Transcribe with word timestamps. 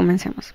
comencemos. 0.00 0.54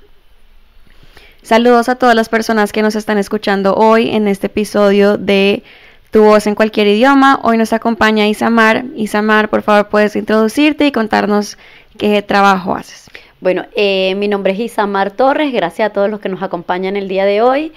Saludos 1.44 1.88
a 1.90 1.96
todas 1.96 2.16
las 2.16 2.30
personas 2.30 2.72
que 2.72 2.82
nos 2.82 2.96
están 2.96 3.20
escuchando 3.20 3.76
hoy 3.76 4.10
en 4.10 4.28
este 4.28 4.48
episodio 4.48 5.18
de 5.18 5.62
Tu 6.10 6.24
voz 6.24 6.48
en 6.48 6.56
cualquier 6.56 6.88
idioma. 6.88 7.40
Hoy 7.44 7.60
nos 7.60 7.72
acompaña 7.72 8.28
Isamar. 8.28 8.86
Isamar, 8.96 9.50
por 9.50 9.62
favor, 9.62 9.90
puedes 9.90 10.16
introducirte 10.16 10.88
y 10.88 10.92
contarnos 10.92 11.60
qué 12.00 12.24
trabajo 12.24 12.76
haces. 12.76 13.12
Bueno, 13.40 13.68
eh, 13.76 14.16
mi 14.16 14.28
nombre 14.28 14.54
es 14.54 14.60
Isamar 14.60 15.12
Torres. 15.12 15.54
Gracias 15.54 15.92
a 15.92 15.94
todos 15.94 16.10
los 16.10 16.20
que 16.20 16.30
nos 16.30 16.42
acompañan 16.42 16.96
el 16.96 17.08
día 17.08 17.26
de 17.26 17.44
hoy. 17.44 17.72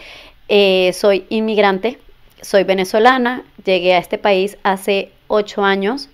Eh, 0.48 0.92
soy 0.94 1.26
inmigrante, 1.28 1.98
soy 2.40 2.64
venezolana. 2.64 3.42
Llegué 3.62 3.92
a 3.92 3.98
este 3.98 4.16
país 4.16 4.56
hace 4.62 5.10
ocho 5.26 5.62
años. 5.62 6.08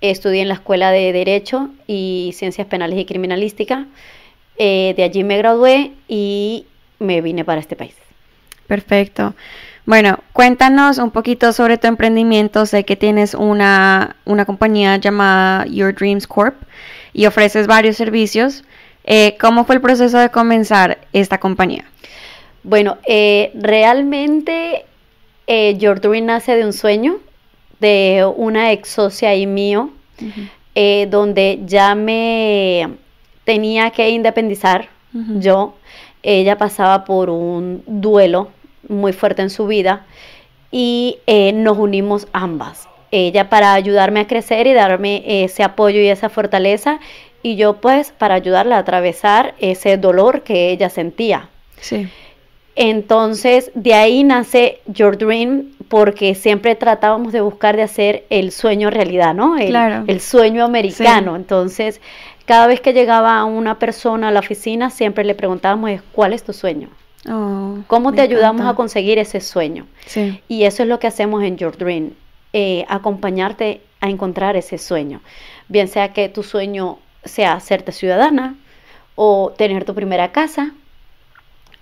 Estudié 0.00 0.40
en 0.40 0.48
la 0.48 0.54
Escuela 0.54 0.90
de 0.90 1.12
Derecho 1.12 1.68
y 1.86 2.32
Ciencias 2.34 2.66
Penales 2.68 2.98
y 2.98 3.04
Criminalística. 3.04 3.86
Eh, 4.58 4.94
de 4.96 5.02
allí 5.02 5.24
me 5.24 5.38
gradué 5.38 5.92
y 6.08 6.66
me 6.98 7.20
vine 7.20 7.44
para 7.44 7.60
este 7.60 7.76
país. 7.76 7.94
Perfecto. 8.66 9.34
Bueno, 9.86 10.18
cuéntanos 10.32 10.98
un 10.98 11.12
poquito 11.12 11.52
sobre 11.52 11.78
tu 11.78 11.86
emprendimiento. 11.86 12.66
Sé 12.66 12.84
que 12.84 12.96
tienes 12.96 13.34
una, 13.34 14.16
compañía 14.44 14.96
llamada 14.96 15.64
Your 15.66 15.94
Dreams 15.94 16.26
Corp 16.26 16.56
y 17.12 17.26
ofreces 17.26 17.68
varios 17.68 17.96
servicios. 17.96 18.64
Eh, 19.04 19.36
¿Cómo 19.40 19.64
fue 19.64 19.76
el 19.76 19.80
proceso 19.80 20.18
de 20.18 20.30
comenzar 20.30 20.98
esta 21.12 21.38
compañía? 21.38 21.84
Bueno, 22.64 22.98
eh, 23.06 23.52
realmente 23.54 24.84
eh, 25.46 25.76
Your 25.78 26.00
Dream 26.00 26.26
nace 26.26 26.56
de 26.56 26.64
un 26.64 26.72
sueño 26.72 27.20
de 27.78 28.28
una 28.36 28.72
ex 28.72 28.88
socia 28.88 29.36
y 29.36 29.46
mío, 29.46 29.90
donde 30.74 31.60
ya 31.64 31.94
me 31.94 32.88
tenía 33.46 33.90
que 33.92 34.10
independizar 34.10 34.90
yo 35.38 35.74
ella 36.22 36.58
pasaba 36.58 37.04
por 37.04 37.30
un 37.30 37.82
duelo 37.86 38.48
muy 38.88 39.12
fuerte 39.12 39.42
en 39.42 39.50
su 39.50 39.66
vida 39.66 40.04
y 40.70 41.18
eh, 41.26 41.52
nos 41.52 41.78
unimos 41.78 42.28
ambas. 42.32 42.88
Ella 43.12 43.48
para 43.48 43.72
ayudarme 43.74 44.20
a 44.20 44.26
crecer 44.26 44.66
y 44.66 44.74
darme 44.74 45.22
ese 45.44 45.62
apoyo 45.62 46.00
y 46.00 46.08
esa 46.08 46.28
fortaleza 46.28 46.98
y 47.42 47.56
yo 47.56 47.80
pues 47.80 48.10
para 48.10 48.34
ayudarla 48.34 48.76
a 48.76 48.80
atravesar 48.80 49.54
ese 49.60 49.96
dolor 49.96 50.42
que 50.42 50.70
ella 50.70 50.90
sentía. 50.90 51.48
Sí. 51.80 52.08
Entonces, 52.74 53.70
de 53.74 53.94
ahí 53.94 54.22
nace 54.22 54.80
Your 54.86 55.16
Dream, 55.16 55.72
porque 55.88 56.34
siempre 56.34 56.74
tratábamos 56.74 57.32
de 57.32 57.40
buscar 57.40 57.74
de 57.76 57.82
hacer 57.82 58.24
el 58.28 58.50
sueño 58.50 58.90
realidad, 58.90 59.32
¿no? 59.32 59.56
El, 59.56 59.68
claro. 59.68 60.04
el 60.08 60.20
sueño 60.20 60.62
americano. 60.64 61.36
Entonces, 61.36 62.02
cada 62.46 62.66
vez 62.66 62.80
que 62.80 62.92
llegaba 62.92 63.44
una 63.44 63.78
persona 63.78 64.28
a 64.28 64.30
la 64.30 64.40
oficina, 64.40 64.90
siempre 64.90 65.24
le 65.24 65.34
preguntábamos, 65.34 66.00
¿cuál 66.12 66.32
es 66.32 66.44
tu 66.44 66.52
sueño? 66.52 66.88
Oh, 67.28 67.78
¿Cómo 67.88 68.12
te 68.12 68.20
ayudamos 68.20 68.66
a 68.66 68.74
conseguir 68.74 69.18
ese 69.18 69.40
sueño? 69.40 69.86
Sí. 70.06 70.40
Y 70.48 70.62
eso 70.62 70.84
es 70.84 70.88
lo 70.88 71.00
que 71.00 71.08
hacemos 71.08 71.42
en 71.42 71.56
Your 71.56 71.76
Dream, 71.76 72.12
eh, 72.52 72.84
acompañarte 72.88 73.80
a 74.00 74.08
encontrar 74.08 74.56
ese 74.56 74.78
sueño. 74.78 75.20
Bien 75.68 75.88
sea 75.88 76.12
que 76.12 76.28
tu 76.28 76.44
sueño 76.44 76.98
sea 77.24 77.54
hacerte 77.54 77.90
ciudadana 77.90 78.54
o 79.16 79.52
tener 79.56 79.84
tu 79.84 79.94
primera 79.94 80.30
casa, 80.30 80.72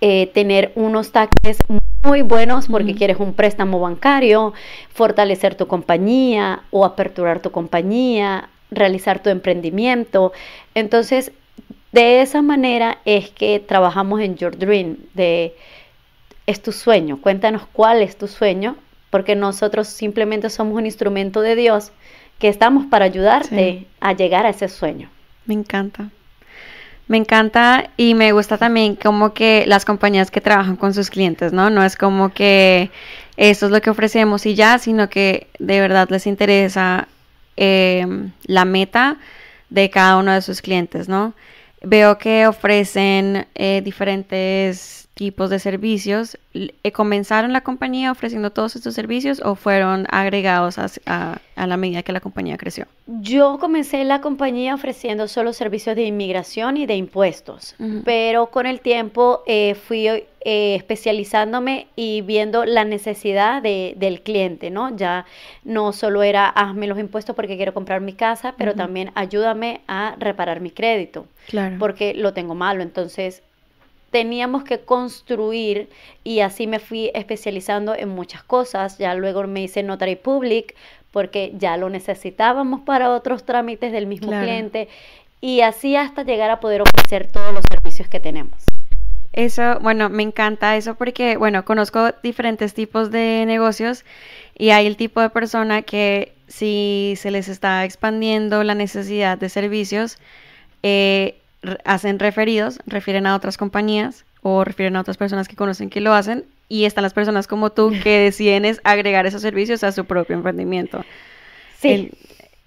eh, 0.01 0.27
tener 0.33 0.71
unos 0.75 1.11
taxes 1.11 1.59
muy 2.03 2.21
buenos 2.23 2.67
porque 2.67 2.95
quieres 2.95 3.17
un 3.19 3.33
préstamo 3.33 3.79
bancario, 3.79 4.53
fortalecer 4.93 5.55
tu 5.55 5.67
compañía 5.67 6.63
o 6.71 6.85
aperturar 6.85 7.39
tu 7.39 7.51
compañía, 7.51 8.49
realizar 8.75 9.21
tu 9.21 9.29
emprendimiento. 9.29 10.33
Entonces, 10.73 11.31
de 11.91 12.21
esa 12.21 12.41
manera 12.41 12.97
es 13.05 13.29
que 13.29 13.59
trabajamos 13.59 14.19
en 14.21 14.35
Your 14.35 14.57
Dream, 14.57 14.97
de 15.13 15.55
es 16.45 16.61
tu 16.61 16.71
sueño, 16.71 17.19
cuéntanos 17.21 17.63
cuál 17.73 18.01
es 18.01 18.17
tu 18.17 18.27
sueño, 18.27 18.75
porque 19.09 19.35
nosotros 19.35 19.87
simplemente 19.87 20.49
somos 20.49 20.77
un 20.77 20.85
instrumento 20.85 21.41
de 21.41 21.55
Dios 21.55 21.91
que 22.37 22.49
estamos 22.49 22.85
para 22.85 23.05
ayudarte 23.05 23.87
a 23.99 24.13
llegar 24.13 24.45
a 24.45 24.49
ese 24.49 24.67
sueño. 24.67 25.09
Me 25.45 25.53
encanta. 25.53 26.09
Me 27.07 27.17
encanta 27.17 27.91
y 27.97 28.15
me 28.15 28.31
gusta 28.31 28.57
también 28.57 28.95
como 28.95 29.33
que 29.33 29.63
las 29.67 29.85
compañías 29.85 30.31
que 30.31 30.41
trabajan 30.41 30.75
con 30.75 30.93
sus 30.93 31.09
clientes, 31.09 31.53
¿no? 31.53 31.69
No 31.69 31.83
es 31.83 31.95
como 31.95 32.33
que 32.33 32.89
esto 33.37 33.67
es 33.67 33.71
lo 33.71 33.79
que 33.81 33.91
ofrecemos 33.91 34.45
y 34.45 34.55
ya, 34.55 34.79
sino 34.79 35.07
que 35.07 35.47
de 35.59 35.79
verdad 35.79 36.09
les 36.09 36.25
interesa 36.25 37.07
Em, 37.57 38.31
la 38.45 38.65
meta 38.65 39.17
de 39.69 39.89
cada 39.89 40.17
uno 40.17 40.33
de 40.33 40.41
sus 40.41 40.61
clientes, 40.61 41.07
¿no? 41.07 41.33
Veo 41.81 42.17
que 42.17 42.47
ofrecen 42.47 43.47
eh, 43.55 43.81
diferentes 43.83 45.04
tipos 45.15 45.49
de 45.49 45.59
servicios. 45.59 46.37
Eh, 46.53 46.91
¿Comenzaron 46.91 47.53
la 47.53 47.61
compañía 47.61 48.11
ofreciendo 48.11 48.51
todos 48.51 48.75
estos 48.75 48.93
servicios 48.93 49.41
o 49.43 49.55
fueron 49.55 50.05
agregados 50.11 50.77
a, 50.77 51.39
la 51.55 51.77
medida 51.77 52.03
que 52.03 52.11
la 52.11 52.19
compañía 52.19 52.57
creció? 52.57 52.85
Yo 53.07 53.57
comencé 53.59 54.03
la 54.03 54.19
compañía 54.19 54.75
ofreciendo 54.75 55.27
solo 55.27 55.53
servicios 55.53 55.95
de 55.95 56.03
inmigración 56.03 56.77
y 56.77 56.85
de 56.85 56.95
impuestos, 56.95 57.75
pero 58.03 58.47
con 58.47 58.65
el 58.65 58.81
tiempo 58.81 59.41
eh, 59.47 59.75
fui 59.75 60.07
eh, 60.07 60.25
especializándome 60.43 61.87
y 61.95 62.21
viendo 62.21 62.65
la 62.65 62.83
necesidad 62.83 63.61
del 63.61 64.21
cliente, 64.21 64.69
¿no? 64.69 64.95
Ya 64.95 65.25
no 65.63 65.93
solo 65.93 66.23
era 66.23 66.49
hazme 66.49 66.87
los 66.87 66.99
impuestos 66.99 67.35
porque 67.35 67.55
quiero 67.55 67.73
comprar 67.73 68.01
mi 68.01 68.13
casa, 68.13 68.53
pero 68.57 68.75
también 68.75 69.11
ayúdame 69.15 69.81
a 69.87 70.15
reparar 70.19 70.59
mi 70.59 70.71
crédito. 70.71 71.25
Claro. 71.47 71.77
Porque 71.79 72.13
lo 72.13 72.33
tengo 72.33 72.53
malo. 72.53 72.83
Entonces, 72.83 73.43
teníamos 74.15 74.63
que 74.63 74.79
construir 74.79 75.89
y 76.23 76.39
así 76.39 76.67
me 76.67 76.79
fui 76.79 77.11
especializando 77.13 77.93
en 77.93 78.07
muchas 78.07 78.43
cosas. 78.43 78.97
Ya 78.97 79.13
luego 79.13 79.45
me 79.45 79.63
hice 79.63 79.83
Notary 79.83 80.15
Public 80.15 80.73
porque 81.11 81.51
ya 81.57 81.75
lo 81.75 81.89
necesitábamos 81.89 82.79
para 82.79 83.11
otros 83.11 83.43
trámites 83.43 83.91
del 83.91 84.07
mismo 84.07 84.29
cliente 84.29 84.87
y 85.41 85.59
así 85.59 85.97
hasta 85.97 86.23
llegar 86.23 86.49
a 86.49 86.61
poder 86.61 86.81
ofrecer 86.81 87.29
todos 87.29 87.53
los 87.53 87.65
servicios 87.69 88.07
que 88.07 88.21
tenemos. 88.21 88.63
Eso, 89.33 89.81
bueno, 89.81 90.07
me 90.07 90.23
encanta 90.23 90.77
eso 90.77 90.95
porque, 90.95 91.35
bueno, 91.35 91.65
conozco 91.65 92.11
diferentes 92.23 92.73
tipos 92.73 93.11
de 93.11 93.43
negocios 93.45 94.05
y 94.57 94.69
hay 94.69 94.87
el 94.87 94.95
tipo 94.95 95.19
de 95.19 95.29
persona 95.29 95.81
que 95.81 96.31
si 96.47 97.15
se 97.17 97.31
les 97.31 97.49
está 97.49 97.83
expandiendo 97.83 98.63
la 98.63 98.75
necesidad 98.75 99.37
de 99.37 99.49
servicios, 99.49 100.19
eh, 100.83 101.35
hacen 101.83 102.19
referidos, 102.19 102.79
refieren 102.85 103.27
a 103.27 103.35
otras 103.35 103.57
compañías 103.57 104.25
o 104.41 104.63
refieren 104.63 104.95
a 104.95 105.01
otras 105.01 105.17
personas 105.17 105.47
que 105.47 105.55
conocen 105.55 105.89
que 105.89 106.01
lo 106.01 106.13
hacen 106.13 106.45
y 106.69 106.85
están 106.85 107.03
las 107.03 107.13
personas 107.13 107.47
como 107.47 107.71
tú 107.71 107.91
que 108.03 108.19
deciden 108.19 108.77
agregar 108.83 109.25
esos 109.25 109.41
servicios 109.41 109.83
a 109.83 109.91
su 109.91 110.05
propio 110.05 110.35
emprendimiento. 110.35 111.03
Sí. 111.79 112.11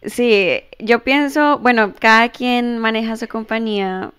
sí, 0.04 0.60
yo 0.78 1.00
pienso, 1.00 1.58
bueno, 1.58 1.94
cada 1.98 2.28
quien 2.28 2.78
maneja 2.78 3.16
su 3.16 3.26
compañía 3.26 4.12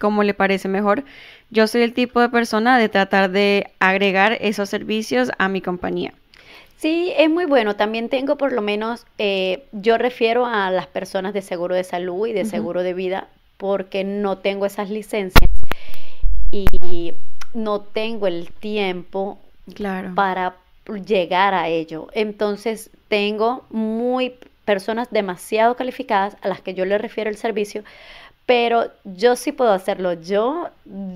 como 0.00 0.22
le 0.24 0.34
parece 0.34 0.68
mejor. 0.68 1.04
Yo 1.50 1.66
soy 1.66 1.82
el 1.82 1.92
tipo 1.92 2.20
de 2.20 2.28
persona 2.28 2.78
de 2.78 2.88
tratar 2.88 3.30
de 3.30 3.70
agregar 3.78 4.38
esos 4.40 4.68
servicios 4.68 5.30
a 5.38 5.48
mi 5.48 5.60
compañía. 5.60 6.12
Sí, 6.76 7.12
es 7.16 7.30
muy 7.30 7.44
bueno. 7.44 7.76
También 7.76 8.08
tengo 8.08 8.36
por 8.36 8.52
lo 8.52 8.62
menos, 8.62 9.06
eh, 9.18 9.64
yo 9.70 9.98
refiero 9.98 10.46
a 10.46 10.70
las 10.72 10.88
personas 10.88 11.32
de 11.32 11.40
seguro 11.40 11.76
de 11.76 11.84
salud 11.84 12.26
y 12.26 12.32
de 12.32 12.44
seguro 12.44 12.82
de 12.82 12.94
vida 12.94 13.28
porque 13.62 14.02
no 14.02 14.38
tengo 14.38 14.66
esas 14.66 14.90
licencias 14.90 15.48
y 16.50 17.14
no 17.54 17.80
tengo 17.80 18.26
el 18.26 18.50
tiempo 18.50 19.38
para 20.16 20.56
llegar 21.06 21.54
a 21.54 21.68
ello. 21.68 22.08
Entonces 22.12 22.90
tengo 23.06 23.64
muy 23.70 24.34
personas 24.64 25.12
demasiado 25.12 25.76
calificadas 25.76 26.36
a 26.42 26.48
las 26.48 26.60
que 26.60 26.74
yo 26.74 26.84
le 26.86 26.98
refiero 26.98 27.30
el 27.30 27.36
servicio, 27.36 27.84
pero 28.46 28.90
yo 29.04 29.36
sí 29.36 29.52
puedo 29.52 29.70
hacerlo. 29.70 30.14
Yo, 30.14 30.68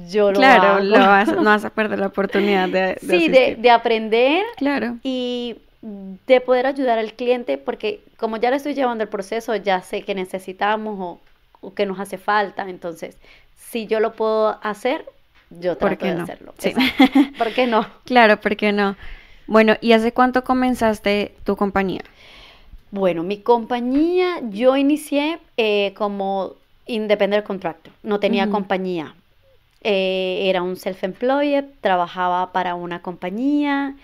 yo 0.09 0.31
lo 0.31 0.39
claro, 0.39 0.85
Lo 0.85 0.99
vas, 0.99 1.27
no 1.35 1.43
vas 1.43 1.65
a 1.65 1.71
perder 1.71 1.99
la 1.99 2.07
oportunidad 2.07 2.69
de, 2.69 2.97
sí, 3.01 3.27
de, 3.29 3.71
aprender. 3.73 4.45
Claro. 4.57 4.99
Y 5.03 5.57
de 5.83 6.41
poder 6.41 6.67
ayudar 6.67 7.01
al 7.01 7.13
cliente, 7.15 7.59
porque 7.59 8.05
como 8.17 8.37
ya 8.37 8.51
le 8.51 8.57
estoy 8.59 8.75
llevando 8.75 9.03
el 9.03 9.11
proceso, 9.11 9.57
ya 9.57 9.83
sé 9.83 10.03
que 10.03 10.15
necesitamos 10.15 10.97
o 11.01 11.26
o 11.61 11.75
que 11.75 11.87
nos 11.87 12.01
hace 12.01 12.19
falta. 12.19 12.69
Entonces, 12.69 13.19
si 13.57 13.87
yo 13.87 14.01
lo 14.01 14.15
puedo 14.15 14.59
hacer, 14.63 15.05
yo 15.51 15.77
trato 15.77 16.07
de 16.07 16.13
hacerlo. 16.13 16.55
Sí. 16.59 16.73
¿Por 17.39 17.53
qué 17.53 17.67
no? 17.67 17.87
Claro, 18.05 18.41
¿por 18.41 18.57
qué 18.57 18.73
no? 18.73 18.97
Bueno, 19.47 19.77
¿y 19.81 19.93
hace 19.93 20.13
cuánto 20.13 20.45
comenzaste 20.45 21.35
tu 21.45 21.57
compañía? 21.57 22.03
Bueno, 22.91 23.23
mi 23.23 23.39
compañía, 23.39 24.41
yo 24.51 24.77
inicié 24.77 25.39
eh, 25.57 25.93
como 25.97 26.55
independent 26.87 27.45
contractor, 27.45 27.93
no 28.03 28.21
tenía 28.21 28.49
compañía. 28.49 29.15
Eh, 29.83 30.49
era 30.49 30.63
un 30.63 30.77
self-employed, 30.77 31.65
trabajaba 31.81 32.53
para 32.53 32.75
una 32.75 33.03
compañía, 33.03 33.95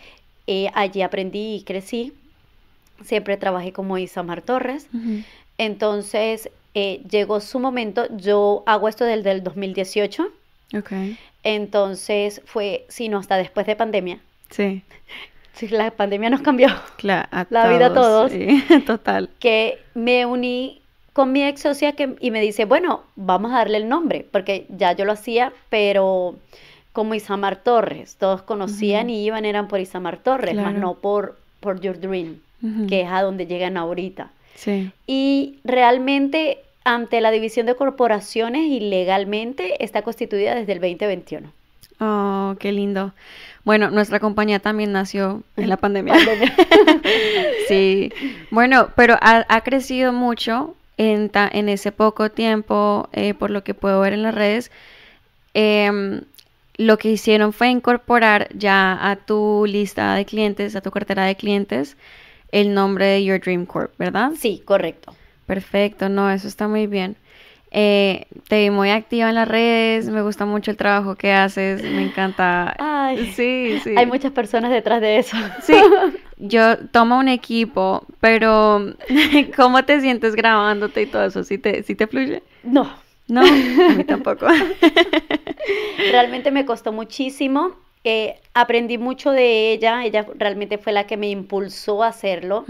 eh, 0.46 0.70
allí 0.74 1.02
aprendí 1.02 1.56
y 1.56 1.62
crecí. 1.62 2.12
Siempre 3.04 3.36
trabajé 3.36 3.72
como 3.72 3.98
Isamar 3.98 4.42
Torres. 4.42 4.86
Entonces, 5.58 6.50
eh, 6.74 7.02
llegó 7.10 7.40
su 7.40 7.58
momento, 7.58 8.06
yo 8.16 8.62
hago 8.66 8.88
esto 8.88 9.04
desde 9.04 9.30
el 9.32 9.42
2018, 9.42 10.28
Ok. 10.78 10.90
Entonces 11.44 12.40
fue, 12.46 12.86
sino 12.88 13.18
hasta 13.18 13.36
después 13.36 13.66
de 13.66 13.76
pandemia. 13.76 14.18
Sí. 14.50 14.82
Sí, 15.54 15.68
la 15.68 15.90
pandemia 15.90 16.30
nos 16.30 16.40
cambió. 16.40 16.68
Cla- 16.96 17.28
a 17.30 17.46
La 17.50 17.68
vida 17.68 17.86
a 17.88 17.92
todos. 17.92 18.32
sí, 18.32 18.64
total. 18.86 19.28
que 19.38 19.78
me 19.92 20.24
uní 20.24 20.80
con 21.12 21.30
mi 21.30 21.44
ex 21.44 21.60
socia 21.60 21.92
que, 21.92 22.16
y 22.20 22.30
me 22.30 22.40
dice, 22.40 22.64
bueno, 22.64 23.02
vamos 23.16 23.52
a 23.52 23.56
darle 23.58 23.76
el 23.76 23.86
nombre, 23.86 24.26
porque 24.32 24.64
ya 24.70 24.92
yo 24.92 25.04
lo 25.04 25.12
hacía, 25.12 25.52
pero 25.68 26.36
como 26.94 27.12
Isamar 27.14 27.56
Torres, 27.62 28.16
todos 28.16 28.40
conocían 28.40 29.10
y 29.10 29.22
iban, 29.26 29.44
eran 29.44 29.68
por 29.68 29.78
Isamar 29.78 30.16
Torres, 30.22 30.54
más 30.54 30.64
Claro. 30.72 30.78
no 30.78 30.94
por, 30.94 31.38
por 31.60 31.82
Your 31.82 32.00
Dream, 32.00 32.40
que 32.88 33.02
es 33.02 33.08
a 33.10 33.20
donde 33.20 33.46
llegan 33.46 33.76
ahorita. 33.76 34.30
Sí. 34.54 34.90
Y 35.06 35.58
realmente 35.64 36.58
ante 36.84 37.20
la 37.20 37.30
división 37.30 37.66
de 37.66 37.74
corporaciones 37.76 38.62
y 38.66 38.80
legalmente 38.80 39.82
está 39.84 40.02
constituida 40.02 40.54
desde 40.54 40.72
el 40.72 40.80
2021. 40.80 41.52
Oh, 42.00 42.56
qué 42.58 42.72
lindo. 42.72 43.12
Bueno, 43.64 43.90
nuestra 43.90 44.18
compañía 44.18 44.58
también 44.58 44.90
nació 44.92 45.42
en 45.56 45.68
la 45.68 45.76
pandemia. 45.78 46.14
Pandemia. 46.14 46.54
Sí, 47.68 48.12
bueno, 48.50 48.88
pero 48.96 49.16
ha, 49.20 49.44
ha 49.48 49.60
crecido 49.62 50.12
mucho 50.12 50.74
en, 50.98 51.28
ta- 51.30 51.48
en 51.52 51.68
ese 51.68 51.92
poco 51.92 52.30
tiempo, 52.30 53.08
eh, 53.12 53.34
por 53.34 53.50
lo 53.50 53.62
que 53.64 53.74
puedo 53.74 54.00
ver 54.00 54.12
en 54.12 54.22
las 54.22 54.34
redes. 54.34 54.70
Em, 55.54 56.22
lo 56.76 56.98
que 56.98 57.10
hicieron 57.10 57.52
fue 57.52 57.68
incorporar 57.68 58.48
ya 58.54 58.98
a 59.10 59.16
tu 59.16 59.64
lista 59.66 60.14
de 60.14 60.24
clientes, 60.24 60.74
a 60.74 60.80
tu 60.80 60.90
cartera 60.90 61.24
de 61.24 61.36
clientes, 61.36 61.96
el 62.52 62.72
nombre 62.74 63.06
de 63.06 63.24
Your 63.24 63.40
Dream 63.40 63.66
Corp, 63.66 63.92
¿verdad? 63.98 64.30
Sí, 64.38 64.62
correcto. 64.64 65.14
Perfecto, 65.46 66.08
no, 66.08 66.30
eso 66.30 66.46
está 66.48 66.68
muy 66.68 66.86
bien. 66.86 67.16
Eh, 67.74 68.26
te 68.48 68.60
vi 68.60 68.70
muy 68.70 68.90
activa 68.90 69.30
en 69.30 69.34
las 69.34 69.48
redes, 69.48 70.06
me 70.08 70.20
gusta 70.20 70.44
mucho 70.44 70.70
el 70.70 70.76
trabajo 70.76 71.14
que 71.16 71.32
haces, 71.32 71.82
me 71.82 72.02
encanta. 72.02 72.76
Ay, 72.78 73.32
Sí, 73.34 73.78
sí. 73.82 73.94
hay 73.96 74.04
muchas 74.06 74.30
personas 74.32 74.70
detrás 74.70 75.00
de 75.00 75.16
eso. 75.18 75.36
Sí, 75.62 75.72
yo 76.36 76.76
tomo 76.88 77.18
un 77.18 77.28
equipo, 77.28 78.04
pero 78.20 78.94
¿cómo 79.56 79.84
te 79.84 80.00
sientes 80.02 80.34
grabándote 80.34 81.02
y 81.02 81.06
todo 81.06 81.24
eso? 81.24 81.44
¿Sí 81.44 81.56
te, 81.58 81.82
sí 81.82 81.94
te 81.94 82.06
fluye? 82.06 82.42
No, 82.62 82.90
No, 83.28 83.40
a 83.40 83.94
mí 83.94 84.04
tampoco. 84.04 84.46
Realmente 86.10 86.50
me 86.50 86.64
costó 86.66 86.92
muchísimo. 86.92 87.72
Eh, 88.04 88.36
aprendí 88.54 88.98
mucho 88.98 89.30
de 89.30 89.72
ella. 89.72 90.04
Ella 90.04 90.26
realmente 90.38 90.78
fue 90.78 90.92
la 90.92 91.04
que 91.06 91.16
me 91.16 91.28
impulsó 91.28 92.02
a 92.02 92.08
hacerlo. 92.08 92.64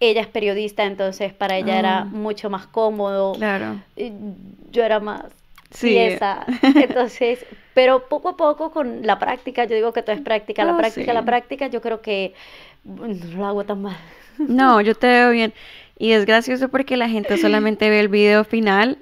Ella 0.00 0.20
es 0.20 0.26
periodista, 0.26 0.84
entonces 0.84 1.32
para 1.32 1.56
ella 1.56 1.78
era 1.78 1.98
Ah. 2.00 2.04
mucho 2.04 2.50
más 2.50 2.66
cómodo. 2.66 3.32
Claro. 3.34 3.76
Yo 4.70 4.84
era 4.84 5.00
más 5.00 5.22
Sí. 5.70 5.88
tiesa. 5.88 6.44
Entonces, 6.76 7.44
pero 7.74 8.08
poco 8.08 8.28
a 8.30 8.36
poco 8.36 8.70
con 8.70 9.04
la 9.06 9.18
práctica, 9.18 9.64
yo 9.64 9.74
digo 9.74 9.92
que 9.92 10.02
todo 10.02 10.14
es 10.14 10.22
práctica, 10.22 10.64
la 10.64 10.76
práctica, 10.76 11.12
la 11.12 11.24
práctica, 11.24 11.66
yo 11.66 11.80
creo 11.82 12.00
que 12.00 12.34
no 12.84 13.06
lo 13.36 13.46
hago 13.46 13.64
tan 13.64 13.82
mal. 13.82 13.96
No, 14.38 14.80
yo 14.82 14.94
te 14.94 15.06
veo 15.08 15.30
bien. 15.32 15.52
Y 15.98 16.12
es 16.12 16.24
gracioso 16.26 16.68
porque 16.68 16.96
la 16.96 17.08
gente 17.08 17.36
solamente 17.38 17.88
ve 17.90 18.00
el 18.00 18.08
video 18.08 18.44
final, 18.44 18.98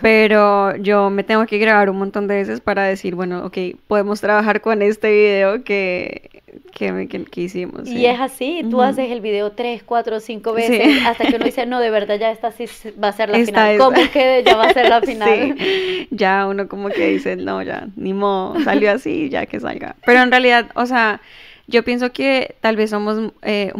pero 0.00 0.76
yo 0.76 1.10
me 1.10 1.24
tengo 1.24 1.46
que 1.46 1.58
grabar 1.58 1.90
un 1.90 1.98
montón 1.98 2.26
de 2.28 2.36
veces 2.36 2.60
para 2.60 2.84
decir, 2.84 3.14
bueno, 3.14 3.44
ok, 3.46 3.58
podemos 3.88 4.20
trabajar 4.20 4.60
con 4.60 4.82
este 4.82 5.10
video 5.10 5.64
que, 5.64 6.30
que, 6.72 7.08
que, 7.08 7.24
que 7.24 7.40
hicimos. 7.40 7.88
Y 7.88 7.90
sí. 7.90 8.06
es 8.06 8.20
así, 8.20 8.66
tú 8.70 8.78
Ujú. 8.78 8.82
haces 8.82 9.10
el 9.10 9.20
video 9.20 9.52
tres, 9.52 9.82
cuatro, 9.82 10.20
cinco 10.20 10.52
Sí. 10.52 10.78
veces 10.78 10.98
hasta 11.04 11.26
que 11.26 11.36
uno 11.36 11.44
dice, 11.46 11.66
no, 11.66 11.80
de 11.80 11.90
verdad 11.90 12.18
ya 12.18 12.30
esta 12.30 12.50
sí 12.52 12.66
va 13.02 13.08
a 13.08 13.12
ser 13.12 13.28
la 13.30 13.40
Esta 13.40 13.50
final. 13.64 13.76
¿Cómo 13.78 14.10
que 14.10 14.42
ya 14.44 14.56
va 14.56 14.66
a 14.66 14.70
ser 14.70 14.86
la 14.86 15.00
final? 15.02 15.54
Sí, 15.56 16.08
ya 16.10 16.46
uno 16.46 16.68
como 16.68 16.92
que 16.92 17.08
dice, 17.08 17.36
no, 17.36 17.62
ya, 17.62 17.88
ni 17.96 18.12
modo, 18.14 18.60
salió 18.60 18.92
así, 18.92 19.28
ya 19.30 19.46
que 19.46 19.60
salga. 19.60 19.96
Pero 20.04 20.20
en 20.22 20.30
realidad, 20.30 20.70
o 20.74 20.86
sea, 20.86 21.20
yo 21.66 21.82
pienso 21.84 22.12
que 22.12 22.56
tal 22.60 22.76
vez 22.76 22.90
somos 22.90 23.32
eh, 23.42 23.72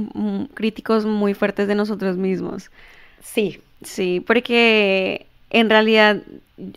críticos 0.55 1.05
muy 1.07 1.35
fuertes 1.35 1.69
de 1.69 1.75
nosotros 1.75 2.17
mismos. 2.17 2.71
Sí, 3.21 3.61
Sí, 3.83 4.21
porque 4.27 5.27
en 5.50 5.70
realidad 5.70 6.23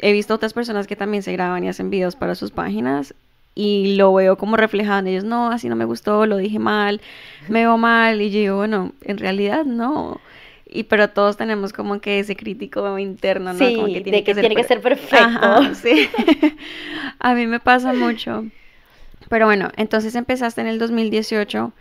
he 0.01 0.11
visto 0.11 0.33
otras 0.33 0.53
personas 0.53 0.87
que 0.87 0.95
también 0.95 1.23
se 1.23 1.33
graban 1.33 1.63
y 1.63 1.69
hacen 1.69 1.89
videos 1.89 2.15
para 2.15 2.35
sus 2.35 2.51
páginas 2.51 3.13
y 3.55 3.95
lo 3.95 4.13
veo 4.13 4.37
como 4.37 4.55
reflejado 4.55 4.99
en 4.99 5.07
ellos, 5.07 5.23
no, 5.23 5.49
así 5.51 5.67
no 5.69 5.75
me 5.75 5.85
gustó, 5.85 6.25
lo 6.25 6.37
dije 6.37 6.59
mal, 6.59 7.01
me 7.49 7.61
veo 7.61 7.77
mal 7.77 8.21
y 8.21 8.29
yo 8.29 8.39
digo, 8.39 8.55
bueno, 8.57 8.91
en 9.03 9.17
realidad 9.17 9.65
no. 9.65 10.19
Y 10.69 10.83
pero 10.83 11.09
todos 11.09 11.37
tenemos 11.37 11.71
como 11.73 11.99
que 12.01 12.19
ese 12.19 12.35
crítico 12.35 12.99
interno, 12.99 13.53
¿no? 13.53 13.59
Como 13.73 13.87
Sí, 13.87 13.93
que 13.93 14.11
de 14.11 14.23
que 14.23 14.33
tiene 14.35 14.55
que 14.55 14.63
ser 14.63 14.81
perfecto. 14.81 15.17
Ajá, 15.17 15.73
sí. 15.73 16.07
A 17.19 17.33
mí 17.33 17.47
me 17.47 17.59
pasa 17.59 17.93
mucho. 17.93 18.45
Pero 19.29 19.45
bueno, 19.45 19.69
entonces 19.77 20.15
empezaste 20.15 20.61
en 20.61 20.67
el 20.67 20.79
2018, 20.79 21.73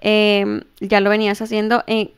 em, 0.00 0.62
ya 0.80 1.00
lo 1.00 1.10
venías 1.10 1.40
haciendo, 1.40 1.84
en- 1.86 2.10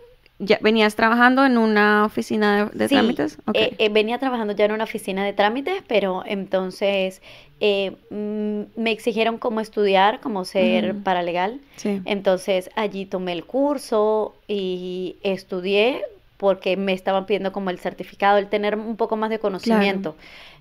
ya 0.45 0.59
venías 0.61 0.95
trabajando 0.97 1.45
en 1.45 1.57
una 1.59 2.05
oficina 2.05 2.65
de, 2.67 2.79
de 2.79 2.89
Sí, 2.89 2.95
trámites. 2.95 3.39
Ok. 3.47 3.57
eh, 3.57 3.75
eh, 3.79 3.89
venía 3.89 4.19
trabajando 4.19 4.55
ya 4.55 4.65
en 4.65 4.73
una 4.73 4.85
oficina 4.85 5.25
de 5.25 5.33
trámites, 5.33 5.83
pero 5.87 6.23
entonces 6.27 7.23
eh, 7.61 7.93
mm, 8.11 8.81
me 8.81 8.91
exigieron 8.91 9.39
como 9.39 9.61
estudiar, 9.61 10.21
como 10.21 10.45
ser 10.45 10.91
Ujú. 10.93 11.03
paralegal. 11.03 11.61
sí. 11.77 12.01
Entonces 12.05 12.71
allí 12.75 13.07
tomé 13.07 13.33
el 13.33 13.45
curso 13.45 14.35
y 14.49 15.17
estudié 15.23 16.03
porque 16.39 16.77
me 16.77 16.93
estaban 16.93 17.25
pidiendo 17.27 17.53
como 17.53 17.71
el 17.71 17.79
certificado, 17.79 18.39
el 18.39 18.49
tener 18.49 18.77
un 18.77 18.97
poco 18.97 19.17
más 19.17 19.31
de 19.31 19.39
conocimiento. 19.39 20.17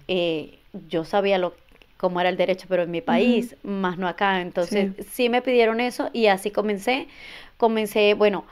Eh, 0.07 0.59
yo 0.89 1.05
sabía 1.05 1.39
lo 1.39 1.53
cómo 1.97 2.19
era 2.19 2.29
el 2.29 2.37
derecho, 2.37 2.65
pero 2.67 2.83
en 2.83 2.91
mi 2.91 3.01
país, 3.01 3.55
más 3.63 3.97
no 3.97 4.07
acá. 4.07 4.41
Entonces 4.41 4.89
sí. 5.11 5.29
me 5.29 5.41
pidieron 5.41 5.79
eso 5.79 6.09
y 6.13 6.27
así 6.27 6.49
comencé. 6.51 7.07
Comencé, 7.57 8.15
bueno, 8.15 8.43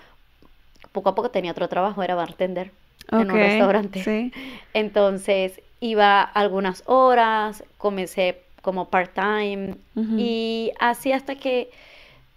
poco 0.99 1.09
a 1.09 1.15
poco 1.15 1.31
tenía 1.31 1.51
otro 1.51 1.67
trabajo, 1.69 2.03
era 2.03 2.15
bartender 2.15 2.71
en 3.11 3.19
un 3.31 3.37
restaurante. 3.37 4.03
Sí. 4.03 4.31
Entonces 4.73 5.61
iba 5.79 6.21
algunas 6.21 6.83
horas, 6.85 7.63
comencé 7.77 8.41
como 8.61 8.89
part-time 8.89 9.75
y 10.17 10.71
así 10.79 11.11
hasta 11.13 11.35
que 11.35 11.69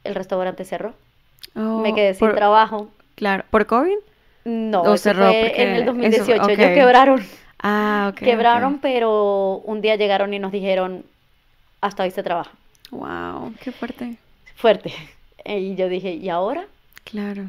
el 0.05 0.14
restaurante 0.14 0.64
cerró. 0.64 0.94
me 1.55 1.91
Oh, 1.91 1.94
quedé 1.94 2.14
sin 2.14 2.29
por- 2.29 2.37
trabajo. 2.37 2.88
Claro, 3.17 3.44
¿por 3.50 3.67
COVID? 3.67 3.97
No, 4.44 4.82
O 4.82 4.97
cerró 4.97 5.26
fue 5.26 5.61
en 5.62 5.69
el 5.70 5.82
eso- 5.82 5.87
2018. 5.93 6.43
ok. 6.43 6.49
Ellos 6.50 6.70
quebraron. 6.75 7.23
Ah, 7.64 8.09
ok. 8.12 8.19
quebraron, 8.19 8.79
pero 8.81 9.56
un 9.64 9.81
día 9.82 9.94
llegaron 9.97 10.32
y 10.35 10.38
nos 10.41 10.50
dijeron, 10.50 11.05
hasta 11.81 12.03
hoy 12.05 12.11
se 12.11 12.23
trabaja. 12.23 12.50
Wow, 12.91 13.54
qué 13.61 13.71
fuerte. 13.73 14.16
Fuerte. 14.57 14.92
Y 15.45 15.75
yo 15.75 15.88
dije, 15.88 16.12
¿y 16.14 16.28
ahora? 16.28 16.66
Claro. 17.02 17.47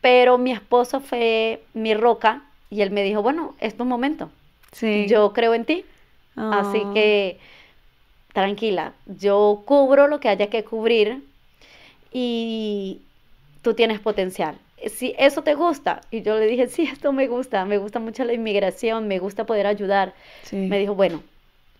Pero 0.00 0.38
mi 0.38 0.52
esposo 0.52 1.00
fue 1.00 1.62
mi 1.74 1.94
roca 1.94 2.42
y 2.70 2.82
él 2.82 2.90
me 2.90 3.02
dijo, 3.02 3.22
bueno, 3.22 3.54
es 3.60 3.76
tu 3.76 3.84
momento. 3.84 4.30
Sí. 4.72 5.06
Yo 5.08 5.32
creo 5.32 5.54
en 5.54 5.64
ti. 5.64 5.84
Así 6.36 6.82
Oh, 6.84 6.94
que 6.94 7.38
tranquila, 8.32 8.92
yo 9.06 9.62
cubro 9.66 10.06
lo 10.08 10.20
que 10.20 10.28
haya 10.28 10.48
que 10.48 10.64
cubrir 10.64 11.22
y 12.12 13.00
tú 13.62 13.74
tienes 13.74 14.00
potencial. 14.00 14.58
Si 14.86 15.14
eso 15.18 15.42
te 15.42 15.54
gusta, 15.54 16.00
y 16.10 16.22
yo 16.22 16.38
le 16.38 16.46
dije, 16.46 16.66
sí, 16.68 16.82
esto 16.84 17.12
me 17.12 17.28
gusta, 17.28 17.64
me 17.64 17.78
gusta 17.78 17.98
mucho 17.98 18.24
la 18.24 18.32
inmigración, 18.32 19.08
me 19.08 19.18
gusta 19.18 19.44
poder 19.46 19.66
ayudar. 19.66 20.14
Sí. 20.42 20.56
Me 20.56 20.78
dijo, 20.78 20.94
bueno, 20.94 21.22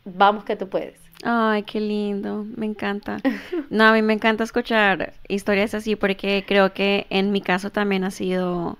vamos 0.04 0.44
que 0.44 0.56
tú 0.56 0.68
puedes. 0.68 1.09
Ay, 1.22 1.62
qué 1.64 1.80
lindo, 1.80 2.46
me 2.56 2.66
encanta. 2.66 3.18
No, 3.68 3.84
a 3.84 3.92
mí 3.92 4.00
me 4.02 4.14
encanta 4.14 4.42
escuchar 4.44 5.12
historias 5.28 5.74
así 5.74 5.94
porque 5.96 6.44
creo 6.46 6.72
que 6.72 7.06
en 7.10 7.30
mi 7.30 7.40
caso 7.42 7.70
también 7.70 8.04
ha 8.04 8.10
sido, 8.10 8.78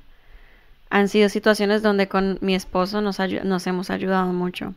han 0.89 1.09
sido 1.09 1.29
situaciones 1.29 1.83
donde 1.83 2.09
con 2.09 2.39
mi 2.41 2.55
esposo 2.55 3.01
nos, 3.03 3.19
nos 3.45 3.67
hemos 3.67 3.91
ayudado 3.91 4.33
mucho. 4.33 4.75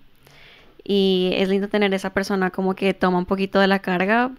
Y 0.83 1.31
es 1.35 1.47
lindo 1.47 1.69
tener 1.69 1.93
esa 1.93 2.09
persona 2.13 2.49
como 2.51 2.75
que 2.75 2.93
toma 2.93 3.17
un 3.17 3.25
poquito 3.25 3.59
de 3.59 3.67
la 3.67 3.79
carga 3.79 4.31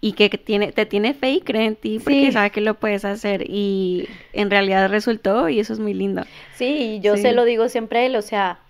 y 0.00 0.12
que 0.12 0.28
tiene, 0.28 0.70
te 0.70 0.86
tiene 0.86 1.12
fe 1.12 1.32
y 1.32 1.40
cree 1.40 1.64
en 1.66 1.74
ti 1.74 1.98
porque 1.98 2.26
Sí. 2.26 2.32
sabe 2.32 2.50
que 2.50 2.60
lo 2.60 2.74
puedes 2.74 3.04
hacer 3.04 3.42
y 3.50 4.08
en 4.32 4.48
realidad 4.48 4.88
resultó 4.88 5.48
y 5.48 5.58
eso 5.58 5.72
es 5.72 5.80
muy 5.80 5.94
lindo. 5.94 6.22
Sí, 6.54 6.98
y 6.98 7.00
yo 7.00 7.16
Sí. 7.16 7.22
se 7.22 7.32
lo 7.32 7.44
digo 7.44 7.68
siempre 7.68 7.98
a 7.98 8.06
él, 8.06 8.14
o 8.14 8.22
sea, 8.22 8.60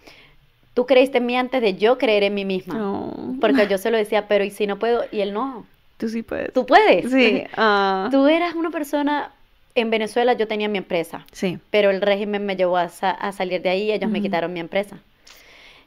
tú 0.79 0.87
creíste 0.87 1.19
en 1.19 1.27
mí 1.27 1.37
antes 1.37 1.61
de 1.61 1.75
yo 1.75 1.99
creer 1.99 2.23
en 2.23 2.35
mí 2.35 2.45
misma. 2.45 2.77
Oh, 2.81 3.35
Porque 3.41 3.67
yo 3.67 3.79
se 3.79 3.91
lo 3.91 3.97
decía, 3.97 4.29
pero 4.29 4.45
¿y 4.45 4.51
si 4.51 4.69
no 4.69 4.79
puedo? 4.79 5.03
Y 5.11 5.23
él 5.23 5.33
no, 5.33 5.67
tú 5.97 6.09
sí 6.09 6.23
puedes. 6.23 6.53
tú 6.53 6.67
puedes. 6.67 7.11
Sí, 7.11 7.43
ah, 7.57 8.07
Tú 8.13 8.29
eras 8.29 8.55
una 8.55 8.71
persona, 8.71 9.33
en 9.75 9.91
Venezuela 9.91 10.35
yo 10.35 10.47
tenía 10.47 10.69
mi 10.69 10.79
empresa. 10.79 11.27
sí, 11.33 11.59
pero 11.73 11.91
el 11.91 12.01
régimen 12.01 12.47
me 12.47 12.55
llevó 12.55 12.77
a, 12.77 12.91
sa- 12.91 13.11
a 13.11 13.33
salir 13.33 13.61
de 13.61 13.71
ahí, 13.71 13.91
ellos 13.91 14.09
me 14.09 14.23
quitaron 14.23 14.53
mi 14.53 14.61
empresa. 14.61 14.99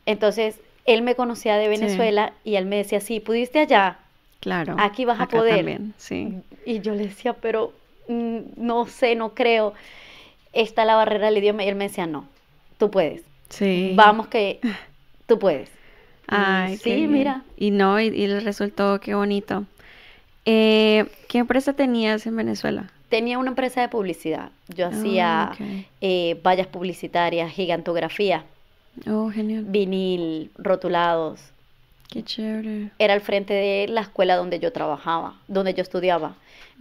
Entonces, 0.06 0.60
él 0.86 1.04
me 1.04 1.16
conocía 1.16 1.56
de 1.56 1.66
Sí. 1.74 1.80
Venezuela 1.80 2.34
y 2.44 2.56
él 2.56 2.66
me 2.66 2.76
decía, 2.76 3.00
sí, 3.00 3.22
pudiste 3.22 3.60
allá, 3.60 3.98
claro. 4.42 4.76
aquí 4.78 5.06
vas 5.06 5.22
a 5.22 5.28
poder. 5.30 5.56
también, 5.58 5.94
sí. 5.98 6.36
Y 6.66 6.82
yo 6.82 6.94
le 6.96 7.04
decía, 7.08 7.32
pero 7.34 7.72
mm, 8.10 8.40
no 8.58 8.88
sé, 8.88 9.16
no 9.16 9.34
creo. 9.34 9.74
Está 10.54 10.84
la 10.84 10.96
barrera 10.96 11.28
del 11.28 11.38
idioma 11.38 11.64
y 11.64 11.70
él 11.70 11.76
me 11.76 11.88
decía, 11.88 12.08
no, 12.08 12.26
tú 12.78 12.92
puedes. 12.92 13.24
Sí. 13.51 13.93
Vamos 13.96 14.27
que 14.27 14.60
tú 15.27 15.38
puedes. 15.38 15.70
Ay, 16.27 16.77
sí, 16.77 16.84
qué 16.84 17.08
mira. 17.08 17.43
Y 17.58 17.72
no, 17.72 18.00
y, 18.00 18.05
y 18.08 18.27
les 18.27 18.43
resultó 18.43 19.00
qué 19.00 19.13
bonito. 19.15 19.65
Eh, 20.46 21.05
¿qué 21.27 21.38
empresa 21.39 21.74
tenías 21.74 22.25
en 22.25 22.36
Venezuela? 22.36 22.89
Tenía 23.10 23.38
una 23.38 23.50
empresa 23.50 23.81
de 23.81 23.89
publicidad. 23.89 24.50
Yo 24.70 24.88
Ah, 24.88 24.89
hacía 24.89 25.51
eh, 26.00 26.39
vallas 26.43 26.67
publicitarias, 26.67 27.51
gigantografía, 27.51 28.46
Oh, 29.08 29.29
genial. 29.29 29.65
vinil, 29.67 30.51
rotulados. 30.58 31.41
Qué 32.10 32.24
chévere. 32.24 32.89
Era 33.00 33.13
al 33.13 33.22
frente 33.22 33.53
de 33.53 33.88
la 33.88 34.01
escuela 34.01 34.36
donde 34.36 34.60
yo 34.60 34.72
trabajaba, 34.74 35.36
donde 35.48 35.74
yo 35.74 35.81
estudiaba. 35.81 36.36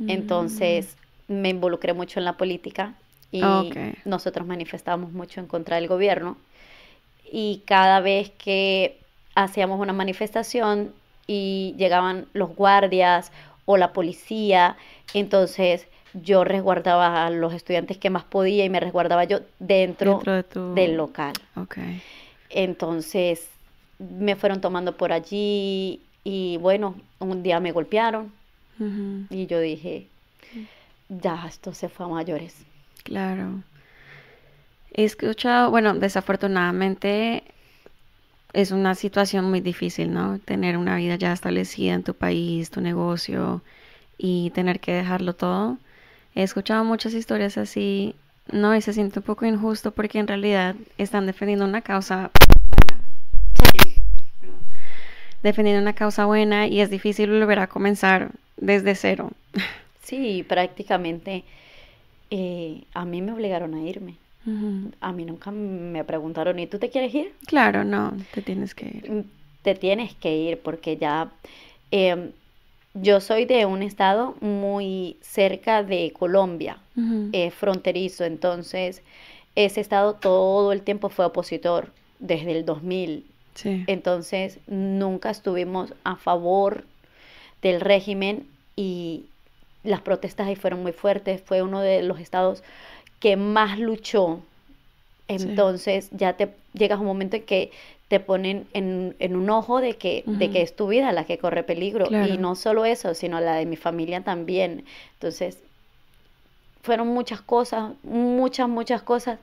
Entonces 0.08 0.96
me 1.28 1.50
involucré 1.50 1.92
mucho 1.92 2.18
en 2.20 2.24
la 2.24 2.36
política 2.36 2.94
y 3.30 3.42
nosotros 4.04 4.46
manifestábamos 4.46 5.12
mucho 5.12 5.40
en 5.40 5.46
contra 5.46 5.76
del 5.76 5.86
gobierno. 5.88 6.36
Y 7.30 7.62
cada 7.66 8.00
vez 8.00 8.30
que 8.30 8.98
hacíamos 9.34 9.80
una 9.80 9.92
manifestación 9.92 10.92
y 11.26 11.74
llegaban 11.78 12.26
los 12.32 12.54
guardias 12.54 13.30
o 13.64 13.76
la 13.76 13.92
policía, 13.92 14.76
entonces 15.14 15.86
yo 16.14 16.42
resguardaba 16.44 17.26
a 17.26 17.30
los 17.30 17.54
estudiantes 17.54 17.98
que 17.98 18.10
más 18.10 18.24
podía 18.24 18.64
y 18.64 18.68
me 18.68 18.80
resguardaba 18.80 19.24
yo 19.24 19.40
dentro, 19.60 20.14
Dentro 20.14 20.32
de 20.34 20.42
tu... 20.42 20.74
del 20.74 20.96
local. 20.96 21.34
Entonces 22.48 23.48
me 23.98 24.34
fueron 24.34 24.60
tomando 24.60 24.96
por 24.96 25.12
allí 25.12 26.00
y 26.24 26.56
bueno, 26.58 26.96
un 27.20 27.42
día 27.42 27.60
me 27.60 27.72
golpearon 27.72 28.32
y 29.28 29.46
yo 29.46 29.60
dije, 29.60 30.06
ya, 31.10 31.44
esto 31.46 31.74
se 31.74 31.90
fue 31.90 32.06
a 32.06 32.08
mayores. 32.08 32.56
Claro. 33.02 33.62
He 34.92 35.04
escuchado, 35.04 35.70
bueno, 35.70 35.94
desafortunadamente 35.94 37.44
es 38.52 38.72
una 38.72 38.94
situación 38.94 39.48
muy 39.48 39.60
difícil, 39.60 40.12
¿no? 40.12 40.38
Tener 40.40 40.76
una 40.76 40.96
vida 40.96 41.16
ya 41.16 41.32
establecida 41.32 41.94
en 41.94 42.02
tu 42.02 42.14
país, 42.14 42.70
tu 42.70 42.80
negocio 42.80 43.62
y 44.18 44.50
tener 44.50 44.80
que 44.80 44.92
dejarlo 44.92 45.34
todo. 45.34 45.78
He 46.34 46.42
escuchado 46.42 46.84
muchas 46.84 47.14
historias 47.14 47.56
así, 47.58 48.14
¿no? 48.50 48.74
Y 48.74 48.82
se 48.82 48.92
siente 48.92 49.20
un 49.20 49.24
poco 49.24 49.46
injusto 49.46 49.92
porque 49.92 50.18
en 50.18 50.26
realidad 50.26 50.74
están 50.98 51.26
defendiendo 51.26 51.64
una 51.64 51.82
causa 51.82 52.30
buena. 52.64 53.02
Defendiendo 55.42 55.80
una 55.80 55.94
causa 55.94 56.26
buena 56.26 56.66
y 56.66 56.80
es 56.80 56.90
difícil 56.90 57.30
volver 57.30 57.60
a 57.60 57.68
comenzar 57.68 58.32
desde 58.56 58.94
cero. 58.94 59.30
Sí, 60.02 60.44
prácticamente 60.46 61.44
eh, 62.30 62.82
a 62.94 63.04
mí 63.04 63.22
me 63.22 63.32
obligaron 63.32 63.74
a 63.74 63.80
irme. 63.80 64.16
A 65.00 65.12
mí 65.12 65.24
nunca 65.24 65.50
me 65.50 66.02
preguntaron, 66.04 66.58
¿y 66.58 66.66
tú 66.66 66.78
te 66.78 66.88
quieres 66.88 67.14
ir? 67.14 67.34
Claro, 67.46 67.84
no, 67.84 68.16
te 68.32 68.40
tienes 68.42 68.74
que 68.74 68.86
ir. 68.86 69.24
Te 69.62 69.74
tienes 69.74 70.14
que 70.14 70.34
ir 70.34 70.58
porque 70.58 70.96
ya 70.96 71.30
em, 71.90 72.30
yo 72.94 73.20
soy 73.20 73.44
de 73.44 73.66
un 73.66 73.82
estado 73.82 74.34
muy 74.40 75.18
cerca 75.20 75.82
de 75.82 76.12
Colombia, 76.12 76.78
eh, 77.32 77.50
fronterizo, 77.50 78.24
entonces 78.24 79.02
ese 79.54 79.80
estado 79.80 80.14
todo 80.14 80.72
el 80.72 80.82
tiempo 80.82 81.08
fue 81.08 81.24
opositor 81.24 81.92
desde 82.18 82.52
el 82.52 82.64
2000. 82.64 83.26
Sí. 83.54 83.84
Entonces 83.86 84.58
nunca 84.66 85.30
estuvimos 85.30 85.92
a 86.04 86.16
favor 86.16 86.84
del 87.62 87.80
régimen 87.80 88.46
y 88.76 89.24
las 89.82 90.00
protestas 90.00 90.46
ahí 90.46 90.56
fueron 90.56 90.82
muy 90.82 90.92
fuertes. 90.92 91.42
Fue 91.42 91.62
uno 91.62 91.80
de 91.80 92.02
los 92.02 92.20
estados 92.20 92.62
que 93.20 93.36
más 93.36 93.78
luchó. 93.78 94.40
Sí. 95.28 95.36
Entonces 95.36 96.08
ya 96.10 96.32
te 96.32 96.50
llegas 96.74 96.98
a 96.98 97.00
un 97.00 97.06
momento 97.06 97.36
en 97.36 97.44
que 97.44 97.70
te 98.08 98.18
ponen 98.18 98.66
en, 98.72 99.14
en 99.20 99.36
un 99.36 99.48
ojo 99.50 99.80
de 99.80 99.94
que, 99.94 100.24
de 100.26 100.46
Ujú. 100.46 100.52
que 100.52 100.62
es 100.62 100.74
tu 100.74 100.88
vida 100.88 101.12
la 101.12 101.24
que 101.24 101.38
corre 101.38 101.62
peligro. 101.62 102.06
Claro. 102.08 102.34
Y 102.34 102.38
no 102.38 102.56
solo 102.56 102.84
eso, 102.84 103.14
sino 103.14 103.40
la 103.40 103.54
de 103.54 103.66
mi 103.66 103.76
familia 103.76 104.22
también. 104.22 104.84
Entonces 105.14 105.58
fueron 106.82 107.08
muchas 107.08 107.40
cosas, 107.40 107.92
muchas, 108.02 108.68
muchas 108.68 109.02
cosas 109.02 109.38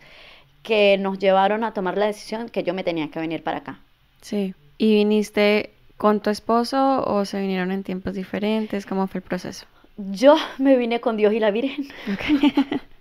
que 0.64 0.98
nos 0.98 1.20
llevaron 1.20 1.64
a 1.64 1.74
tomar 1.74 1.98
la 1.98 2.08
decisión 2.08 2.50
que 2.50 2.64
yo 2.64 2.74
me 2.74 2.84
tenía 2.84 3.10
que 3.10 3.20
venir 3.20 3.42
para 3.44 3.60
acá. 3.60 3.80
Sí. 4.22 4.54
¿Y 4.78 4.96
viniste 4.96 5.70
con 5.96 6.20
tu 6.20 6.30
esposo 6.30 7.04
o 7.06 7.24
se 7.24 7.40
vinieron 7.40 7.72
en 7.72 7.84
tiempos 7.84 8.14
diferentes? 8.16 8.86
¿Cómo 8.86 9.08
fue 9.08 9.20
el 9.20 9.24
proceso? 9.24 9.66
Yo 9.98 10.36
me 10.58 10.76
vine 10.76 11.00
con 11.00 11.16
Dios 11.16 11.32
y 11.34 11.40
la 11.40 11.52
Virgen, 11.52 11.88
Ok. 12.12 12.54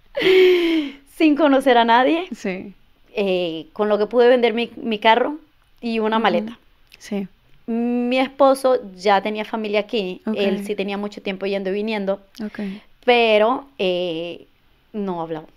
sin 1.17 1.37
conocer 1.37 1.79
a 1.79 1.85
nadie, 1.85 2.27
Sí, 2.35 2.73
eh, 3.15 3.67
con 3.73 3.89
lo 3.89 3.99
que 3.99 4.07
pude 4.07 4.29
vender 4.29 4.53
mi, 4.55 4.71
mi 4.77 4.99
carro 4.99 5.39
y 5.81 5.99
una 5.99 6.19
maleta. 6.19 6.59
sí. 6.99 7.29
Mi 7.69 8.21
esposo 8.21 8.79
ya 8.95 9.21
tenía 9.23 9.45
familia 9.45 9.81
aquí, 9.81 10.23
él 10.37 10.65
sí 10.65 10.77
tenía 10.77 10.97
mucho 10.97 11.21
tiempo 11.21 11.47
yendo 11.47 11.71
y 11.71 11.73
viniendo, 11.73 12.21
Ok. 12.45 12.61
pero 13.05 13.67
eh, 13.79 14.47
no 14.93 15.21
hablábamos. 15.21 15.51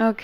Ok. 0.00 0.22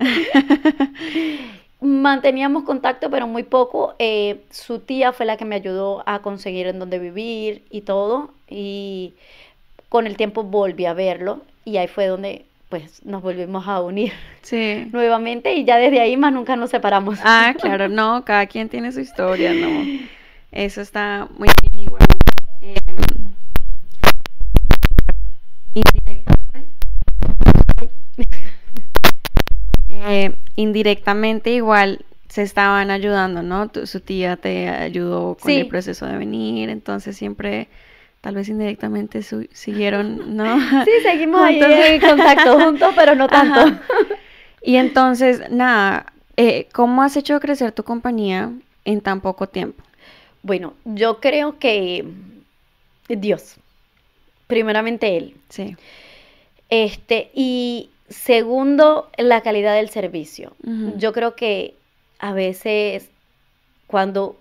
Manteníamos 1.82 2.64
contacto, 2.64 3.10
pero 3.10 3.26
muy 3.26 3.42
poco. 3.42 3.94
Eh, 3.98 4.40
su 4.50 4.78
tía 4.78 5.12
fue 5.12 5.26
la 5.26 5.36
que 5.36 5.44
me 5.44 5.56
ayudó 5.56 6.02
a 6.06 6.20
conseguir 6.22 6.66
en 6.66 6.78
dónde 6.78 6.98
vivir 6.98 7.62
y 7.70 7.82
todo. 7.82 8.30
Y 8.48 9.12
con 9.90 10.06
el 10.06 10.16
tiempo 10.16 10.44
volví 10.44 10.86
a 10.86 10.94
verlo 10.94 11.42
y 11.66 11.76
ahí 11.76 11.88
fue 11.88 12.06
donde 12.06 12.46
pues 12.74 13.04
nos 13.04 13.22
volvimos 13.22 13.68
a 13.68 13.80
unir 13.80 14.12
Sí. 14.42 14.88
nuevamente 14.92 15.54
y 15.54 15.64
ya 15.64 15.76
desde 15.76 16.00
ahí 16.00 16.16
más 16.16 16.32
nunca 16.32 16.56
nos 16.56 16.70
separamos. 16.70 17.20
Ah, 17.22 17.54
claro, 17.60 17.88
no, 17.88 18.24
cada 18.24 18.46
quien 18.46 18.68
tiene 18.68 18.90
su 18.90 18.98
historia, 18.98 19.54
¿no? 19.54 19.68
Eso 20.50 20.80
está 20.80 21.28
muy 21.38 21.48
bien 21.62 21.84
igual. 21.84 22.02
Em. 22.60 22.74
Eh, 30.06 30.34
indirectamente 30.56 31.50
igual 31.50 32.04
se 32.28 32.42
estaban 32.42 32.90
ayudando, 32.90 33.42
¿no? 33.42 33.68
Tu- 33.68 33.86
su 33.86 34.00
tía 34.00 34.36
te 34.36 34.68
ayudó 34.68 35.36
con 35.40 35.50
Sí. 35.50 35.60
el 35.60 35.68
proceso 35.68 36.04
de 36.06 36.18
venir, 36.18 36.68
entonces 36.68 37.16
siempre, 37.16 37.68
tal 38.24 38.36
vez 38.36 38.48
indirectamente 38.48 39.22
su- 39.22 39.46
siguieron, 39.52 40.34
¿no? 40.34 40.56
Sí, 40.86 40.90
seguimos 41.02 41.42
ahí 41.42 41.60
en 41.62 42.00
contacto 42.00 42.58
juntos, 42.58 42.94
pero 42.96 43.14
no 43.14 43.28
tanto. 43.28 43.60
Ajá. 43.60 43.82
Y 44.62 44.76
entonces, 44.76 45.42
nada, 45.50 46.10
eh, 46.38 46.66
¿cómo 46.72 47.02
has 47.02 47.18
hecho 47.18 47.38
crecer 47.38 47.72
tu 47.72 47.82
compañía 47.84 48.50
en 48.86 49.02
tan 49.02 49.20
poco 49.20 49.46
tiempo? 49.46 49.84
Bueno, 50.42 50.72
yo 50.86 51.20
creo 51.20 51.58
que 51.58 52.06
Dios, 53.08 53.56
primeramente 54.46 55.18
Él. 55.18 55.36
Sí. 55.50 55.76
Este, 56.70 57.30
y 57.34 57.90
segundo, 58.08 59.10
la 59.18 59.42
calidad 59.42 59.74
del 59.74 59.90
servicio. 59.90 60.54
Yo 60.96 61.12
creo 61.12 61.36
que 61.36 61.74
a 62.20 62.32
veces 62.32 63.10
cuando 63.86 64.38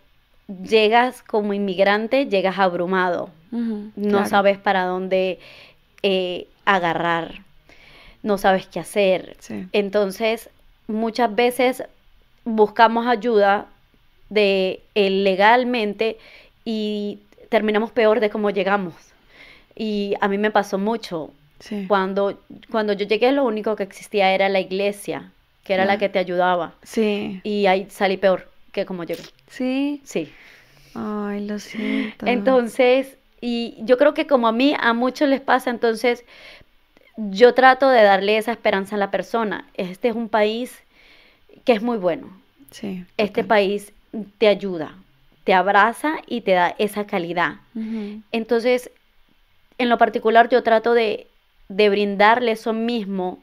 llegas 0.47 1.21
como 1.23 1.53
inmigrante, 1.53 2.25
llegas 2.27 2.59
abrumado. 2.59 3.29
No 3.51 3.91
claro. 3.95 4.25
sabes 4.25 4.57
para 4.57 4.85
dónde 4.85 5.39
eh, 6.01 6.47
agarrar, 6.65 7.41
no 8.23 8.39
sabes 8.39 8.65
qué 8.65 8.79
hacer. 8.79 9.37
Sí. 9.39 9.67
Entonces, 9.73 10.49
muchas 10.87 11.35
veces 11.35 11.83
buscamos 12.45 13.05
ayuda 13.05 13.67
de 14.29 14.81
eh, 14.95 15.09
legalmente 15.11 16.17
y 16.65 17.19
terminamos 17.49 17.91
peor 17.91 18.19
de 18.19 18.31
cómo 18.31 18.49
llegamos. 18.49 18.95
Y 19.75 20.15
a 20.19 20.27
mí 20.27 20.39
me 20.39 20.49
pasó 20.49 20.79
mucho. 20.79 21.31
Sí. 21.59 21.85
Cuando, 21.87 22.39
cuando 22.71 22.93
yo 22.93 23.05
llegué, 23.05 23.31
lo 23.31 23.45
único 23.45 23.75
que 23.75 23.83
existía 23.83 24.33
era 24.33 24.49
la 24.49 24.59
iglesia, 24.59 25.31
que 25.63 25.75
era 25.75 25.85
la 25.85 25.99
que 25.99 26.09
te 26.09 26.17
ayudaba. 26.17 26.73
Sí. 26.81 27.39
Y 27.43 27.67
ahí 27.67 27.87
salí 27.89 28.17
peor 28.17 28.52
que 28.73 28.85
como 28.85 29.05
llegué. 29.05 29.23
Sí. 29.47 30.01
Sí. 30.03 30.33
Ay, 30.95 31.45
lo 31.45 31.59
siento. 31.59 32.25
Entonces, 32.27 33.17
y 33.39 33.75
yo 33.79 33.97
creo 33.97 34.13
que 34.13 34.27
como 34.27 34.47
a 34.47 34.51
mí, 34.51 34.75
a 34.77 34.93
muchos 34.93 35.29
les 35.29 35.39
pasa, 35.39 35.69
entonces 35.69 36.25
yo 37.15 37.53
trato 37.53 37.89
de 37.89 38.03
darle 38.03 38.37
esa 38.37 38.51
esperanza 38.51 38.95
a 38.95 38.99
la 38.99 39.11
persona. 39.11 39.65
Este 39.75 40.09
es 40.09 40.15
un 40.15 40.27
país 40.27 40.81
que 41.63 41.73
es 41.73 41.81
muy 41.81 41.97
bueno. 41.97 42.35
Sí. 42.71 43.05
Este 43.17 43.43
total. 43.43 43.47
país 43.47 43.93
te 44.39 44.47
ayuda, 44.47 44.95
te 45.43 45.53
abraza 45.53 46.15
y 46.27 46.41
te 46.41 46.51
da 46.51 46.75
esa 46.79 47.05
calidad. 47.05 47.55
Entonces, 48.31 48.89
en 49.77 49.89
lo 49.89 49.97
particular, 49.97 50.49
yo 50.49 50.63
trato 50.63 50.93
de, 50.93 51.27
de 51.69 51.89
brindarle 51.89 52.51
eso 52.51 52.73
mismo 52.73 53.39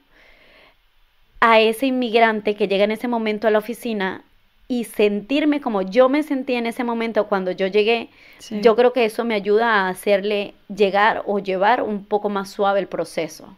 a 1.41 1.61
ese 1.61 1.87
inmigrante 1.87 2.55
que 2.55 2.69
llega 2.69 2.85
en 2.85 2.91
ese 2.91 3.09
momento 3.09 3.49
a 3.49 3.51
la 3.51 3.59
oficina 3.59 4.25
y 4.71 4.85
sentirme 4.85 5.61
como 5.61 5.83
yo 5.83 6.09
me 6.09 6.23
sentí 6.23 6.55
en 6.55 6.65
ese 6.65 6.85
momento 6.85 7.27
cuando 7.27 7.51
yo 7.51 7.67
llegué, 7.67 8.09
Sí. 8.39 8.61
yo 8.63 8.77
creo 8.77 8.93
que 8.93 9.05
eso 9.05 9.25
me 9.25 9.35
ayuda 9.35 9.67
a 9.75 9.89
hacerle 9.89 10.55
llegar 10.69 11.25
o 11.27 11.41
llevar 11.41 11.83
un 11.83 12.05
poco 12.05 12.29
más 12.29 12.51
suave 12.51 12.79
el 12.79 12.87
proceso. 12.87 13.57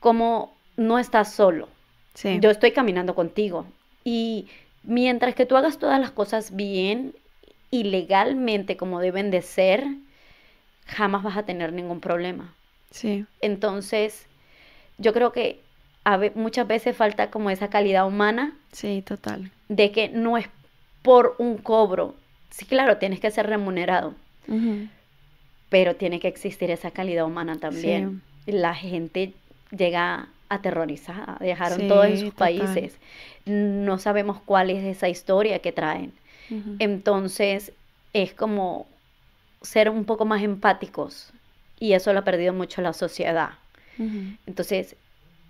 Como 0.00 0.54
no 0.78 0.98
estás 0.98 1.34
solo, 1.34 1.68
Sí. 2.14 2.38
yo 2.40 2.50
estoy 2.50 2.72
caminando 2.72 3.14
contigo 3.14 3.66
y 4.02 4.48
mientras 4.84 5.34
que 5.34 5.44
tú 5.44 5.58
hagas 5.58 5.78
todas 5.78 6.00
las 6.00 6.12
cosas 6.12 6.56
bien 6.56 7.12
ilegalmente 7.70 8.78
como 8.78 9.00
deben 9.00 9.30
de 9.30 9.42
ser, 9.42 9.84
jamás 10.86 11.22
vas 11.22 11.36
a 11.36 11.42
tener 11.44 11.74
ningún 11.74 12.00
problema. 12.00 12.54
Sí. 12.90 13.26
Entonces, 13.42 14.26
yo 14.96 15.12
creo 15.12 15.30
que 15.32 15.60
a 16.04 16.16
ve- 16.16 16.32
muchas 16.34 16.66
veces 16.66 16.96
falta 16.96 17.30
como 17.30 17.50
esa 17.50 17.68
calidad 17.70 18.06
humana 18.06 18.54
Sí, 18.72 19.02
total. 19.02 19.50
de 19.68 19.92
que 19.92 20.08
no 20.08 20.36
es 20.36 20.48
por 21.02 21.36
un 21.38 21.56
cobro. 21.58 22.14
Sí, 22.50 22.64
claro, 22.66 22.98
tienes 22.98 23.20
que 23.20 23.30
ser 23.30 23.46
remunerado, 23.46 24.14
pero 25.68 25.94
tiene 25.96 26.20
que 26.20 26.28
existir 26.28 26.70
esa 26.70 26.90
calidad 26.90 27.24
humana 27.26 27.56
también. 27.58 28.22
La 28.46 28.74
gente 28.74 29.32
llega 29.76 30.28
aterrorizada, 30.48 31.36
dejaron 31.40 31.78
Sí, 31.80 31.88
todo 31.88 32.04
en 32.04 32.16
sus 32.16 32.30
total. 32.32 32.56
países. 32.58 32.96
No 33.46 33.98
sabemos 33.98 34.40
cuál 34.44 34.70
es 34.70 34.82
esa 34.84 35.08
historia 35.08 35.60
que 35.60 35.70
traen. 35.72 36.12
Entonces, 36.80 37.72
es 38.12 38.32
como 38.34 38.86
ser 39.62 39.90
un 39.90 40.04
poco 40.04 40.24
más 40.24 40.42
empáticos 40.42 41.32
y 41.78 41.92
eso 41.92 42.12
lo 42.12 42.20
ha 42.20 42.24
perdido 42.24 42.52
mucho 42.52 42.82
la 42.82 42.92
sociedad. 42.92 43.50
Entonces, 44.46 44.96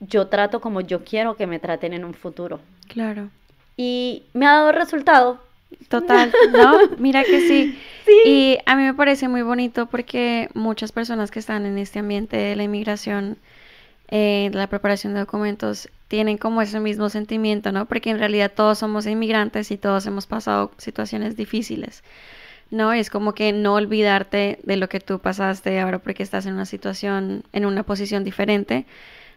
yo 0.00 0.26
trato 0.28 0.60
como 0.60 0.80
yo 0.80 1.04
quiero 1.04 1.36
que 1.36 1.46
me 1.46 1.58
traten 1.58 1.92
en 1.92 2.04
un 2.04 2.14
futuro. 2.14 2.60
Claro. 2.88 3.28
Y 3.76 4.24
me 4.32 4.46
ha 4.46 4.52
dado 4.52 4.72
resultado. 4.72 5.40
Total, 5.88 6.32
¿no? 6.52 6.78
Mira 6.98 7.22
que 7.22 7.40
sí. 7.40 7.78
Sí. 8.04 8.22
Y 8.24 8.58
a 8.66 8.74
mí 8.74 8.82
me 8.82 8.94
parece 8.94 9.28
muy 9.28 9.42
bonito 9.42 9.86
porque 9.86 10.48
muchas 10.54 10.90
personas 10.92 11.30
que 11.30 11.38
están 11.38 11.64
en 11.64 11.78
este 11.78 12.00
ambiente 12.00 12.36
de 12.36 12.56
la 12.56 12.64
inmigración, 12.64 13.38
eh, 14.08 14.50
la 14.52 14.66
preparación 14.66 15.14
de 15.14 15.20
documentos, 15.20 15.88
tienen 16.08 16.38
como 16.38 16.60
ese 16.60 16.80
mismo 16.80 17.08
sentimiento, 17.08 17.70
¿no? 17.70 17.86
Porque 17.86 18.10
en 18.10 18.18
realidad 18.18 18.50
todos 18.54 18.78
somos 18.78 19.06
inmigrantes 19.06 19.70
y 19.70 19.76
todos 19.76 20.06
hemos 20.06 20.26
pasado 20.26 20.72
situaciones 20.76 21.36
difíciles, 21.36 22.02
¿no? 22.72 22.92
Es 22.92 23.10
como 23.10 23.32
que 23.32 23.52
no 23.52 23.74
olvidarte 23.74 24.58
de 24.64 24.76
lo 24.76 24.88
que 24.88 24.98
tú 24.98 25.20
pasaste 25.20 25.78
ahora 25.78 26.00
porque 26.00 26.24
estás 26.24 26.46
en 26.46 26.54
una 26.54 26.66
situación, 26.66 27.44
en 27.52 27.64
una 27.64 27.84
posición 27.84 28.24
diferente. 28.24 28.86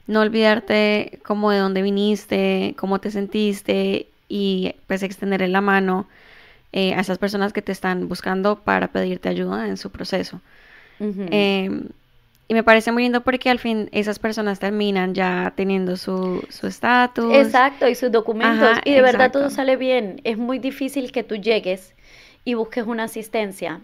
No 0.07 0.21
olvidarte 0.21 1.19
como 1.23 1.51
de 1.51 1.59
dónde 1.59 1.81
viniste, 1.81 2.75
cómo 2.77 2.99
te 2.99 3.11
sentiste 3.11 4.07
y 4.27 4.75
pues 4.87 5.03
extenderle 5.03 5.47
la 5.47 5.61
mano 5.61 6.07
eh, 6.71 6.93
a 6.93 6.99
esas 7.01 7.17
personas 7.17 7.53
que 7.53 7.61
te 7.61 7.71
están 7.71 8.07
buscando 8.09 8.59
para 8.59 8.87
pedirte 8.89 9.29
ayuda 9.29 9.67
en 9.67 9.77
su 9.77 9.91
proceso. 9.91 10.41
Eh, 10.99 11.69
y 12.47 12.53
me 12.53 12.63
parece 12.63 12.91
muy 12.91 13.03
lindo 13.03 13.21
porque 13.21 13.49
al 13.49 13.59
fin 13.59 13.89
esas 13.91 14.19
personas 14.19 14.59
terminan 14.59 15.13
ya 15.13 15.53
teniendo 15.55 15.97
su 15.97 16.45
su 16.49 16.67
estatus. 16.67 17.33
Exacto, 17.35 17.87
y 17.87 17.95
sus 17.95 18.11
documentos. 18.11 18.69
Ajá, 18.69 18.81
y 18.85 18.91
de 18.91 19.01
verdad 19.01 19.31
todo 19.31 19.49
sale 19.49 19.75
bien. 19.75 20.19
Es 20.23 20.37
muy 20.37 20.59
difícil 20.59 21.11
que 21.11 21.23
tú 21.23 21.35
llegues 21.35 21.93
y 22.45 22.55
busques 22.55 22.85
una 22.85 23.05
asistencia, 23.05 23.79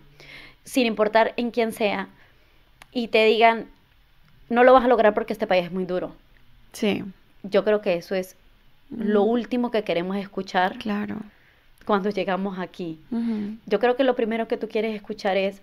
sin 0.64 0.86
importar 0.86 1.34
en 1.38 1.52
quién 1.52 1.72
sea, 1.72 2.10
y 2.92 3.08
te 3.08 3.24
digan, 3.26 3.68
no 4.50 4.64
lo 4.64 4.74
vas 4.74 4.84
a 4.86 4.88
lograr 4.88 5.14
porque 5.14 5.34
este 5.34 5.48
país 5.48 5.66
es 5.66 5.72
muy 5.72 5.86
duro. 5.86 6.16
Sí, 6.74 7.04
Yo 7.44 7.64
creo 7.64 7.82
que 7.82 7.94
eso 7.96 8.16
es 8.16 8.36
lo 8.90 9.24
último 9.24 9.72
que 9.72 9.84
queremos 9.84 10.18
escuchar 10.18 10.78
claro. 10.78 11.18
cuando 11.86 12.10
llegamos 12.10 12.60
aquí. 12.60 13.00
Yo 13.66 13.80
creo 13.80 13.96
que 13.96 14.04
lo 14.04 14.16
primero 14.16 14.48
que 14.48 14.58
tú 14.58 14.68
quieres 14.68 14.96
escuchar 14.96 15.38
es, 15.38 15.62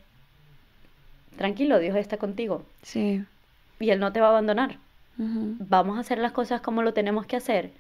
tranquilo, 1.37 1.79
Dios 1.79 1.97
está 1.97 2.17
contigo 2.17 2.65
Sí. 2.83 3.25
y 3.81 3.91
Él 3.91 4.01
no 4.01 4.13
te 4.13 4.21
va 4.21 4.27
a 4.29 4.31
abandonar. 4.31 4.79
Vamos 5.19 5.97
a 5.97 6.01
hacer 6.01 6.19
las 6.19 6.33
cosas 6.33 6.61
como 6.61 6.83
lo 6.83 6.93
tenemos 6.93 7.27
que 7.27 7.37
hacer, 7.37 7.71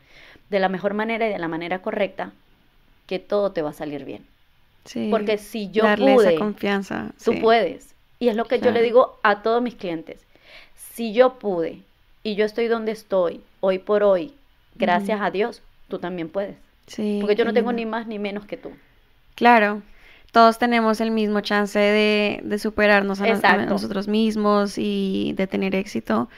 de 0.50 0.58
la 0.60 0.68
mejor 0.68 0.94
manera 0.94 1.26
y 1.28 1.30
de 1.32 1.38
la 1.38 1.48
manera 1.48 1.80
correcta, 1.80 2.32
que 3.06 3.18
todo 3.18 3.52
te 3.52 3.62
va 3.62 3.70
a 3.70 3.74
salir 3.74 4.04
bien. 4.04 4.24
Sí. 4.84 5.08
Porque 5.10 5.36
si 5.38 5.70
yo 5.70 5.82
Darle 5.84 6.14
pude, 6.14 6.28
esa 6.30 6.38
confianza. 6.38 7.10
tú 7.22 7.32
sí. 7.32 7.40
puedes. 7.40 7.94
Y 8.18 8.28
es 8.28 8.36
lo 8.36 8.46
que 8.46 8.60
yo 8.60 8.70
le 8.70 8.82
digo 8.82 9.18
a 9.22 9.42
todos 9.42 9.60
mis 9.60 9.74
clientes. 9.74 10.24
Si 10.96 11.12
yo 11.12 11.38
pude 11.38 11.80
y 12.22 12.34
yo 12.36 12.44
estoy 12.44 12.68
donde 12.68 12.92
estoy 12.92 13.40
hoy 13.60 13.78
por 13.78 14.02
hoy, 14.02 14.32
gracias 14.76 15.20
a 15.20 15.30
Dios, 15.30 15.62
tú 15.88 15.98
también 15.98 16.28
puedes. 16.28 16.56
Sí, 16.86 17.18
Porque 17.20 17.36
yo 17.36 17.44
no 17.44 17.52
tengo 17.52 17.70
lindo. 17.70 17.84
ni 17.84 17.86
más 17.90 18.06
ni 18.06 18.18
menos 18.18 18.46
que 18.46 18.56
tú. 18.56 18.70
Claro, 19.34 19.82
todos 20.32 20.58
tenemos 20.58 21.00
el 21.00 21.10
mismo 21.10 21.40
chance 21.40 21.78
de, 21.78 22.40
de 22.42 22.58
superarnos 22.58 23.20
a, 23.20 23.26
nos- 23.26 23.32
a 23.32 23.54
Exacto. 23.54 23.70
nosotros 23.74 24.08
mismos 24.08 24.78
y 24.78 25.34
de 25.36 25.46
tener 25.46 25.74
éxito. 25.74 26.28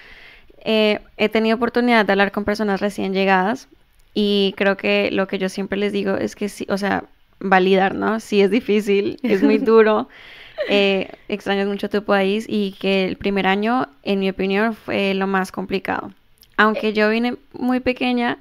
Eh, 0.64 1.00
he 1.16 1.28
tenido 1.28 1.56
oportunidad 1.56 2.04
de 2.04 2.12
hablar 2.12 2.32
con 2.32 2.44
personas 2.44 2.80
recién 2.80 3.14
llegadas 3.14 3.68
y 4.14 4.54
creo 4.56 4.76
que 4.76 5.10
lo 5.12 5.28
que 5.28 5.38
yo 5.38 5.48
siempre 5.48 5.78
les 5.78 5.92
digo 5.92 6.16
es 6.16 6.34
que 6.34 6.48
sí, 6.48 6.66
o 6.68 6.78
sea, 6.78 7.04
validar, 7.40 7.94
¿no? 7.94 8.18
Sí 8.20 8.40
es 8.42 8.50
difícil, 8.50 9.20
es 9.22 9.42
muy 9.42 9.58
duro, 9.70 10.08
eh, 10.68 11.10
extrañas 11.28 11.66
mucho 11.66 11.88
tu 11.88 12.04
país 12.04 12.46
y 12.48 12.72
que 12.80 13.06
el 13.06 13.16
primer 13.16 13.46
año, 13.46 13.88
en 14.02 14.20
mi 14.20 14.28
opinión, 14.28 14.74
fue 14.74 15.14
lo 15.14 15.26
más 15.26 15.52
complicado. 15.52 16.12
Aunque 16.56 16.92
yo 16.92 17.08
vine 17.08 17.36
muy 17.52 17.80
pequeña, 17.80 18.38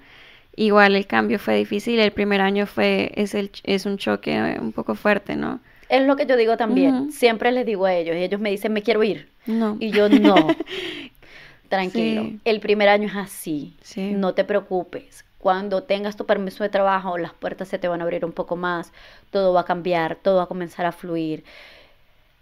igual 0.56 0.96
el 0.96 1.06
cambio 1.06 1.40
fue 1.40 1.56
difícil. 1.56 2.00
El 2.00 2.12
primer 2.12 2.42
año 2.42 2.66
fue 2.66 3.12
es 3.16 3.36
el 3.36 3.52
es 3.64 3.86
un 3.86 3.98
choque 3.98 4.36
eh, 4.36 4.58
un 4.60 4.72
poco 4.72 4.96
fuerte, 4.96 5.36
¿no? 5.36 5.60
Es 5.90 6.06
lo 6.06 6.16
que 6.16 6.26
yo 6.26 6.36
digo 6.36 6.58
también. 6.58 7.12
Siempre 7.12 7.52
les 7.52 7.66
digo 7.66 7.86
a 7.86 7.94
ellos 7.94 8.16
y 8.16 8.20
ellos 8.20 8.42
me 8.42 8.50
dicen, 8.50 8.74
me 8.74 8.82
quiero 8.82 9.04
ir. 9.04 9.30
No. 9.46 9.78
Y 9.80 9.92
yo 9.92 10.10
no. 10.10 10.36
Tranquilo. 11.70 12.24
Sí. 12.24 12.40
El 12.44 12.60
primer 12.60 12.90
año 12.90 13.08
es 13.08 13.16
así. 13.16 13.74
Sí. 13.82 14.12
No 14.12 14.34
te 14.34 14.44
preocupes. 14.44 15.24
Cuando 15.38 15.84
tengas 15.84 16.18
tu 16.18 16.26
permiso 16.26 16.64
de 16.64 16.70
trabajo, 16.70 17.18
las 17.18 17.34
puertas 17.34 17.70
se 17.70 17.80
te 17.80 17.88
van 17.88 18.02
a 18.02 18.04
abrir 18.04 18.26
un 18.26 18.34
poco 18.34 18.56
más. 18.56 18.92
Todo 19.32 19.54
va 19.54 19.62
a 19.62 19.66
cambiar, 19.66 20.16
todo 20.16 20.38
va 20.38 20.44
a 20.44 20.48
comenzar 20.48 20.86
a 20.86 20.92
fluir. 20.92 21.46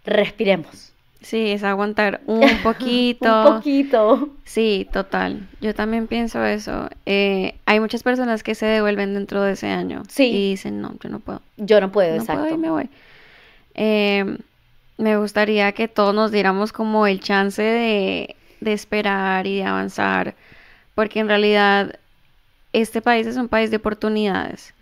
Respiremos. 0.06 0.92
Sí, 1.20 1.50
es 1.50 1.64
aguantar 1.64 2.20
un 2.26 2.48
poquito. 2.62 3.48
Un 3.50 3.56
poquito. 3.56 4.28
Sí, 4.44 4.86
total. 4.92 5.48
Yo 5.60 5.74
también 5.74 6.06
pienso 6.06 6.44
eso. 6.44 6.88
Eh, 7.04 7.56
hay 7.66 7.80
muchas 7.80 8.02
personas 8.02 8.42
que 8.42 8.54
se 8.54 8.66
devuelven 8.66 9.14
dentro 9.14 9.42
de 9.42 9.52
ese 9.52 9.66
año 9.68 10.02
Sí. 10.08 10.24
y 10.30 10.50
dicen, 10.50 10.80
no, 10.80 10.94
yo 11.02 11.08
no 11.08 11.18
puedo. 11.18 11.42
Yo 11.56 11.80
no 11.80 11.90
puedo, 11.90 12.14
no 12.14 12.20
exacto. 12.22 12.42
puedo 12.42 12.54
y 12.54 12.58
me 12.58 12.70
voy. 12.70 12.88
Eh, 13.74 14.38
me 14.98 15.16
gustaría 15.18 15.72
que 15.72 15.88
todos 15.88 16.14
nos 16.14 16.30
diéramos 16.30 16.72
como 16.72 17.06
el 17.06 17.20
chance 17.20 17.60
de, 17.60 18.36
de 18.60 18.72
esperar 18.72 19.46
y 19.46 19.56
de 19.56 19.64
avanzar, 19.64 20.34
porque 20.94 21.20
en 21.20 21.28
realidad 21.28 21.98
este 22.72 23.02
país 23.02 23.26
es 23.26 23.36
un 23.36 23.48
país 23.48 23.70
de 23.70 23.76
oportunidades. 23.78 24.74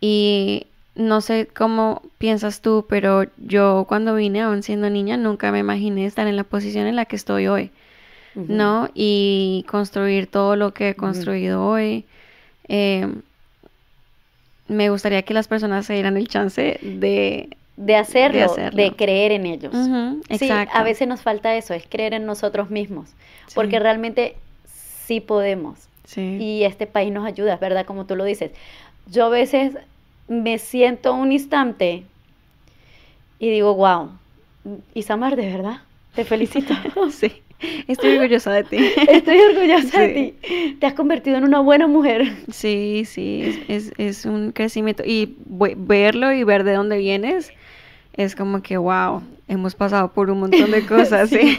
Y 0.00 0.66
no 0.96 1.20
sé 1.20 1.46
cómo 1.54 2.02
piensas 2.18 2.60
tú, 2.60 2.86
pero 2.88 3.24
yo 3.36 3.84
cuando 3.88 4.14
vine, 4.14 4.40
aún 4.40 4.62
siendo 4.62 4.90
niña, 4.90 5.16
nunca 5.16 5.52
me 5.52 5.60
imaginé 5.60 6.06
estar 6.06 6.26
en 6.26 6.36
la 6.36 6.44
posición 6.44 6.86
en 6.86 6.96
la 6.96 7.04
que 7.04 7.16
estoy 7.16 7.46
hoy. 7.46 7.70
¿no? 8.34 8.90
Y 8.94 9.64
construir 9.66 10.26
todo 10.26 10.56
lo 10.56 10.74
que 10.74 10.90
he 10.90 10.94
construido 10.94 11.64
hoy. 11.64 12.04
Eh, 12.68 13.08
me 14.68 14.90
gustaría 14.90 15.22
que 15.22 15.32
las 15.32 15.48
personas 15.48 15.86
se 15.86 15.94
dieran 15.94 16.16
el 16.16 16.28
chance 16.28 16.78
de... 16.82 17.48
De 17.76 17.94
hacerlo, 17.94 18.38
de, 18.38 18.44
hacerlo. 18.44 18.96
creer 18.96 19.32
en 19.32 19.46
ellos. 19.46 19.74
Ujú, 19.74 20.22
Sí, 20.38 20.48
a 20.50 20.82
veces 20.82 21.06
nos 21.06 21.20
falta 21.20 21.56
eso, 21.56 21.74
es 21.74 21.84
creer 21.86 22.14
en 22.14 22.24
nosotros 22.24 22.70
mismos. 22.70 23.10
Sí. 23.46 23.54
Porque 23.54 23.78
realmente 23.78 24.36
sí 24.64 25.20
podemos. 25.20 25.78
Sí. 26.04 26.38
y 26.40 26.62
este 26.62 26.86
país 26.86 27.12
nos 27.12 27.26
ayuda, 27.26 27.56
verdad, 27.56 27.84
como 27.84 28.06
tú 28.06 28.14
lo 28.14 28.22
dices. 28.22 28.52
Yo 29.10 29.26
a 29.26 29.28
veces 29.28 29.72
me 30.28 30.58
siento 30.58 31.14
un 31.14 31.32
instante 31.32 32.04
y 33.38 33.50
digo, 33.50 33.74
wow, 33.74 34.10
Isamar, 34.94 35.36
de 35.36 35.46
verdad, 35.50 35.80
te 36.14 36.24
felicito. 36.24 36.74
Sí, 37.10 37.42
estoy 37.88 38.10
orgullosa 38.16 38.52
de 38.52 38.64
ti. 38.64 38.78
Estoy 39.06 39.38
orgullosa 39.40 40.00
de 40.02 40.08
ti. 40.08 40.76
Te 40.80 40.86
has 40.86 40.94
convertido 40.94 41.36
en 41.38 41.44
una 41.44 41.60
buena 41.60 41.86
mujer. 41.86 42.32
Sí, 42.52 43.04
sí, 43.06 43.42
es, 43.44 43.60
es, 43.68 43.92
es 43.98 44.24
un 44.26 44.52
crecimiento. 44.52 45.02
Y 45.06 45.36
ve- 45.46 45.74
verlo 45.76 46.32
y 46.32 46.44
ver 46.44 46.64
de 46.64 46.74
dónde 46.74 46.98
vienes 46.98 47.52
es 48.14 48.36
como 48.36 48.62
que, 48.62 48.76
wow, 48.78 49.22
hemos 49.48 49.74
pasado 49.74 50.12
por 50.12 50.30
un 50.30 50.40
montón 50.40 50.70
de 50.72 50.84
cosas, 50.86 51.30
sí. 51.30 51.58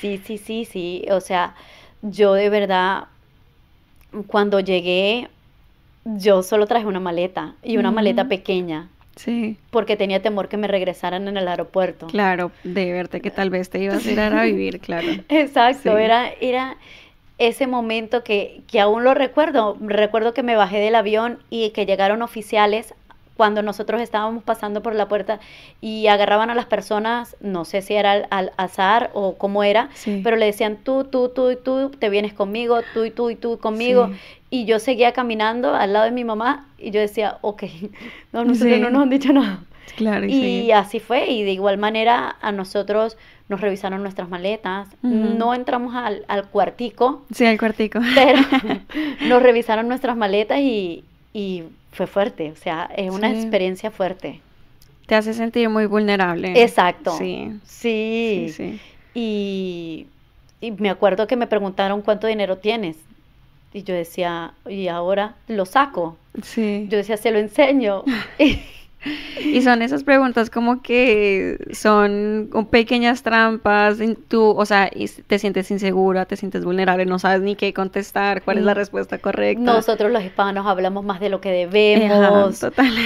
Sí, 0.00 0.18
sí, 0.24 0.38
sí, 0.38 0.64
sí. 0.64 1.04
O 1.10 1.20
sea, 1.20 1.54
yo 2.02 2.34
de 2.34 2.50
verdad, 2.50 3.08
cuando 4.26 4.60
llegué, 4.60 5.28
yo 6.16 6.42
solo 6.42 6.66
traje 6.66 6.86
una 6.86 7.00
maleta 7.00 7.54
y 7.62 7.76
una 7.78 7.90
maleta 7.90 8.28
pequeña 8.28 8.88
Sí, 9.16 9.56
porque 9.70 9.96
tenía 9.96 10.20
temor 10.20 10.48
que 10.48 10.56
me 10.58 10.68
regresaran 10.68 11.26
en 11.26 11.36
el 11.38 11.48
aeropuerto. 11.48 12.06
claro, 12.06 12.50
de 12.64 12.92
verte 12.92 13.20
que 13.22 13.30
tal 13.30 13.48
vez 13.50 13.70
te 13.70 13.78
ibas 13.78 14.04
a 14.06 14.10
ir 14.12 14.20
a 14.20 14.42
vivir, 14.44 14.78
claro. 14.80 15.08
Exacto, 15.30 15.96
Sí. 15.96 16.02
era, 16.04 16.28
era 16.40 16.76
ese 17.38 17.66
momento 17.66 18.22
que, 18.24 18.60
que 18.66 18.78
aún 18.78 19.04
lo 19.04 19.14
recuerdo. 19.14 19.76
Recuerdo 19.80 20.34
que 20.34 20.42
me 20.42 20.54
bajé 20.54 20.78
del 20.80 20.94
avión 20.94 21.38
y 21.50 21.70
que 21.70 21.86
llegaron 21.86 22.20
oficiales 22.22 22.94
cuando 23.36 23.62
nosotros 23.62 24.00
estábamos 24.00 24.42
pasando 24.42 24.82
por 24.82 24.94
la 24.94 25.08
puerta 25.08 25.40
y 25.80 26.06
agarraban 26.06 26.48
a 26.50 26.54
las 26.54 26.66
personas, 26.66 27.36
no 27.40 27.64
sé 27.64 27.82
si 27.82 27.94
era 27.94 28.12
al, 28.12 28.26
al 28.30 28.52
azar 28.56 29.10
o 29.14 29.34
cómo 29.36 29.62
era, 29.62 29.90
Sí. 29.94 30.20
pero 30.24 30.36
le 30.36 30.46
decían 30.46 30.78
tú, 30.82 31.04
tú, 31.04 31.28
tú 31.28 31.50
y 31.50 31.56
tú, 31.56 31.90
te 31.98 32.08
vienes 32.08 32.32
conmigo, 32.32 32.80
tú 32.94 33.04
y 33.04 33.10
tú 33.10 33.30
y 33.30 33.36
tú 33.36 33.58
conmigo. 33.58 34.08
Sí. 34.08 34.14
Y 34.48 34.64
yo 34.64 34.78
seguía 34.78 35.12
caminando 35.12 35.74
al 35.74 35.92
lado 35.92 36.04
de 36.06 36.12
mi 36.12 36.24
mamá 36.24 36.66
y 36.78 36.90
yo 36.92 37.00
decía, 37.00 37.38
ok, 37.42 37.64
no, 38.32 38.44
nosotros 38.44 38.74
Sí. 38.74 38.80
no 38.80 38.90
nos 38.90 39.02
han 39.02 39.10
dicho 39.10 39.32
nada. 39.32 39.60
Claro, 39.96 40.26
y 40.26 40.72
así 40.72 40.98
fue, 41.00 41.30
y 41.30 41.42
de 41.44 41.52
igual 41.52 41.78
manera 41.78 42.36
a 42.42 42.52
nosotros 42.52 43.16
nos 43.48 43.60
revisaron 43.60 44.02
nuestras 44.02 44.28
maletas, 44.28 44.88
no 45.00 45.54
entramos 45.54 45.94
al, 45.94 46.24
al, 46.28 46.48
cuartico. 46.48 47.22
Sí, 47.32 47.46
al 47.46 47.56
cuartico. 47.58 48.00
Pero 48.14 48.40
nos 49.28 49.42
revisaron 49.42 49.88
nuestras 49.88 50.16
maletas 50.16 50.58
y, 50.58 51.04
y 51.32 51.62
fue 51.96 52.06
fuerte, 52.06 52.52
o 52.52 52.56
sea, 52.56 52.90
es 52.94 53.10
una 53.10 53.32
experiencia 53.32 53.90
fuerte. 53.90 54.40
Te 55.06 55.14
hace 55.14 55.32
sentir 55.32 55.68
muy 55.70 55.86
vulnerable. 55.86 56.62
Exacto. 56.62 57.16
Sí. 57.16 57.58
Sí. 57.64 58.52
sí, 58.54 58.80
Y, 59.14 60.06
y 60.60 60.72
me 60.72 60.90
acuerdo 60.90 61.26
que 61.26 61.36
me 61.36 61.46
preguntaron 61.46 62.02
cuánto 62.02 62.26
dinero 62.26 62.58
tienes. 62.58 62.96
Y 63.72 63.82
yo 63.82 63.94
decía, 63.94 64.52
y 64.68 64.88
ahora 64.88 65.36
lo 65.48 65.64
saco. 65.64 66.16
Sí. 66.42 66.86
Yo 66.90 66.98
decía, 66.98 67.16
se 67.16 67.30
lo 67.30 67.38
enseño. 67.38 68.04
Y 69.40 69.62
son 69.62 69.82
esas 69.82 70.04
preguntas 70.04 70.50
como 70.50 70.82
que 70.82 71.58
son 71.72 72.50
pequeñas 72.70 73.22
trampas, 73.22 73.98
tú, 74.28 74.42
o 74.56 74.66
sea, 74.66 74.90
te 75.26 75.38
sientes 75.38 75.70
insegura, 75.70 76.24
te 76.26 76.36
sientes 76.36 76.64
vulnerable, 76.64 77.06
no 77.06 77.18
sabes 77.18 77.42
ni 77.42 77.56
qué 77.56 77.72
contestar, 77.72 78.42
cuál 78.42 78.58
es 78.58 78.64
la 78.64 78.72
mm. 78.72 78.76
respuesta 78.76 79.18
correcta. 79.18 79.62
Nosotros 79.62 80.10
los 80.10 80.22
hispanos 80.24 80.66
hablamos 80.66 81.04
más 81.04 81.20
de 81.20 81.28
lo 81.28 81.40
que 81.40 81.50
debemos, 81.50 82.64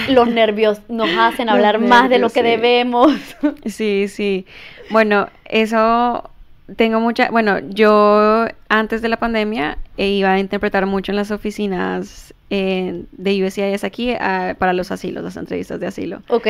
los 0.09 0.27
nervios 0.27 0.81
nos 0.89 1.09
hacen 1.17 1.49
hablar 1.49 1.79
más 1.79 2.09
de 2.09 2.19
lo 2.19 2.29
que 2.29 2.43
debemos. 2.43 3.11
Sí, 3.65 4.07
sí. 4.07 4.45
Bueno, 4.89 5.27
eso 5.45 6.29
tengo 6.75 6.99
mucha, 6.99 7.29
bueno, 7.29 7.59
yo 7.59 8.47
antes 8.69 9.01
de 9.01 9.09
la 9.09 9.17
pandemia 9.17 9.77
iba 9.97 10.33
a 10.33 10.39
interpretar 10.39 10.85
mucho 10.85 11.11
en 11.11 11.17
las 11.17 11.31
oficinas 11.31 12.33
de 12.51 13.45
USCIS 13.45 13.83
aquí 13.83 14.13
para 14.57 14.73
los 14.73 14.91
asilos, 14.91 15.23
las 15.23 15.37
entrevistas 15.37 15.79
de 15.79 15.87
asilo. 15.87 16.21
Ok. 16.27 16.47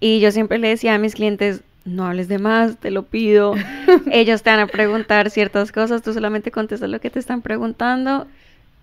Y 0.00 0.20
yo 0.20 0.32
siempre 0.32 0.58
le 0.58 0.68
decía 0.68 0.94
a 0.94 0.98
mis 0.98 1.14
clientes, 1.14 1.62
no 1.84 2.06
hables 2.06 2.28
de 2.28 2.38
más, 2.38 2.76
te 2.78 2.90
lo 2.90 3.04
pido. 3.04 3.54
Ellos 4.10 4.42
te 4.42 4.50
van 4.50 4.60
a 4.60 4.66
preguntar 4.66 5.30
ciertas 5.30 5.70
cosas, 5.70 6.02
tú 6.02 6.12
solamente 6.12 6.50
contestas 6.50 6.90
lo 6.90 7.00
que 7.00 7.10
te 7.10 7.18
están 7.18 7.40
preguntando 7.40 8.26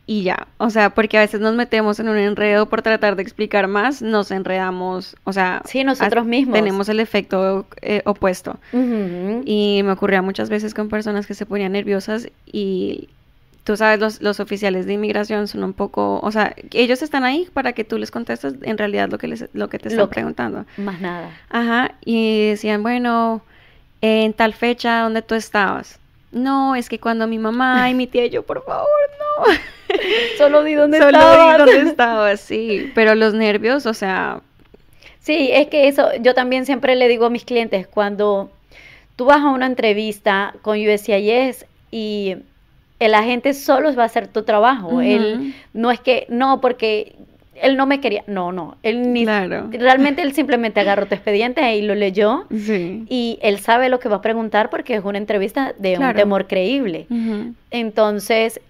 y 0.05 0.23
ya. 0.23 0.47
O 0.57 0.69
sea, 0.69 0.91
porque 0.91 1.17
a 1.17 1.21
veces 1.21 1.41
nos 1.41 1.55
metemos 1.55 1.99
en 1.99 2.09
un 2.09 2.17
enredo 2.17 2.67
por 2.67 2.81
tratar 2.81 3.15
de 3.15 3.23
explicar 3.23 3.67
más, 3.67 4.01
nos 4.01 4.31
enredamos, 4.31 5.15
o 5.23 5.33
sea... 5.33 5.61
Sí, 5.65 5.83
nosotros 5.83 6.25
mismos. 6.25 6.55
Tenemos 6.55 6.89
el 6.89 6.99
efecto 6.99 7.65
eh, 7.81 8.01
opuesto. 8.05 8.59
Y 8.73 9.81
me 9.83 9.91
ocurría 9.91 10.21
muchas 10.21 10.49
veces 10.49 10.73
con 10.73 10.89
personas 10.89 11.27
que 11.27 11.33
se 11.33 11.45
ponían 11.45 11.73
nerviosas 11.73 12.29
y 12.45 13.09
tú 13.63 13.77
sabes, 13.77 13.99
los, 13.99 14.21
los, 14.21 14.39
oficiales 14.39 14.85
de 14.85 14.93
inmigración 14.93 15.47
son 15.47 15.63
un 15.63 15.73
poco, 15.73 16.19
o 16.21 16.31
sea, 16.31 16.55
ellos 16.71 17.01
están 17.01 17.23
ahí 17.23 17.47
para 17.53 17.73
que 17.73 17.83
tú 17.83 17.97
les 17.97 18.11
contestes 18.11 18.55
en 18.61 18.77
realidad 18.77 19.09
lo 19.09 19.17
que, 19.17 19.27
les, 19.27 19.47
lo 19.53 19.69
que 19.69 19.79
te 19.79 19.89
están 19.89 20.09
preguntando. 20.09 20.65
Más 20.77 20.99
nada. 20.99 21.29
Ajá, 21.49 21.95
y 22.03 22.49
decían, 22.49 22.81
bueno, 22.81 23.41
en 24.01 24.33
tal 24.33 24.53
fecha, 24.53 25.01
¿dónde 25.01 25.21
tú 25.21 25.35
estabas? 25.35 25.99
No, 26.31 26.75
es 26.75 26.89
que 26.89 26.99
cuando 26.99 27.27
mi 27.27 27.37
mamá 27.37 27.89
y 27.89 27.93
mi 27.93 28.07
tía, 28.07 28.25
yo, 28.27 28.43
por 28.43 28.63
favor, 28.63 28.87
no. 29.19 29.53
Solo 30.37 30.63
di 30.63 30.73
dónde 30.73 30.97
Solo 30.97 31.19
di 31.19 31.57
dónde 31.57 31.81
estaba, 31.89 32.35
sí. 32.37 32.91
Pero 32.95 33.15
los 33.15 33.33
nervios, 33.33 33.85
o 33.85 33.93
sea... 33.93 34.41
Sí, 35.19 35.49
es 35.51 35.67
que 35.67 35.87
eso, 35.87 36.09
yo 36.21 36.33
también 36.33 36.65
siempre 36.65 36.95
le 36.95 37.07
digo 37.07 37.25
a 37.25 37.29
mis 37.29 37.45
clientes, 37.45 37.85
cuando 37.85 38.49
tú 39.17 39.25
vas 39.25 39.41
a 39.41 39.49
una 39.49 39.67
entrevista 39.67 40.55
con 40.63 40.79
USCIS 40.79 41.65
y 41.91 42.37
el 43.01 43.15
agente 43.15 43.55
solo 43.55 43.93
va 43.95 44.03
a 44.03 44.05
hacer 44.05 44.27
tu 44.27 44.43
trabajo. 44.43 45.01
Él 45.01 45.55
no 45.73 45.89
es 45.89 45.99
que, 45.99 46.27
no, 46.29 46.61
porque 46.61 47.15
él 47.55 47.75
no 47.75 47.87
me 47.87 47.99
quería, 47.99 48.23
no, 48.27 48.51
no, 48.51 48.77
él 48.83 49.11
ni, 49.11 49.25
realmente 49.25 50.21
él 50.21 50.33
simplemente 50.33 50.79
agarró 50.79 51.07
tu 51.07 51.15
expediente 51.15 51.75
y 51.75 51.81
lo 51.81 51.95
leyó 51.95 52.45
y 52.51 53.39
él 53.41 53.59
sabe 53.59 53.89
lo 53.89 53.99
que 53.99 54.07
va 54.07 54.17
a 54.17 54.21
preguntar 54.21 54.69
porque 54.69 54.95
es 54.95 55.03
una 55.03 55.17
entrevista 55.17 55.73
de 55.79 55.97
un 55.97 56.13
temor 56.13 56.45
creíble. 56.45 57.07
Entonces, 57.71 58.61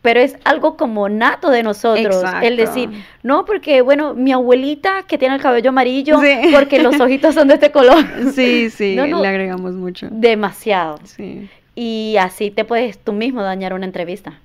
pero 0.00 0.20
es 0.20 0.36
algo 0.44 0.78
como 0.78 1.10
nato 1.10 1.50
de 1.50 1.62
nosotros, 1.62 2.24
el 2.42 2.56
decir, 2.56 2.88
no, 3.22 3.44
porque 3.44 3.82
bueno, 3.82 4.14
mi 4.14 4.32
abuelita 4.32 5.04
que 5.06 5.18
tiene 5.18 5.34
el 5.34 5.42
cabello 5.42 5.68
amarillo, 5.68 6.18
porque 6.52 6.80
los 6.80 6.98
ojitos 6.98 7.34
son 7.34 7.48
de 7.48 7.54
este 7.54 7.70
color. 7.70 8.02
Sí, 8.34 8.70
sí, 8.70 8.94
le 8.96 9.28
agregamos 9.28 9.74
mucho. 9.74 10.08
Demasiado. 10.10 10.98
Sí 11.04 11.50
y 11.76 12.16
así 12.18 12.50
te 12.50 12.64
puedes 12.64 12.98
tú 12.98 13.12
mismo 13.12 13.42
dañar 13.42 13.74
una 13.74 13.86
entrevista. 13.86 14.40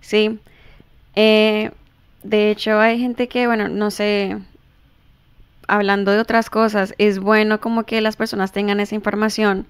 Sí. 0.00 0.40
Eh, 1.14 1.70
de 2.24 2.50
hecho, 2.50 2.80
hay 2.80 2.98
gente 2.98 3.28
que, 3.28 3.46
bueno, 3.46 3.68
no 3.68 3.92
sé, 3.92 4.38
hablando 5.68 6.10
de 6.10 6.18
otras 6.18 6.50
cosas, 6.50 6.94
es 6.98 7.20
bueno 7.20 7.60
como 7.60 7.84
que 7.84 8.00
las 8.00 8.16
personas 8.16 8.50
tengan 8.50 8.80
esa 8.80 8.96
información 8.96 9.66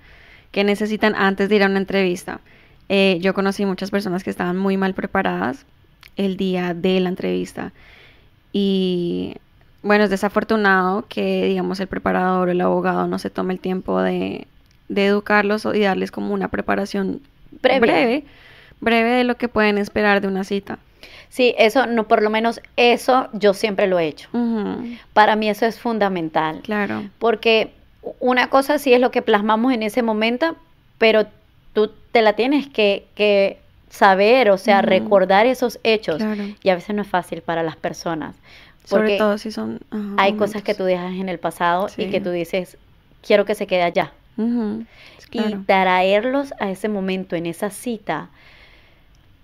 que 0.53 0.64
necesitan 0.64 1.14
antes 1.14 1.48
de 1.48 1.57
ir 1.57 1.62
a 1.64 1.66
una 1.66 1.79
entrevista. 1.79 2.40
Eh, 2.88 3.18
yo 3.20 3.35
conocí 3.35 3.66
muchas 3.66 3.90
personas 3.90 4.24
que 4.24 4.31
estaban 4.31 4.57
muy 4.57 4.77
mal 4.77 4.94
preparadas 4.94 5.66
el 6.16 6.37
día 6.37 6.74
de 6.74 7.00
la 7.00 7.09
entrevista 7.09 7.72
y 8.53 9.35
bueno, 9.83 10.05
es 10.05 10.11
desafortunado 10.11 11.07
que, 11.09 11.46
digamos, 11.46 11.81
el 11.81 11.88
preparador 11.88 12.48
o 12.48 12.53
el 12.53 12.61
abogado 12.61 13.07
no 13.09 13.18
se 13.18 13.31
tome 13.31 13.53
el 13.53 13.61
tiempo 13.61 14.00
de 14.00 14.46
de 14.88 15.06
educarlos 15.06 15.66
y 15.72 15.80
darles 15.80 16.10
como 16.10 16.34
una 16.34 16.48
preparación 16.48 17.20
breve, 17.62 18.24
breve 18.80 19.10
de 19.10 19.24
lo 19.24 19.36
que 19.36 19.48
pueden 19.48 19.78
esperar 19.78 20.20
de 20.20 20.28
una 20.28 20.44
cita. 20.44 20.78
Sí, 21.28 21.54
eso, 21.58 21.86
no, 21.86 22.06
por 22.06 22.22
lo 22.22 22.30
menos 22.30 22.60
eso 22.76 23.28
yo 23.32 23.54
siempre 23.54 23.86
lo 23.86 23.98
he 23.98 24.06
hecho. 24.06 24.28
Para 25.12 25.34
mí 25.34 25.48
eso 25.48 25.66
es 25.66 25.80
fundamental. 25.80 26.60
Claro. 26.62 27.02
Porque 27.18 27.72
una 28.20 28.50
cosa 28.50 28.78
sí 28.78 28.92
es 28.92 29.00
lo 29.00 29.10
que 29.10 29.20
plasmamos 29.22 29.72
en 29.72 29.82
ese 29.82 30.02
momento, 30.02 30.56
pero 30.98 31.26
tú 31.72 31.90
te 32.12 32.22
la 32.22 32.34
tienes 32.34 32.68
que, 32.68 33.58
saber, 33.90 34.50
o 34.50 34.58
sea, 34.58 34.82
recordar 34.82 35.46
esos 35.46 35.80
hechos. 35.82 36.22
Y 36.62 36.68
a 36.68 36.76
veces 36.76 36.94
no 36.94 37.02
es 37.02 37.08
fácil 37.08 37.42
para 37.42 37.62
las 37.62 37.76
personas. 37.76 38.36
Sobre 38.84 39.16
todo 39.18 39.38
si 39.38 39.50
son... 39.50 39.80
hay 40.18 40.34
cosas 40.34 40.62
que 40.62 40.74
tú 40.74 40.84
dejas 40.84 41.14
en 41.14 41.28
el 41.28 41.38
pasado 41.38 41.88
y 41.96 42.10
que 42.10 42.20
tú 42.20 42.30
dices, 42.30 42.76
quiero 43.26 43.44
que 43.44 43.54
se 43.54 43.66
quede 43.66 43.82
allá. 43.82 44.12
Y 44.36 45.54
traerlos 45.66 46.52
a 46.60 46.70
ese 46.70 46.88
momento, 46.88 47.34
en 47.36 47.46
esa 47.46 47.70
cita, 47.70 48.30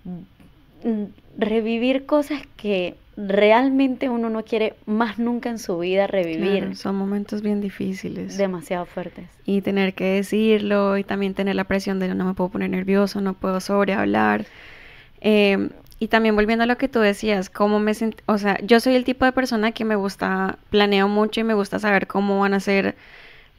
mm, 0.05 1.03
revivir 1.37 2.05
cosas 2.05 2.41
que 2.55 2.95
realmente 3.17 4.09
uno 4.09 4.29
no 4.29 4.43
quiere 4.43 4.73
más 4.85 5.19
nunca 5.19 5.49
en 5.49 5.59
su 5.59 5.77
vida 5.79 6.07
revivir. 6.07 6.75
son 6.75 6.95
momentos 6.95 7.41
bien 7.41 7.61
difíciles. 7.61 8.37
Demasiado 8.37 8.85
fuertes. 8.85 9.25
Y 9.45 9.61
tener 9.61 9.93
que 9.93 10.05
decirlo 10.05 10.97
y 10.97 11.03
también 11.03 11.33
tener 11.33 11.55
la 11.55 11.65
presión 11.65 11.99
de 11.99 12.13
no 12.15 12.25
me 12.25 12.33
puedo 12.33 12.49
poner 12.49 12.69
nervioso, 12.69 13.21
no 13.21 13.33
puedo 13.33 13.59
sobrehablar. 13.59 14.45
Eh, 15.19 15.69
y 15.99 16.07
también 16.07 16.35
volviendo 16.35 16.63
a 16.63 16.67
lo 16.67 16.79
que 16.79 16.87
tú 16.87 16.99
decías, 16.99 17.51
cómo 17.51 17.79
me 17.79 17.91
o 18.25 18.37
sea, 18.39 18.57
yo 18.63 18.79
soy 18.79 18.95
el 18.95 19.03
tipo 19.03 19.23
de 19.23 19.33
persona 19.33 19.71
que 19.71 19.85
me 19.85 19.95
gusta, 19.95 20.57
planeo 20.71 21.07
mucho 21.07 21.41
y 21.41 21.43
me 21.43 21.53
gusta 21.53 21.77
saber 21.77 22.07
cómo 22.07 22.39
van 22.39 22.55
a 22.55 22.59
ser 22.59 22.95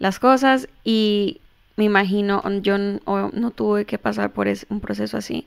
las 0.02 0.18
cosas 0.18 0.68
y 0.82 1.40
me 1.76 1.84
imagino, 1.84 2.42
yo 2.60 2.76
no, 2.76 3.50
tuve 3.54 3.84
que 3.84 3.98
pasar 3.98 4.32
por 4.32 4.48
un 4.68 4.80
proceso 4.80 5.16
así, 5.16 5.46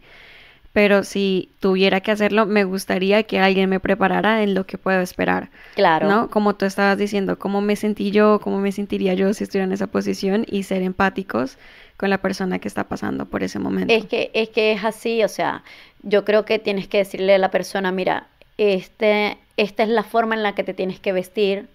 pero 0.71 1.03
si 1.03 1.49
tuviera 1.59 1.99
que 1.99 2.11
hacerlo, 2.11 2.45
me 2.45 2.63
gustaría 2.63 3.23
que 3.23 3.39
alguien 3.39 3.69
me 3.69 3.81
preparara 3.81 4.43
en 4.43 4.53
lo 4.53 4.65
que 4.65 4.77
puedo 4.77 5.01
esperar. 5.01 5.49
Claro. 5.75 6.07
¿No? 6.07 6.29
Como 6.29 6.55
tú 6.55 6.63
estabas 6.63 6.97
diciendo, 6.97 7.37
cómo 7.37 7.59
me 7.59 7.75
sentí 7.75 8.11
yo, 8.11 8.39
cómo 8.41 8.59
me 8.59 8.71
sentiría 8.71 9.13
yo 9.13 9.33
si 9.33 9.43
estuviera 9.43 9.65
en 9.65 9.73
esa 9.73 9.87
posición 9.87 10.45
y 10.49 10.63
ser 10.63 10.83
empáticos 10.83 11.57
con 11.97 12.09
la 12.09 12.19
persona 12.19 12.59
que 12.59 12.69
está 12.69 12.85
pasando 12.85 13.25
por 13.25 13.43
ese 13.43 13.59
momento. 13.59 13.93
Es 13.93 14.05
que 14.05 14.31
es, 14.33 14.47
que 14.49 14.71
es 14.71 14.85
así, 14.85 15.21
o 15.21 15.29
sea, 15.29 15.63
yo 16.01 16.23
creo 16.23 16.45
que 16.45 16.59
tienes 16.59 16.87
que 16.87 16.99
decirle 16.99 17.35
a 17.35 17.39
la 17.39 17.51
persona, 17.51 17.91
mira, 17.91 18.27
este, 18.57 19.37
esta 19.57 19.83
es 19.83 19.89
la 19.89 20.03
forma 20.03 20.35
en 20.35 20.43
la 20.43 20.55
que 20.55 20.63
te 20.63 20.73
tienes 20.73 21.01
que 21.01 21.11
vestir, 21.11 21.67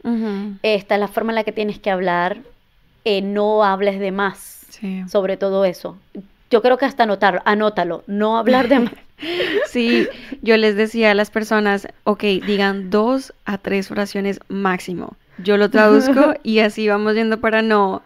esta 0.62 0.94
es 0.94 1.00
la 1.00 1.08
forma 1.08 1.32
en 1.32 1.36
la 1.36 1.44
que 1.44 1.52
tienes 1.52 1.78
que 1.78 1.90
hablar, 1.90 2.38
eh, 3.04 3.22
no 3.22 3.64
hables 3.64 4.00
de 4.00 4.12
más 4.12 4.60
sobre 5.08 5.36
todo 5.36 5.64
eso. 5.64 5.98
Yo 6.50 6.62
creo 6.62 6.78
que 6.78 6.84
hasta 6.84 7.04
anotar, 7.04 7.42
anótalo, 7.44 8.02
no 8.06 8.38
hablar 8.38 8.68
de 8.68 8.80
más. 8.80 8.94
sí, 9.66 10.08
yo 10.42 10.56
les 10.56 10.76
decía 10.76 11.10
a 11.10 11.14
las 11.14 11.30
personas, 11.30 11.88
ok, 12.04 12.22
digan 12.22 12.90
dos 12.90 13.34
a 13.44 13.58
tres 13.58 13.90
oraciones 13.90 14.40
máximo. 14.48 15.16
Yo 15.38 15.56
lo 15.56 15.70
traduzco 15.70 16.34
y 16.42 16.60
así 16.60 16.88
vamos 16.88 17.14
yendo 17.14 17.40
para 17.40 17.62
no 17.62 18.02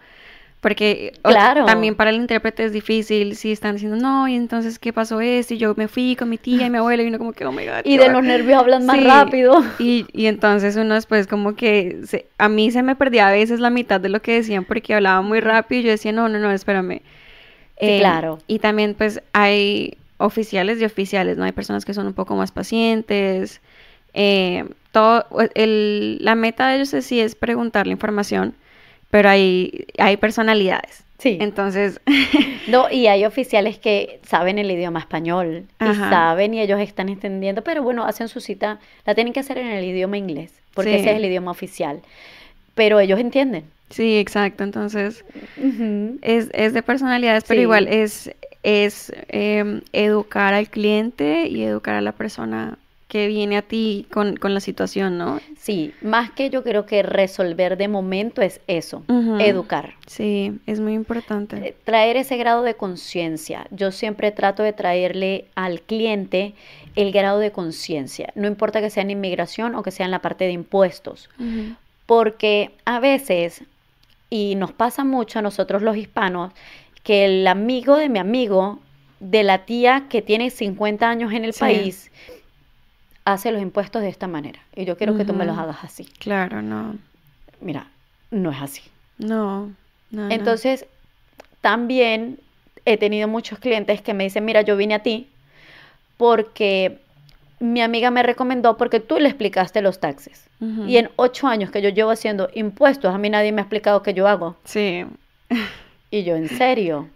porque 0.64 1.12
claro. 1.20 1.66
también 1.66 1.94
para 1.94 2.08
el 2.08 2.16
intérprete 2.16 2.64
es 2.64 2.72
difícil 2.72 3.36
si 3.36 3.52
están 3.52 3.74
diciendo, 3.74 3.98
no, 3.98 4.26
y 4.28 4.34
entonces, 4.34 4.78
¿qué 4.78 4.94
pasó 4.94 5.20
esto? 5.20 5.52
Y 5.52 5.58
yo 5.58 5.74
me 5.76 5.88
fui 5.88 6.16
con 6.16 6.30
mi 6.30 6.38
tía 6.38 6.64
y 6.64 6.70
mi 6.70 6.78
abuela 6.78 7.02
y 7.02 7.06
uno 7.06 7.18
como 7.18 7.34
que, 7.34 7.44
oh 7.44 7.52
my 7.52 7.66
God. 7.66 7.82
Y 7.84 7.98
de 7.98 8.08
los 8.08 8.24
nervios 8.24 8.60
hablan 8.60 8.86
más 8.86 9.04
rápido. 9.04 9.62
Y, 9.78 10.06
y, 10.14 10.24
entonces 10.24 10.76
uno 10.76 10.94
después 10.94 11.26
como 11.26 11.54
que, 11.54 12.00
a 12.38 12.48
mí 12.48 12.70
se 12.70 12.82
me 12.82 12.96
perdía 12.96 13.28
a 13.28 13.32
veces 13.32 13.60
la 13.60 13.68
mitad 13.68 14.00
de 14.00 14.08
lo 14.08 14.22
que 14.22 14.36
decían 14.36 14.64
porque 14.64 14.94
hablaba 14.94 15.20
muy 15.20 15.40
rápido 15.40 15.82
y 15.82 15.84
yo 15.84 15.90
decía, 15.90 16.12
no, 16.12 16.30
no, 16.30 16.38
no, 16.38 16.50
espérame. 16.50 17.02
Eh, 17.76 17.98
claro. 17.98 18.38
Y 18.46 18.58
también 18.60 18.94
pues 18.94 19.20
hay 19.34 19.98
oficiales 20.16 20.80
y 20.80 20.86
oficiales, 20.86 21.36
¿no? 21.36 21.44
Hay 21.44 21.52
personas 21.52 21.84
que 21.84 21.92
son 21.92 22.06
un 22.06 22.14
poco 22.14 22.36
más 22.36 22.52
pacientes. 22.52 23.60
Eh, 24.14 24.64
todo, 24.92 25.26
el, 25.56 26.16
la 26.22 26.34
meta 26.36 26.68
de 26.68 26.76
ellos 26.76 26.94
es, 26.94 27.04
sí 27.04 27.20
es 27.20 27.34
preguntar 27.34 27.86
la 27.86 27.92
información, 27.92 28.54
pero 29.14 29.28
hay, 29.28 29.86
hay 29.96 30.16
personalidades. 30.16 31.04
Sí. 31.18 31.38
Entonces, 31.40 32.00
No, 32.66 32.90
y 32.90 33.06
hay 33.06 33.24
oficiales 33.24 33.78
que 33.78 34.18
saben 34.26 34.58
el 34.58 34.68
idioma 34.68 34.98
español 34.98 35.66
y 35.80 35.84
Ajá. 35.84 36.10
saben 36.10 36.52
y 36.54 36.60
ellos 36.60 36.80
están 36.80 37.08
entendiendo, 37.08 37.62
pero 37.62 37.84
bueno, 37.84 38.04
hacen 38.06 38.26
su 38.26 38.40
cita, 38.40 38.80
la 39.06 39.14
tienen 39.14 39.32
que 39.32 39.38
hacer 39.38 39.58
en 39.58 39.68
el 39.68 39.84
idioma 39.84 40.16
inglés, 40.18 40.50
porque 40.74 40.90
Sí. 40.94 40.96
ese 40.96 41.10
es 41.12 41.16
el 41.18 41.24
idioma 41.26 41.52
oficial. 41.52 42.00
Pero 42.74 42.98
ellos 42.98 43.20
entienden. 43.20 43.62
sí, 43.90 44.18
exacto. 44.18 44.64
Entonces, 44.64 45.24
es, 46.22 46.48
es 46.52 46.72
de 46.72 46.82
personalidades, 46.82 47.44
pero 47.46 47.58
Sí. 47.60 47.62
igual 47.62 47.86
es, 47.86 48.34
es 48.64 49.12
em, 49.28 49.80
educar 49.92 50.54
al 50.54 50.68
cliente 50.68 51.46
y 51.46 51.62
educar 51.62 51.94
a 51.94 52.00
la 52.00 52.10
persona 52.10 52.78
que 53.06 53.28
viene 53.28 53.56
a 53.58 53.62
ti 53.62 54.06
con, 54.10 54.34
con 54.36 54.54
la 54.54 54.58
situación, 54.60 55.18
¿no? 55.18 55.38
Sí, 55.64 55.94
más 56.02 56.30
que 56.30 56.50
yo 56.50 56.62
creo 56.62 56.84
que 56.84 57.02
resolver 57.02 57.78
de 57.78 57.88
momento 57.88 58.42
es 58.42 58.60
eso, 58.66 59.02
educar. 59.40 59.94
Sí, 60.06 60.58
es 60.66 60.78
muy 60.78 60.92
importante. 60.92 61.56
Eh, 61.56 61.74
Traer 61.84 62.18
ese 62.18 62.36
grado 62.36 62.62
de 62.62 62.74
conciencia. 62.74 63.66
Yo 63.70 63.90
siempre 63.90 64.30
trato 64.30 64.62
de 64.62 64.74
traerle 64.74 65.46
al 65.54 65.80
cliente 65.80 66.52
el 66.96 67.12
grado 67.12 67.38
de 67.38 67.50
conciencia. 67.50 68.30
No 68.34 68.46
importa 68.46 68.82
que 68.82 68.90
sea 68.90 69.04
en 69.04 69.12
inmigración 69.12 69.74
o 69.74 69.82
que 69.82 69.90
sea 69.90 70.04
en 70.04 70.10
la 70.10 70.18
parte 70.18 70.44
de 70.44 70.52
impuestos. 70.52 71.30
Porque 72.04 72.72
a 72.84 73.00
veces, 73.00 73.64
y 74.28 74.56
nos 74.56 74.72
pasa 74.72 75.02
mucho 75.02 75.38
a 75.38 75.42
nosotros 75.42 75.80
los 75.80 75.96
hispanos, 75.96 76.52
que 77.04 77.24
el 77.24 77.46
amigo 77.46 77.96
de 77.96 78.10
mi 78.10 78.18
amigo, 78.18 78.80
de 79.20 79.42
la 79.42 79.64
tía 79.64 80.04
que 80.10 80.20
tiene 80.20 80.50
50 80.50 81.08
años 81.08 81.32
en 81.32 81.46
el 81.46 81.54
Sí. 81.54 81.60
país, 81.60 82.10
hace 83.24 83.52
los 83.52 83.62
impuestos 83.62 84.02
de 84.02 84.08
esta 84.08 84.26
manera. 84.26 84.60
Y 84.74 84.84
yo 84.84 84.96
quiero 84.96 85.16
que 85.16 85.24
tú 85.24 85.32
me 85.32 85.44
los 85.44 85.58
hagas 85.58 85.82
así. 85.82 86.04
Claro, 86.18 86.62
no. 86.62 86.96
Mira, 87.60 87.88
no 88.30 88.50
es 88.50 88.60
así. 88.60 88.82
No, 89.18 89.66
no, 90.10 90.28
no. 90.28 90.30
Entonces, 90.30 90.86
también 91.60 92.38
he 92.84 92.96
tenido 92.98 93.28
muchos 93.28 93.58
clientes 93.58 94.02
que 94.02 94.14
me 94.14 94.24
dicen, 94.24 94.44
mira, 94.44 94.62
yo 94.62 94.76
vine 94.76 94.94
a 94.94 95.02
ti 95.02 95.28
porque 96.16 96.98
mi 97.60 97.80
amiga 97.80 98.10
me 98.10 98.22
recomendó 98.22 98.76
porque 98.76 99.00
tú 99.00 99.18
le 99.18 99.28
explicaste 99.28 99.82
los 99.82 100.00
taxes. 100.00 100.44
Y 100.86 100.96
en 100.96 101.10
ocho 101.16 101.46
años 101.46 101.70
que 101.70 101.82
yo 101.82 101.90
llevo 101.90 102.10
haciendo 102.10 102.48
impuestos, 102.54 103.14
a 103.14 103.18
mí 103.18 103.28
nadie 103.28 103.52
me 103.52 103.60
ha 103.60 103.64
explicado 103.64 104.02
qué 104.02 104.14
yo 104.14 104.26
hago. 104.26 104.56
Sí, 104.64 105.04
Y 106.10 106.24
yo, 106.24 106.36
¿en 106.36 106.48
serio? 106.48 107.08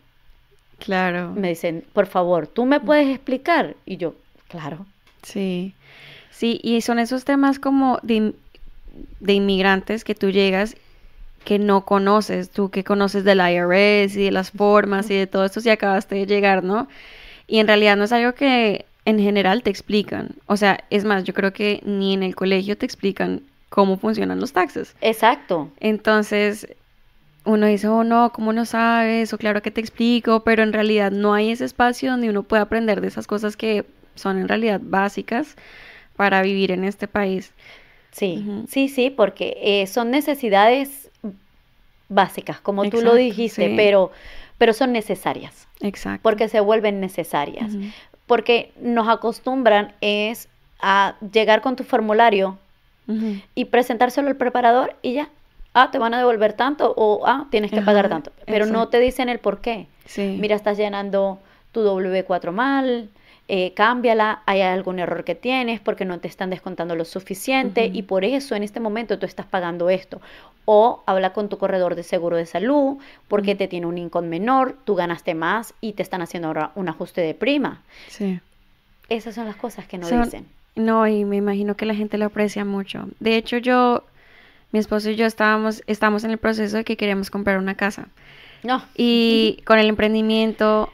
claro. 0.79 1.33
Me 1.35 1.49
dicen, 1.49 1.85
por 1.95 2.07
favor, 2.07 2.47
¿tú 2.47 2.67
me 2.67 2.79
puedes 2.79 3.09
explicar? 3.09 3.75
Y 3.87 3.97
yo, 3.97 4.15
claro. 4.49 4.85
Sí, 5.23 5.75
sí, 6.31 6.61
y 6.63 6.81
son 6.81 6.99
esos 6.99 7.25
temas 7.25 7.59
como 7.59 7.99
de, 8.03 8.35
de 9.21 9.33
inmigrantes 9.33 10.05
que 10.05 10.15
tú 10.15 10.31
llegas 10.31 10.77
que 11.45 11.59
no 11.59 11.87
conoces, 11.87 12.51
tú 12.51 12.71
que 12.71 12.85
conoces 12.85 13.25
del 13.25 13.39
IRS 13.39 14.17
y 14.17 14.25
de 14.25 14.31
las 14.31 14.51
formas 14.51 15.09
y 15.11 15.15
de 15.15 15.27
todo 15.27 15.47
esto 15.47 15.61
si 15.61 15.71
acabaste 15.71 16.17
de 16.17 16.27
llegar, 16.27 16.63
¿no? 16.63 16.89
Y 17.47 17.59
en 17.59 17.67
realidad 17.67 17.97
no 17.97 18.05
es 18.05 18.13
algo 18.13 18.35
que 18.35 18.85
en 19.07 19.19
general 19.19 19.63
te 19.63 19.71
explican. 19.71 20.33
O 20.45 20.59
sea, 20.59 20.85
es 20.91 21.05
más, 21.05 21.25
yo 21.25 21.33
creo 21.33 21.55
que 21.55 21.81
ni 21.87 22.13
en 22.13 22.23
el 22.23 22.37
colegio 22.37 22.77
te 22.77 22.85
explican 22.85 23.45
cómo 23.71 23.97
funcionan 23.97 24.41
los 24.41 24.53
taxes. 24.53 24.95
Exacto. 25.01 25.71
Entonces, 25.81 26.69
uno 27.47 27.67
dice, 27.67 27.89
oh 27.89 28.05
no, 28.05 28.31
¿cómo 28.31 28.53
no 28.53 28.67
sabes? 28.67 29.33
O 29.33 29.39
claro 29.39 29.63
que 29.63 29.71
te 29.71 29.81
explico, 29.81 30.41
pero 30.45 30.63
en 30.63 30.75
realidad 30.75 31.11
no 31.11 31.33
hay 31.33 31.53
ese 31.53 31.65
espacio 31.65 32.11
donde 32.11 32.29
uno 32.29 32.43
pueda 32.43 32.65
aprender 32.65 33.01
de 33.01 33.09
esas 33.09 33.27
cosas 33.27 33.57
que 33.57 33.87
son 34.19 34.39
en 34.39 34.49
realidad 34.49 34.81
básicas 34.83 35.57
para 36.17 36.43
vivir 36.43 36.71
en 36.73 36.85
este 36.85 37.09
país. 37.09 37.53
Sí, 38.11 38.45
sí, 38.69 38.89
sí, 38.89 39.11
porque 39.11 39.57
eh, 39.63 39.87
son 39.87 40.11
necesidades 40.11 41.11
básicas, 42.09 42.61
como 42.61 42.89
tú 42.91 43.01
lo 43.01 43.15
dijiste, 43.15 43.69
sí. 43.69 43.75
pero, 43.77 44.11
pero 44.57 44.73
son 44.73 44.93
necesarias, 44.93 45.69
Exacto. 45.81 46.21
porque 46.23 46.49
se 46.49 46.61
vuelven 46.61 47.01
necesarias. 47.01 47.73
Porque 48.27 48.73
nos 48.81 49.09
acostumbran 49.09 49.93
es 50.01 50.49
a 50.81 51.15
llegar 51.33 51.61
con 51.61 51.77
tu 51.77 51.85
formulario 51.85 52.59
y 53.55 53.67
presentárselo 53.67 54.29
al 54.29 54.37
preparador 54.37 54.97
y 55.01 55.15
ya. 55.15 55.31
Ah, 55.75 55.91
te 55.91 55.99
van 55.99 56.13
a 56.13 56.19
devolver 56.19 56.55
tanto 56.55 56.93
o 56.97 57.27
ah, 57.27 57.47
tienes 57.51 57.71
que 57.71 57.81
pagar 57.83 58.09
tanto. 58.09 58.33
Pero 58.47 58.67
no 58.67 58.89
te 58.89 58.99
dicen 58.99 59.29
el 59.29 59.39
por 59.39 59.61
qué. 59.61 59.87
Sí. 60.07 60.37
Mira, 60.41 60.57
estás 60.57 60.77
llenando 60.77 61.39
tu 61.73 61.83
W4 61.85 62.51
mal, 62.51 63.09
eh, 63.49 63.73
cámbiala, 63.75 64.43
hay 64.47 64.61
algún 64.61 64.99
error 64.99 65.25
que 65.25 65.35
tienes 65.35 65.81
porque 65.81 66.05
no 66.05 66.19
te 66.21 66.29
están 66.29 66.51
descontando 66.51 66.95
lo 66.95 67.05
suficiente 67.07 67.87
y 67.87 68.03
por 68.03 68.25
eso 68.25 68.55
en 68.55 68.63
este 68.63 68.79
momento 68.81 69.19
tú 69.19 69.25
estás 69.27 69.47
pagando 69.47 69.89
esto. 69.91 70.21
O 70.67 71.03
habla 71.07 71.33
con 71.33 71.49
tu 71.49 71.57
corredor 71.57 71.95
de 71.95 72.03
seguro 72.03 72.37
de 72.37 72.45
salud 72.45 72.99
porque 73.27 73.55
te 73.55 73.67
tiene 73.69 73.87
un 73.87 73.97
income 73.97 74.29
menor, 74.29 74.77
tú 74.85 74.95
ganaste 74.97 75.35
más 75.35 75.73
y 75.81 75.95
te 75.95 76.03
están 76.03 76.21
haciendo 76.21 76.49
ahora 76.49 76.73
un 76.75 76.91
ajuste 76.91 77.23
de 77.23 77.33
prima. 77.33 77.81
Sí. 78.09 78.39
Esas 79.09 79.35
son 79.35 79.47
las 79.47 79.57
cosas 79.57 79.87
que 79.87 79.97
no 79.97 80.07
Son- 80.07 80.25
dicen. 80.25 80.47
No, 80.77 81.07
y 81.09 81.25
me 81.25 81.37
imagino 81.37 81.75
que 81.75 81.87
la 81.87 81.95
gente 81.95 82.19
lo 82.19 82.27
aprecia 82.27 82.65
mucho. 82.67 83.09
De 83.19 83.37
hecho, 83.37 83.57
yo, 83.57 84.05
mi 84.71 84.79
esposo 84.79 85.11
y 85.11 85.17
yo 85.17 85.25
estábamos, 85.27 85.83
estamos 85.87 86.23
en 86.23 86.31
el 86.31 86.39
proceso 86.39 86.77
de 86.77 86.85
que 86.85 86.97
queremos 86.99 87.31
comprar 87.31 87.59
una 87.59 87.75
casa. 87.75 88.07
No. 88.63 88.83
Y 88.95 89.63
con 89.65 89.79
el 89.79 89.89
emprendimiento, 89.89 90.93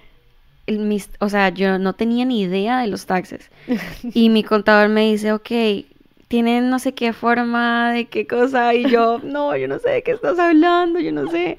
el 0.66 0.78
mis- 0.80 1.10
o 1.20 1.28
sea, 1.28 1.50
yo 1.50 1.78
no 1.78 1.92
tenía 1.94 2.24
ni 2.24 2.42
idea 2.42 2.80
de 2.80 2.88
los 2.88 3.06
taxes. 3.06 3.50
Y 4.14 4.28
mi 4.30 4.42
contador 4.44 4.88
me 4.88 5.10
dice, 5.10 5.32
ok, 5.32 5.50
tienen 6.28 6.70
no 6.70 6.78
sé 6.78 6.94
qué 6.94 7.12
forma, 7.12 7.92
de 7.92 8.06
qué 8.06 8.26
cosa. 8.26 8.74
Y 8.74 8.88
yo, 8.90 9.18
no, 9.24 9.56
yo 9.56 9.68
no 9.68 9.78
sé 9.78 9.90
de 9.90 10.02
qué 10.02 10.12
estás 10.12 10.38
hablando, 10.38 10.98
yo 11.00 11.12
no 11.12 11.28
sé. 11.30 11.58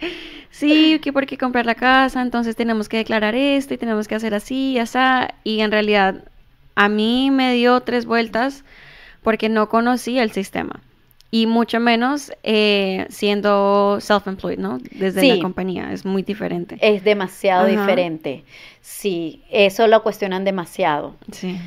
Sí, 0.50 1.00
que 1.02 1.12
por 1.14 1.26
qué 1.26 1.38
comprar 1.38 1.66
la 1.66 1.76
casa, 1.76 2.22
entonces 2.22 2.56
tenemos 2.56 2.88
que 2.90 2.98
declarar 2.98 3.36
esto 3.36 3.74
y 3.74 3.78
tenemos 3.78 4.08
que 4.08 4.16
hacer 4.16 4.34
así 4.34 4.72
y 4.74 4.80
así. 4.80 4.98
Y 5.44 5.60
en 5.62 5.72
realidad, 5.72 6.24
a 6.76 6.90
mí 6.90 7.30
me 7.32 7.54
dio 7.54 7.82
tres 7.82 8.06
vueltas 8.06 8.64
porque 9.24 9.50
no 9.50 9.70
conocía 9.70 10.24
el 10.24 10.32
sistema. 10.32 10.82
Y 11.32 11.48
mucho 11.48 11.80
menos 11.80 12.32
eh, 12.44 13.08
siendo 13.10 13.98
self-employed, 14.00 14.58
¿no? 14.58 14.78
Desde 14.92 15.36
la 15.36 15.42
compañía, 15.42 15.92
es 15.92 16.06
muy 16.06 16.22
diferente. 16.22 16.78
Es 16.80 17.04
demasiado 17.04 17.68
Ajá. 17.68 17.72
diferente. 17.72 18.46
Sí, 18.80 19.44
eso 19.50 19.88
lo 19.88 20.04
cuestionan 20.04 20.46
demasiado. 20.46 21.16
Sí. 21.32 21.58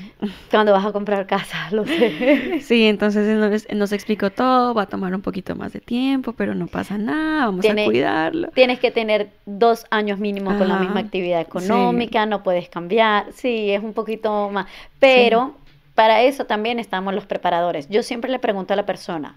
Cuando 0.50 0.72
vas 0.72 0.86
a 0.86 0.92
comprar 0.92 1.26
casa, 1.26 1.68
lo 1.72 1.84
sé. 1.84 2.60
Sí, 2.62 2.86
entonces 2.86 3.36
nos, 3.36 3.68
nos 3.76 3.92
explicó 3.92 4.30
todo, 4.30 4.72
va 4.72 4.82
a 4.82 4.86
tomar 4.86 5.14
un 5.14 5.20
poquito 5.20 5.56
más 5.56 5.72
de 5.72 5.80
tiempo, 5.80 6.32
pero 6.32 6.54
no 6.54 6.68
pasa 6.68 6.96
nada, 6.96 7.46
vamos 7.46 7.66
a 7.66 7.74
cuidarlo. 7.84 8.48
Tienes 8.54 8.78
que 8.78 8.90
tener 8.90 9.30
dos 9.44 9.84
años 9.90 10.18
mínimo 10.20 10.56
con 10.56 10.68
la 10.68 10.78
misma 10.78 11.00
actividad 11.00 11.40
sí. 11.40 11.46
económica, 11.46 12.24
no 12.24 12.42
puedes 12.42 12.68
cambiar. 12.68 13.26
Sí, 13.32 13.70
es 13.70 13.82
un 13.82 13.92
poquito 13.92 14.48
más. 14.50 14.66
Pero 15.00 15.56
para 15.98 16.22
eso 16.22 16.44
también 16.44 16.78
estamos 16.78 17.12
los 17.12 17.26
preparadores. 17.26 17.88
Yo 17.88 18.04
siempre 18.04 18.30
le 18.30 18.38
pregunto 18.38 18.72
a 18.72 18.76
la 18.76 18.86
persona, 18.86 19.34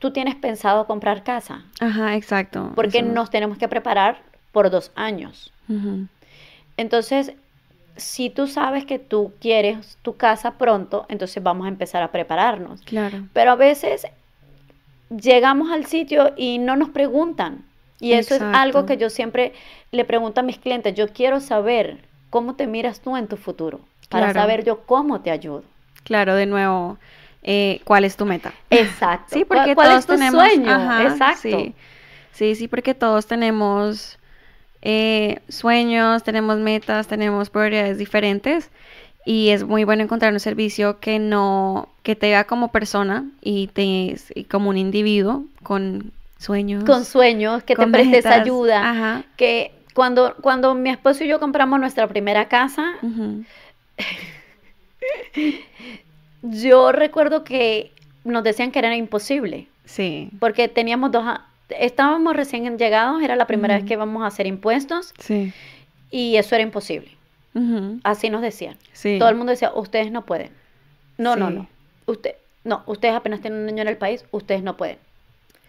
¿tú 0.00 0.10
tienes 0.10 0.34
pensado 0.34 0.86
comprar 0.86 1.22
casa? 1.22 1.62
Ajá, 1.78 2.16
exacto. 2.16 2.72
Porque 2.74 2.98
eso- 2.98 3.06
nos 3.08 3.30
tenemos 3.30 3.56
que 3.58 3.68
preparar 3.68 4.22
por 4.50 4.68
dos 4.70 4.90
años. 4.96 5.52
Entonces, 6.76 7.32
si 7.96 8.30
tú 8.30 8.46
sabes 8.48 8.84
que 8.84 8.98
tú 8.98 9.32
quieres 9.40 9.98
tu 10.02 10.16
casa 10.16 10.52
pronto, 10.52 11.06
entonces 11.08 11.40
vamos 11.42 11.66
a 11.66 11.68
empezar 11.68 12.02
a 12.02 12.10
prepararnos. 12.10 12.80
Claro. 12.82 13.24
Pero 13.32 13.52
a 13.52 13.56
veces 13.56 14.06
llegamos 15.10 15.70
al 15.70 15.86
sitio 15.86 16.32
y 16.36 16.58
no 16.58 16.76
nos 16.76 16.88
preguntan. 16.90 17.64
Y 18.00 18.14
eso 18.14 18.34
es 18.34 18.40
algo 18.40 18.86
que 18.86 18.96
yo 18.96 19.10
siempre 19.10 19.52
le 19.92 20.04
pregunto 20.06 20.40
a 20.40 20.42
mis 20.42 20.58
clientes. 20.58 20.94
Yo 20.94 21.08
quiero 21.08 21.40
saber 21.40 21.98
cómo 22.30 22.54
te 22.54 22.66
miras 22.66 23.00
tú 23.00 23.16
en 23.16 23.26
tu 23.28 23.36
futuro, 23.36 23.80
para 24.08 24.26
Claro. 24.32 24.40
saber 24.40 24.64
yo 24.64 24.80
cómo 24.86 25.20
te 25.20 25.30
ayudo. 25.30 25.64
Claro, 26.04 26.34
de 26.34 26.46
nuevo, 26.46 26.96
eh, 27.42 27.80
¿cuál 27.84 28.04
es 28.04 28.16
tu 28.16 28.26
meta? 28.26 28.52
Exacto. 28.70 29.26
Sí, 29.34 29.44
¿Cuál- 29.44 29.60
porque 29.60 29.74
cuál 29.74 29.88
todos 29.88 30.00
es 30.00 30.06
tu 30.06 30.12
tenemos. 30.14 30.44
sueño? 30.44 30.70
ajá, 30.70 31.02
Exacto. 31.04 31.40
Sí. 31.42 31.74
sí, 32.32 32.54
sí, 32.54 32.68
porque 32.68 32.94
todos 32.94 33.26
tenemos 33.26 34.18
eh, 34.82 35.40
sueños, 35.48 36.22
tenemos 36.22 36.58
metas, 36.58 37.06
tenemos 37.06 37.50
prioridades 37.50 37.98
diferentes. 37.98 38.70
Y 39.26 39.50
es 39.50 39.64
muy 39.64 39.84
bueno 39.84 40.02
encontrar 40.02 40.32
un 40.32 40.40
servicio 40.40 40.98
que 40.98 41.18
no, 41.18 41.90
que 42.02 42.16
te 42.16 42.28
vea 42.28 42.44
como 42.44 42.72
persona 42.72 43.24
y 43.42 43.66
te 43.68 44.16
y 44.34 44.44
como 44.44 44.70
un 44.70 44.78
individuo 44.78 45.44
con 45.62 46.10
sueños. 46.38 46.84
Con 46.84 47.04
sueños, 47.04 47.62
que 47.62 47.76
te 47.76 47.86
prestes 47.86 48.24
metas. 48.24 48.40
ayuda. 48.40 48.90
Ajá. 48.90 49.24
Que 49.36 49.72
cuando, 49.92 50.34
cuando 50.40 50.74
mi 50.74 50.88
esposo 50.88 51.22
y 51.24 51.28
yo 51.28 51.38
compramos 51.38 51.78
nuestra 51.78 52.08
primera 52.08 52.48
casa, 52.48 52.92
yo 56.42 56.92
recuerdo 56.92 57.44
que 57.44 57.92
nos 58.24 58.42
decían 58.44 58.70
que 58.72 58.78
era 58.78 58.94
imposible. 58.96 59.66
Sí, 59.84 60.30
Porque 60.38 60.68
teníamos 60.68 61.10
dos, 61.10 61.24
estábamos 61.70 62.36
recién 62.36 62.78
llegados, 62.78 63.22
era 63.22 63.34
la 63.36 63.46
primera 63.46 63.74
vez 63.74 63.84
que 63.84 63.94
íbamos 63.94 64.22
a 64.22 64.26
hacer 64.26 64.46
impuestos 64.46 65.12
sí. 65.18 65.52
y 66.10 66.36
eso 66.36 66.54
era 66.54 66.62
imposible. 66.62 67.10
Así 68.04 68.30
nos 68.30 68.42
decían. 68.42 68.76
sí. 68.92 69.16
Todo 69.18 69.28
el 69.28 69.34
mundo 69.34 69.50
decía, 69.50 69.72
ustedes 69.74 70.12
no 70.12 70.24
pueden. 70.24 70.50
No, 71.18 71.34
no, 71.36 71.48
Sí. 71.48 71.54
no. 71.54 71.66
Usted, 72.06 72.34
no, 72.64 72.82
ustedes 72.86 73.14
apenas 73.14 73.40
tienen 73.40 73.60
un 73.60 73.66
niño 73.66 73.82
en 73.82 73.88
el 73.88 73.96
país, 73.96 74.24
ustedes 74.30 74.62
no 74.62 74.76
pueden. 74.76 74.98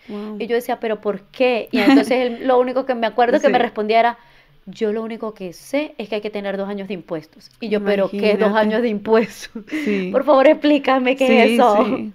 Wow. 0.07 0.37
Y 0.39 0.45
yo 0.47 0.55
decía, 0.55 0.79
pero 0.79 1.01
¿por 1.01 1.21
qué? 1.23 1.67
Y 1.71 1.79
entonces 1.79 2.11
él- 2.11 2.47
lo 2.47 2.59
único 2.59 2.85
que 2.85 2.93
me 2.95 3.07
acuerdo 3.07 3.39
que 3.39 3.49
me 3.49 3.57
respondía 3.59 3.99
era, 3.99 4.17
yo 4.65 4.93
lo 4.93 5.01
único 5.01 5.33
que 5.33 5.53
sé 5.53 5.95
es 5.97 6.09
que 6.09 6.15
hay 6.15 6.21
que 6.21 6.29
tener 6.29 6.57
dos 6.57 6.69
años 6.69 6.87
de 6.87 6.93
impuestos. 6.93 7.49
Y 7.59 7.69
yo, 7.69 7.83
pero 7.83 8.09
¿qué 8.09 8.37
dos 8.37 8.53
años 8.53 8.81
de 8.81 8.89
impuestos? 8.89 9.63
Sí. 9.69 10.09
Por 10.11 10.23
favor, 10.23 10.47
explícame 10.47 11.15
qué 11.15 11.43
es 11.43 11.51
eso. 11.51 11.85
sí. 11.85 12.13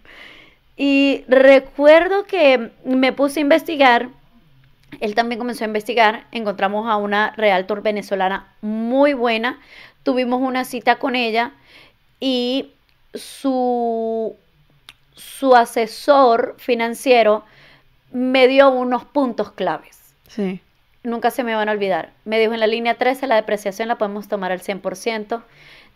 Y 0.76 1.24
recuerdo 1.26 2.24
que 2.24 2.70
me 2.84 3.12
puse 3.12 3.40
a 3.40 3.42
investigar, 3.42 4.10
él 5.00 5.14
también 5.14 5.38
comenzó 5.38 5.64
a 5.64 5.68
investigar, 5.68 6.26
encontramos 6.32 6.86
a 6.88 6.96
una 6.96 7.32
realtor 7.36 7.82
venezolana 7.82 8.52
muy 8.60 9.14
buena, 9.14 9.58
tuvimos 10.02 10.42
una 10.42 10.64
cita 10.64 10.96
con 10.98 11.16
ella 11.16 11.52
y 12.20 12.72
su, 13.14 14.36
su 15.14 15.56
asesor 15.56 16.56
financiero 16.58 17.44
me 18.12 18.46
dio 18.46 18.70
unos 18.70 19.04
puntos 19.06 19.52
claves. 19.52 19.98
Sí. 20.28 20.60
Nunca 21.06 21.30
se 21.30 21.44
me 21.44 21.54
van 21.54 21.68
a 21.68 21.72
olvidar. 21.72 22.10
Me 22.24 22.40
dijo 22.40 22.52
en 22.52 22.58
la 22.58 22.66
línea 22.66 22.94
13 22.94 23.28
la 23.28 23.36
depreciación 23.36 23.86
la 23.86 23.96
podemos 23.96 24.26
tomar 24.26 24.50
al 24.50 24.60
100%. 24.60 25.42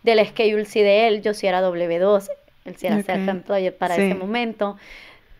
Del 0.03 0.25
schedule 0.25 0.63
sí 0.65 0.81
de 0.81 1.07
él, 1.07 1.21
yo 1.21 1.33
sí 1.33 1.47
era 1.47 1.61
W2, 1.61 2.29
él 2.65 2.75
sí 2.77 2.87
era 2.87 2.95
Ok. 2.97 3.05
self-employed 3.07 3.73
para 3.73 3.95
Sí. 3.95 4.03
ese 4.03 4.15
momento. 4.15 4.77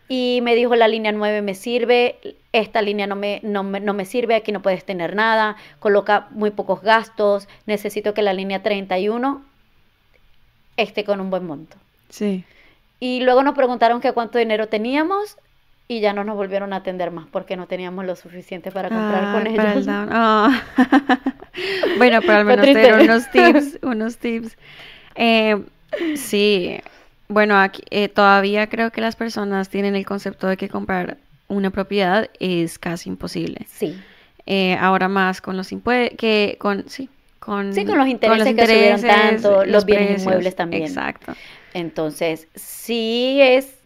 Y 0.10 0.42
me 0.44 0.56
dijo 0.56 0.76
la 0.76 0.90
línea 0.90 1.14
9 1.14 1.42
me 1.42 1.56
sirve, 1.56 2.18
esta 2.52 2.82
línea 2.82 3.08
no 3.08 3.16
me, 3.16 3.40
no, 3.44 3.64
me, 3.64 3.80
no 3.80 3.94
me 3.94 4.04
sirve, 4.04 4.36
aquí 4.36 4.52
no 4.52 4.62
puedes 4.62 4.84
tener 4.84 5.16
nada, 5.16 5.56
coloca 5.80 6.28
muy 6.32 6.52
pocos 6.52 6.82
gastos, 6.82 7.48
necesito 7.66 8.14
que 8.14 8.22
la 8.24 8.34
línea 8.34 8.62
31 8.62 9.42
esté 10.76 11.06
con 11.06 11.22
un 11.22 11.30
buen 11.30 11.46
monto. 11.46 11.78
Sí. 12.10 12.44
Y 13.00 13.22
luego 13.22 13.42
nos 13.42 13.56
preguntaron 13.56 14.02
que 14.02 14.12
cuánto 14.12 14.38
dinero 14.38 14.68
teníamos 14.68 15.38
y 15.92 16.00
ya 16.00 16.14
no 16.14 16.24
nos 16.24 16.38
volvieron 16.38 16.72
a 16.72 16.78
atender 16.78 17.12
más 17.12 17.26
porque 17.30 17.58
no 17.58 17.68
teníamos 17.68 18.06
lo 18.06 18.16
suficiente 18.16 18.72
para 18.72 18.88
comprar 18.88 19.26
Ah, 19.26 19.34
con 19.34 19.56
para 19.56 19.72
el 19.72 19.78
ellos. 19.78 19.86
down. 19.86 20.10
Ah. 20.12 20.64
bueno, 21.98 22.22
pero 22.22 22.34
al 22.38 22.46
menos 22.46 22.66
te 22.66 22.80
dieron 22.80 23.02
unos 23.02 23.30
tips, 23.32 23.80
unos 23.82 24.18
tips. 24.18 24.58
Eh, 25.16 25.62
sí, 26.16 26.80
bueno, 27.28 27.60
aquí 27.60 27.82
eh, 27.90 28.08
todavía 28.08 28.68
creo 28.68 28.92
que 28.92 29.02
las 29.02 29.18
personas 29.18 29.68
tienen 29.68 29.96
el 29.96 30.06
concepto 30.06 30.48
de 30.48 30.56
que 30.56 30.70
comprar 30.70 31.18
una 31.50 31.72
propiedad 31.72 32.30
es 32.40 32.80
casi 32.80 33.10
imposible. 33.10 33.66
Sí. 33.70 34.00
Eh, 34.46 34.78
ahora 34.80 35.10
más 35.10 35.42
con 35.42 35.58
los 35.58 35.74
impuestos, 35.74 36.18
que 36.18 36.56
con, 36.58 36.88
sí, 36.88 37.10
con, 37.40 37.74
Sí, 37.74 37.86
con 37.86 37.98
los 37.98 38.08
intereses 38.08 38.56
que 38.56 38.66
subieron 38.66 39.02
tanto, 39.02 39.66
los 39.66 39.86
bienes 39.86 40.22
inmuebles 40.22 40.56
también. 40.56 40.84
Exacto. 40.84 41.34
Entonces, 41.74 42.48
sí 42.56 43.40
es. 43.42 43.81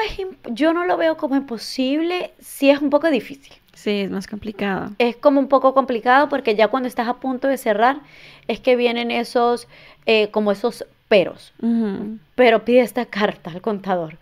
Es. 0.00 0.18
Yo 0.50 0.72
no 0.72 0.84
lo 0.84 0.96
veo 0.96 1.16
como 1.16 1.36
imposible, 1.36 2.32
sí 2.40 2.70
es 2.70 2.80
un 2.80 2.90
poco 2.90 3.10
difícil. 3.10 3.52
Sí, 3.74 4.00
es 4.02 4.10
más 4.10 4.26
complicado. 4.26 4.90
Es 4.98 5.16
como 5.16 5.38
un 5.38 5.48
poco 5.48 5.72
complicado 5.74 6.28
porque 6.28 6.56
ya 6.56 6.68
cuando 6.68 6.88
estás 6.88 7.06
a 7.08 7.14
punto 7.14 7.46
de 7.46 7.56
cerrar 7.56 8.00
es 8.48 8.58
que 8.60 8.74
vienen 8.76 9.10
esos, 9.10 9.68
eh, 10.06 10.28
como 10.30 10.50
esos 10.50 10.84
peros. 11.08 11.52
Ujú. 11.62 12.18
Pero 12.34 12.64
pide 12.64 12.80
esta 12.80 13.06
carta 13.06 13.50
al 13.50 13.60
contador. 13.60 14.16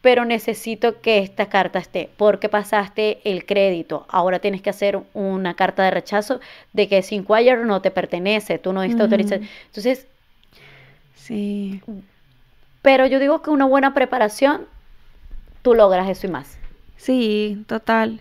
Pero 0.00 0.24
necesito 0.24 1.00
que 1.02 1.18
esta 1.18 1.50
carta 1.50 1.78
esté 1.78 2.08
porque 2.16 2.48
pasaste 2.48 3.18
el 3.24 3.44
crédito. 3.44 4.06
Ahora 4.08 4.38
tienes 4.38 4.62
que 4.62 4.70
hacer 4.70 4.98
una 5.12 5.54
carta 5.54 5.82
de 5.82 5.90
rechazo 5.90 6.40
de 6.72 6.88
que 6.88 7.02
Sinquire 7.02 7.64
no 7.64 7.82
te 7.82 7.90
pertenece, 7.90 8.58
tú 8.58 8.72
no 8.72 8.80
diste 8.80 8.96
Ujú. 8.96 9.04
autorización. 9.04 9.48
Entonces, 9.66 10.06
Sí. 11.16 11.82
pero 12.82 13.06
yo 13.06 13.18
digo 13.18 13.42
que 13.42 13.50
una 13.50 13.66
buena 13.66 13.92
preparación, 13.92 14.66
tú 15.62 15.74
logras 15.74 16.08
eso 16.08 16.26
y 16.26 16.30
más. 16.30 16.58
Sí, 16.96 17.64
total. 17.66 18.20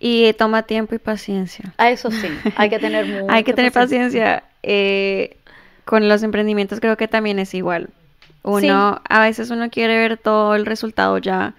Y 0.00 0.32
toma 0.34 0.62
tiempo 0.62 0.94
y 0.94 0.98
paciencia. 0.98 1.74
A 1.76 1.90
eso 1.90 2.10
sí, 2.10 2.28
hay 2.56 2.70
que 2.70 2.78
tener 2.78 3.06
mucha 3.22 3.32
Hay 3.32 3.44
que 3.44 3.52
tener 3.52 3.72
paciencia. 3.72 4.44
Eh, 4.62 5.36
con 5.84 6.08
los 6.08 6.22
emprendimientos 6.22 6.80
creo 6.80 6.96
que 6.96 7.08
también 7.08 7.38
es 7.38 7.54
igual. 7.54 7.88
Uno, 8.42 9.00
a 9.08 9.20
veces 9.20 9.50
uno 9.50 9.70
quiere 9.70 9.96
ver 9.96 10.16
todo 10.16 10.54
el 10.54 10.66
resultado 10.66 11.18
ya 11.18 11.54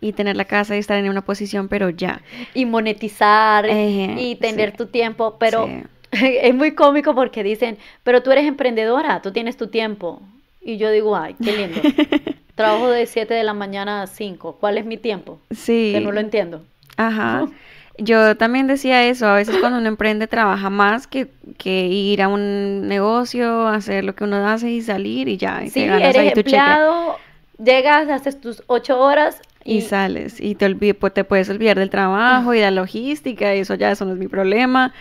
y 0.00 0.12
tener 0.12 0.36
la 0.36 0.44
casa 0.44 0.76
y 0.76 0.78
estar 0.78 0.98
en 0.98 1.08
una 1.08 1.22
posición, 1.22 1.68
pero 1.68 1.90
ya. 1.90 2.20
Y 2.54 2.66
monetizar 2.66 3.66
y 3.68 4.36
tener 4.36 4.72
sí. 4.72 4.76
tu 4.76 4.86
tiempo, 4.86 5.36
pero 5.38 5.66
Sí. 5.66 5.82
es 6.12 6.54
muy 6.54 6.74
cómico 6.74 7.14
porque 7.14 7.42
dicen, 7.42 7.78
pero 8.02 8.22
tú 8.22 8.30
eres 8.30 8.46
emprendedora, 8.46 9.20
tú 9.22 9.32
tienes 9.32 9.56
tu 9.56 9.68
tiempo. 9.68 10.22
Y 10.60 10.76
yo 10.76 10.90
digo, 10.90 11.16
ay, 11.16 11.34
qué 11.42 11.52
lindo. 11.52 11.80
Trabajo 12.54 12.90
de 12.90 13.06
7 13.06 13.34
de 13.34 13.44
la 13.44 13.54
mañana 13.54 14.02
a 14.02 14.06
5. 14.06 14.56
¿Cuál 14.60 14.78
es 14.78 14.84
mi 14.84 14.96
tiempo? 14.96 15.38
Sí. 15.50 15.92
Que 15.94 16.00
no 16.00 16.12
lo 16.12 16.20
entiendo. 16.20 16.64
Ajá. 16.96 17.46
Yo 18.00 18.36
también 18.36 18.68
decía 18.68 19.04
eso, 19.06 19.26
a 19.26 19.34
veces 19.34 19.56
cuando 19.58 19.78
uno 19.78 19.88
emprende 19.88 20.28
trabaja 20.28 20.70
más 20.70 21.08
que, 21.08 21.26
que 21.56 21.86
ir 21.88 22.22
a 22.22 22.28
un 22.28 22.86
negocio, 22.86 23.66
hacer 23.66 24.04
lo 24.04 24.14
que 24.14 24.22
uno 24.22 24.46
hace 24.46 24.70
y 24.70 24.82
salir 24.82 25.28
y 25.28 25.36
ya, 25.36 25.64
y 25.64 25.70
Sí, 25.70 25.80
te 25.80 25.86
ganas 25.88 26.14
eres 26.14 26.16
ahí 26.16 26.28
tu 26.32 26.42
cheque. 26.42 26.68
empleado, 26.68 27.20
llegas, 27.58 28.08
haces 28.08 28.40
tus 28.40 28.62
8 28.68 29.00
horas 29.00 29.40
Y 29.64 29.78
y, 29.78 29.80
sales 29.80 30.40
y 30.40 30.54
te, 30.54 30.72
pues, 30.94 31.12
te 31.12 31.24
puedes 31.24 31.50
olvidar 31.50 31.76
del 31.76 31.90
trabajo 31.90 32.54
y 32.54 32.58
de 32.58 32.62
la 32.64 32.70
logística 32.70 33.54
y 33.56 33.60
eso 33.60 33.74
ya, 33.74 33.90
eso 33.90 34.04
no 34.04 34.12
es 34.12 34.18
mi 34.18 34.28
problema. 34.28 34.94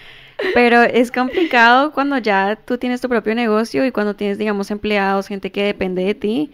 Pero 0.53 0.83
es 0.83 1.11
complicado 1.11 1.91
cuando 1.91 2.17
ya 2.17 2.55
tú 2.55 2.77
tienes 2.77 3.01
tu 3.01 3.09
propio 3.09 3.33
negocio 3.35 3.85
y 3.85 3.91
cuando 3.91 4.15
tienes, 4.15 4.37
digamos, 4.37 4.69
empleados, 4.71 5.27
gente 5.27 5.51
que 5.51 5.63
depende 5.63 6.03
de 6.03 6.15
ti. 6.15 6.51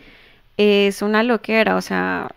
Es 0.58 1.02
una 1.02 1.24
loquera, 1.24 1.76
o 1.76 1.82
sea, 1.82 2.32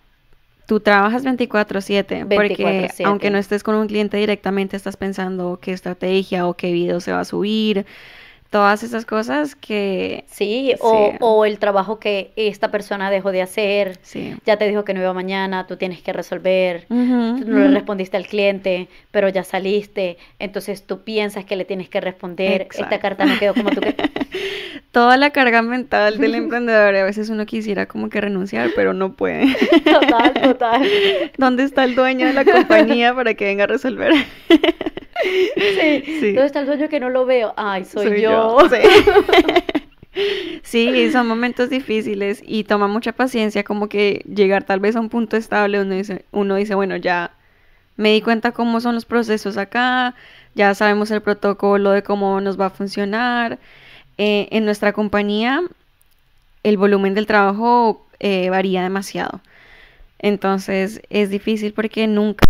tú 0.66 0.80
trabajas 0.80 1.22
24/7 1.24 2.24
porque 2.24 2.56
24/7. 2.56 3.04
aunque 3.04 3.30
no 3.30 3.38
estés 3.38 3.62
con 3.62 3.76
un 3.76 3.86
cliente 3.86 4.16
directamente, 4.16 4.76
estás 4.76 4.96
pensando 4.96 5.58
qué 5.60 5.72
estrategia 5.72 6.46
o 6.46 6.54
qué 6.54 6.72
video 6.72 7.00
se 7.00 7.12
va 7.12 7.20
a 7.20 7.24
subir, 7.24 7.86
todas 8.50 8.82
esas 8.82 9.04
cosas 9.04 9.54
que 9.54 10.24
sí, 10.28 10.74
o, 10.80 11.10
Sí. 11.12 11.16
o 11.20 11.44
el 11.44 11.58
trabajo 11.58 11.98
que 11.98 12.32
esta 12.36 12.70
persona 12.70 13.10
dejó 13.10 13.32
de 13.32 13.42
hacer, 13.42 13.98
sí. 14.02 14.34
ya 14.46 14.56
te 14.56 14.68
dijo 14.68 14.84
que 14.84 14.94
no 14.94 15.00
iba 15.00 15.12
mañana, 15.12 15.66
tú 15.66 15.76
tienes 15.76 16.00
que 16.02 16.12
resolver. 16.12 16.86
Ujú, 16.88 17.40
Tú 17.40 17.44
no 17.48 17.58
le 17.58 17.64
ujú. 17.66 17.74
respondiste 17.74 18.16
al 18.16 18.26
cliente, 18.26 18.88
pero 19.10 19.28
ya 19.28 19.44
saliste, 19.44 20.16
entonces 20.38 20.84
tú 20.86 21.02
piensas 21.02 21.44
que 21.44 21.56
le 21.56 21.64
tienes 21.64 21.88
que 21.88 22.00
responder, 22.00 22.62
esta 22.62 22.82
Exacto. 22.84 23.00
carta 23.00 23.26
no 23.26 23.38
quedó 23.38 23.54
como 23.54 23.70
tú 23.70 23.80
que... 23.80 23.94
Toda 24.92 25.18
la 25.18 25.30
carga 25.30 25.60
mental 25.60 26.16
del 26.18 26.34
emprendedor, 26.36 26.94
a 26.96 27.04
veces 27.04 27.28
uno 27.28 27.44
quisiera 27.44 27.84
como 27.86 28.08
que 28.08 28.18
renunciar, 28.20 28.70
pero 28.74 28.94
no 28.94 29.12
puede. 29.12 29.46
Total, 29.84 30.32
total. 30.32 30.88
¿Dónde 31.36 31.64
está 31.64 31.84
el 31.84 31.94
dueño 31.94 32.26
de 32.26 32.32
la 32.32 32.44
compañía 32.46 33.14
para 33.14 33.34
que 33.34 33.44
venga 33.44 33.64
a 33.64 33.66
resolver? 33.66 34.12
Sí. 35.56 36.02
Sí. 36.04 36.32
¿Dónde 36.32 36.46
está 36.46 36.60
el 36.60 36.66
dueño 36.66 36.88
que 36.88 37.00
no 37.00 37.10
lo 37.10 37.26
veo? 37.26 37.54
Ay, 37.56 37.84
soy, 37.84 38.08
Soy 38.08 38.22
yo. 38.22 38.58
yo, 38.60 38.68
sí. 38.68 38.76
Sí, 40.62 41.10
son 41.12 41.28
momentos 41.28 41.68
difíciles 41.68 42.42
y 42.44 42.64
toma 42.64 42.88
mucha 42.88 43.12
paciencia 43.12 43.64
como 43.64 43.88
que 43.88 44.24
llegar 44.34 44.64
tal 44.64 44.80
vez 44.80 44.96
a 44.96 45.00
un 45.00 45.10
punto 45.10 45.36
estable 45.36 45.78
donde 45.78 45.96
dice, 45.96 46.24
uno 46.32 46.56
dice, 46.56 46.74
bueno, 46.74 46.96
ya 46.96 47.32
me 47.96 48.12
di 48.12 48.22
cuenta 48.22 48.52
cómo 48.52 48.80
son 48.80 48.94
los 48.94 49.04
procesos 49.04 49.58
acá, 49.58 50.14
ya 50.54 50.74
sabemos 50.74 51.10
el 51.10 51.20
protocolo 51.20 51.90
de 51.90 52.02
cómo 52.02 52.40
nos 52.40 52.58
va 52.58 52.66
a 52.66 52.70
funcionar. 52.70 53.58
Eh, 54.18 54.48
en 54.50 54.64
nuestra 54.64 54.94
compañía 54.94 55.62
el 56.62 56.78
volumen 56.78 57.14
del 57.14 57.26
trabajo 57.26 58.06
eh, 58.18 58.48
varía 58.50 58.82
demasiado. 58.82 59.40
Entonces 60.18 61.02
es 61.10 61.30
difícil 61.30 61.74
porque 61.74 62.06
nunca, 62.06 62.44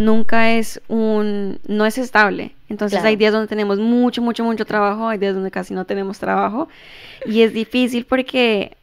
nunca 0.00 0.52
es 0.52 0.80
un, 0.88 1.58
no 1.66 1.86
es 1.86 1.98
estable. 1.98 2.52
Entonces 2.68 2.98
Claro. 2.98 3.08
hay 3.08 3.16
días 3.16 3.32
donde 3.32 3.48
tenemos 3.48 3.78
mucho, 3.78 4.22
mucho, 4.22 4.44
mucho 4.44 4.64
trabajo, 4.64 5.08
hay 5.08 5.18
días 5.18 5.34
donde 5.34 5.50
casi 5.50 5.74
no 5.74 5.84
tenemos 5.84 6.18
trabajo. 6.18 6.68
Y 7.26 7.42
es 7.42 7.52
difícil 7.52 8.04
porque 8.06 8.76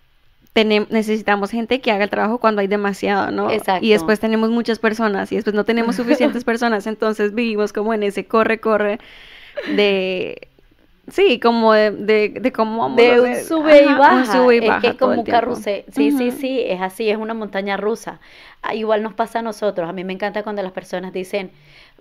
necesitamos 0.64 1.52
gente 1.52 1.82
que 1.82 1.92
haga 1.92 2.06
el 2.06 2.10
trabajo 2.10 2.40
cuando 2.40 2.62
hay 2.62 2.68
demasiado, 2.68 3.32
¿no? 3.32 3.52
Exacto. 3.52 3.86
Y 3.86 3.92
después 3.92 4.20
tenemos 4.20 4.50
muchas 4.50 4.80
personas 4.80 5.32
y 5.32 5.36
después 5.36 5.56
no 5.56 5.66
tenemos 5.66 5.96
suficientes 5.96 6.44
personas. 6.46 6.88
Entonces 6.88 7.34
vivimos 7.34 7.74
como 7.74 7.94
en 7.94 8.04
ese 8.04 8.26
corre, 8.26 8.60
corre 8.60 9.00
de... 9.76 10.47
Sí, 11.10 11.40
como 11.40 11.72
de, 11.74 11.92
de, 11.92 12.30
de 12.30 12.52
cómo 12.52 12.90
De 12.96 13.22
un 13.22 13.36
sube 13.38 13.82
y 13.84 13.86
ajá, 13.86 13.98
baja. 13.98 14.16
un 14.16 14.26
sube 14.26 14.56
y 14.56 14.60
es 14.60 14.68
baja 14.68 14.82
que 14.82 14.88
es 14.90 14.96
como 14.96 15.14
un 15.22 15.24
carrusel. 15.26 15.86
Sí, 15.94 16.12
sí, 16.12 16.28
Ujú. 16.30 16.38
sí, 16.38 16.62
es 16.66 16.82
así, 16.82 17.10
es 17.10 17.18
una 17.18 17.34
montaña 17.34 17.78
rusa. 17.78 18.20
Ah, 18.62 18.76
Igual 18.76 19.04
nos 19.04 19.14
pasa 19.14 19.40
a 19.40 19.42
nosotros. 19.42 19.90
A 19.90 19.94
mí 19.94 20.04
me 20.04 20.12
encanta 20.14 20.44
cuando 20.44 20.62
las 20.64 20.74
personas 20.74 21.14
dicen, 21.14 21.52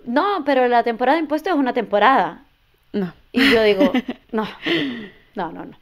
no, 0.05 0.43
pero 0.45 0.67
la 0.67 0.83
temporada 0.83 1.15
de 1.17 1.21
impuestos 1.21 1.53
es 1.53 1.59
una 1.59 1.73
temporada. 1.73 2.43
No. 2.91 3.13
Y 3.31 3.49
yo 3.51 3.63
digo, 3.63 3.91
no, 4.31 4.45
no, 5.35 5.51
no, 5.53 5.65
no. 5.65 5.77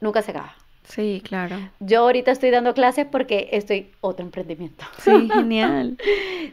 Nunca 0.00 0.22
se 0.22 0.30
acaba. 0.30 0.54
Sí, 0.84 1.22
claro. 1.24 1.56
Yo 1.78 2.00
ahorita 2.00 2.30
estoy 2.32 2.50
dando 2.50 2.72
clases 2.74 3.06
porque 3.10 3.50
estoy 3.52 3.90
otro 4.00 4.24
emprendimiento. 4.24 4.84
Sí, 4.98 5.28
genial. 5.32 5.96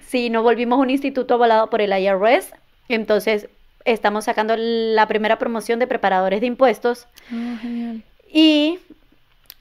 Sí, 0.05 0.29
nos 0.29 0.43
volvimos 0.43 0.79
un 0.79 0.89
instituto 0.89 1.33
avalado 1.33 1.69
por 1.69 1.81
el 1.81 1.91
IRS. 1.97 2.53
Entonces, 2.88 3.49
estamos 3.88 4.25
sacando 4.25 4.55
la 4.57 5.07
primera 5.07 5.39
promoción 5.39 5.79
de 5.79 5.88
preparadores 5.88 6.41
de 6.41 6.47
impuestos. 6.47 7.07
Oh, 7.31 7.57
genial. 7.61 8.03
Y 8.31 8.79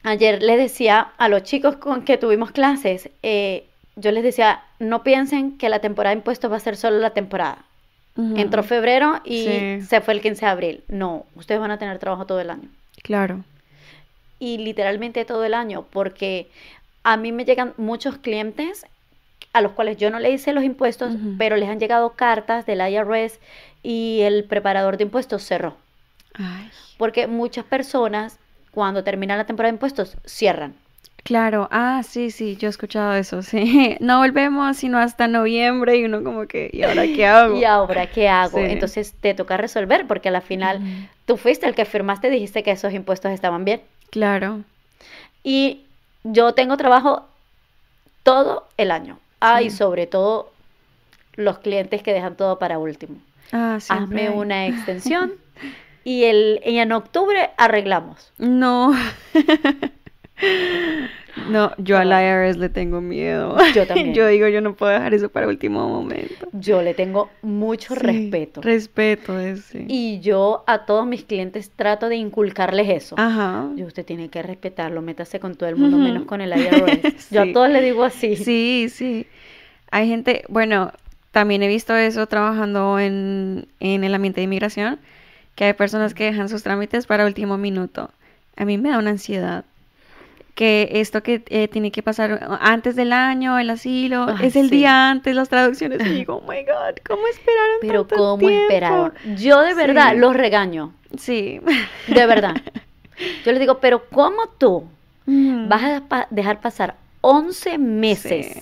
ayer 0.03 0.43
les 0.43 0.59
decía 0.59 1.09
a 1.16 1.29
los 1.29 1.43
chicos 1.45 1.77
con 1.77 2.03
que 2.05 2.18
tuvimos 2.18 2.51
clases, 2.51 3.09
eh, 3.22 3.66
yo 3.95 4.12
les 4.12 4.22
decía, 4.22 4.62
no 4.79 5.03
piensen 5.03 5.57
que 5.57 5.68
la 5.68 5.79
temporada 5.79 6.14
de 6.14 6.18
impuestos 6.18 6.51
va 6.53 6.57
a 6.57 6.61
ser 6.61 6.77
solo 6.77 6.99
la 6.99 7.11
temporada. 7.11 7.59
Entró 8.37 8.62
febrero 8.62 9.20
y 9.24 9.45
Sí. 9.45 9.83
se 9.83 10.01
fue 10.01 10.14
el 10.14 10.22
15 10.22 10.47
de 10.47 10.51
abril. 10.51 10.85
No, 10.89 11.27
ustedes 11.35 11.61
van 11.61 11.70
a 11.70 11.79
tener 11.79 11.99
trabajo 11.99 12.24
todo 12.24 12.41
el 12.41 12.49
año. 12.49 12.68
Claro. 13.03 13.45
Y 14.39 14.57
literalmente 14.59 15.27
todo 15.27 15.45
el 15.45 15.53
año, 15.53 15.85
porque 15.91 16.49
a 17.05 17.18
mí 17.18 17.31
me 17.33 17.45
llegan 17.45 17.74
muchos 17.77 18.16
clientes 18.16 18.87
a 19.53 19.61
los 19.61 19.72
cuales 19.72 19.99
yo 19.99 20.11
no 20.11 20.18
le 20.18 20.31
hice 20.31 20.53
los 20.55 20.64
impuestos, 20.64 21.14
pero 21.39 21.57
les 21.57 21.68
han 21.68 21.79
llegado 21.79 22.11
cartas 22.12 22.64
del 22.66 22.81
IRS 22.81 23.39
y 23.87 24.22
el 24.22 24.43
preparador 24.43 24.97
de 24.97 25.05
impuestos 25.05 25.45
cerró. 25.45 25.76
Ay. 26.34 26.68
Porque 26.99 27.28
muchas 27.28 27.64
personas, 27.64 28.37
cuando 28.72 29.05
termina 29.05 29.37
la 29.37 29.47
temporada 29.47 29.70
de 29.70 29.76
impuestos, 29.76 30.16
cierran. 30.24 30.74
Claro, 31.22 31.68
ah, 31.70 32.03
sí, 32.03 32.32
sí, 32.32 32.57
yo 32.57 32.66
he 32.66 32.70
escuchado 32.70 33.14
eso, 33.14 33.43
sí. 33.43 33.97
No 34.01 34.18
volvemos 34.18 34.76
sino 34.76 34.99
hasta 34.99 35.28
noviembre 35.28 35.99
y 35.99 36.05
uno 36.05 36.24
como 36.24 36.49
que, 36.49 36.68
¿y 36.72 36.82
ahora 36.82 37.05
qué 37.05 37.26
hago? 37.26 37.57
¿Y 37.61 37.64
ahora 37.64 38.09
qué 38.09 38.28
hago? 38.28 38.59
Sí. 38.59 38.64
Entonces 38.64 39.14
te 39.20 39.34
toca 39.34 39.57
resolver, 39.57 40.05
porque 40.09 40.30
a 40.30 40.32
la 40.32 40.41
final 40.41 40.80
tú 41.24 41.37
fuiste 41.37 41.66
el 41.66 41.76
que 41.76 41.84
firmaste 41.84 42.26
y 42.26 42.32
dijiste 42.32 42.64
que 42.64 42.72
esos 42.72 42.93
impuestos 42.93 43.30
estaban 43.30 43.64
bien. 43.64 43.82
Claro, 44.11 44.64
Y 45.45 45.82
yo 46.24 46.55
tengo 46.55 46.76
trabajo 46.76 47.28
todo 48.24 48.66
el 48.78 48.91
año. 48.91 49.20
Ah, 49.39 49.62
y 49.62 49.70
sobre 49.70 50.09
todo 50.09 50.51
los 51.37 51.59
clientes 51.59 52.03
que 52.03 52.12
dejan 52.12 52.37
todo 52.37 52.59
para 52.59 52.80
último. 52.80 53.18
Ah, 53.53 53.78
Hazme 53.88 54.30
una 54.30 54.66
extensión 54.66 55.34
y, 56.05 56.24
el, 56.24 56.61
y 56.64 56.78
en 56.78 56.92
octubre 56.92 57.51
arreglamos. 57.57 58.32
No. 58.38 58.94
No, 61.51 61.72
yo 61.78 61.99
al. 61.99 62.09
IRS 62.11 62.57
le 62.57 62.68
tengo 62.68 63.01
miedo. 63.01 63.57
Yo 63.74 63.86
también. 63.86 64.14
Yo 64.14 64.26
digo, 64.26 64.49
yo 64.49 64.61
no 64.61 64.74
puedo 64.74 64.92
dejar 64.92 65.14
eso 65.14 65.28
para 65.28 65.47
último 65.49 65.88
momento. 65.88 66.49
Yo 66.53 66.82
le 66.82 66.94
tengo 66.94 67.30
mucho 67.42 67.94
Sí, 67.94 68.01
respeto. 68.01 68.62
Respeto, 68.62 69.38
es 69.38 69.64
sí. 69.64 69.84
Y 69.88 70.20
yo 70.20 70.64
a 70.66 70.86
todos 70.86 71.07
mis 71.07 71.24
clientes 71.24 71.70
trato 71.74 72.09
de 72.09 72.16
inculcarles 72.16 72.88
eso. 72.88 73.16
Ajá. 73.18 73.68
Y 73.76 73.82
usted 73.82 74.05
tiene 74.05 74.28
que 74.28 74.42
respetarlo, 74.42 75.03
métase 75.03 75.40
con 75.40 75.55
todo 75.55 75.68
el 75.68 75.76
mundo, 75.76 75.99
menos 75.99 76.24
con 76.24 76.40
el 76.40 76.51
IRS. 76.51 77.30
Yo 77.30 77.42
a 77.42 77.53
todos 77.53 77.68
les 77.68 77.82
digo 77.82 78.05
así. 78.05 78.36
Sí, 78.36 78.88
sí. 78.90 79.26
Hay 79.90 80.09
gente, 80.09 80.44
bueno, 80.49 80.92
también 81.37 81.62
he 81.62 81.68
visto 81.68 81.95
eso 81.95 82.26
trabajando 82.26 82.99
en, 82.99 83.68
en 83.78 84.05
el 84.05 84.14
ambiente 84.14 84.41
de 84.41 84.45
inmigración, 84.45 84.99
que 85.55 85.66
hay 85.66 85.74
personas 85.74 86.14
que 86.14 86.24
dejan 86.24 86.49
sus 86.49 86.62
trámites 86.62 87.07
para 87.07 87.26
último 87.26 87.59
minuto. 87.59 88.09
A 88.57 88.64
mí 88.64 88.78
me 88.78 88.89
da 88.89 88.97
una 88.99 89.11
ansiedad. 89.11 89.66
Que 90.55 90.89
esto 90.93 91.22
que 91.22 91.43
eh, 91.51 91.68
tiene 91.68 91.91
que 91.91 92.03
pasar 92.03 92.49
antes 92.62 92.97
del 92.97 93.12
año, 93.12 93.59
el 93.59 93.68
asilo, 93.68 94.24
Ay, 94.39 94.47
es 94.47 94.57
el 94.57 94.70
sí. 94.70 94.76
día 94.76 95.11
antes, 95.11 95.34
las 95.34 95.51
traducciones. 95.51 96.01
Y 96.07 96.09
digo, 96.09 96.37
oh 96.37 96.51
my 96.51 96.62
God, 96.64 96.97
¿cómo 97.07 97.26
esperaron 97.26 97.76
Pero 97.82 98.07
tanto 98.07 98.16
¿cómo 98.16 98.39
tiempo?" 98.39 98.62
esperaron? 98.62 99.12
Yo 99.37 99.61
de 99.61 99.74
verdad 99.74 100.12
Sí. 100.12 100.18
los 100.18 100.34
regaño, 100.34 100.95
Sí. 101.18 101.61
de 102.09 102.26
verdad. 102.26 102.55
Yo 103.45 103.51
les 103.53 103.61
digo, 103.61 103.78
pero 103.80 104.07
¿cómo 104.09 104.47
tú 104.57 104.84
vas 105.26 105.84
a 105.84 106.01
pa- 106.09 106.28
dejar 106.30 106.62
pasar 106.62 106.95
11 107.20 107.76
meses 107.76 108.47
Sí. 108.55 108.61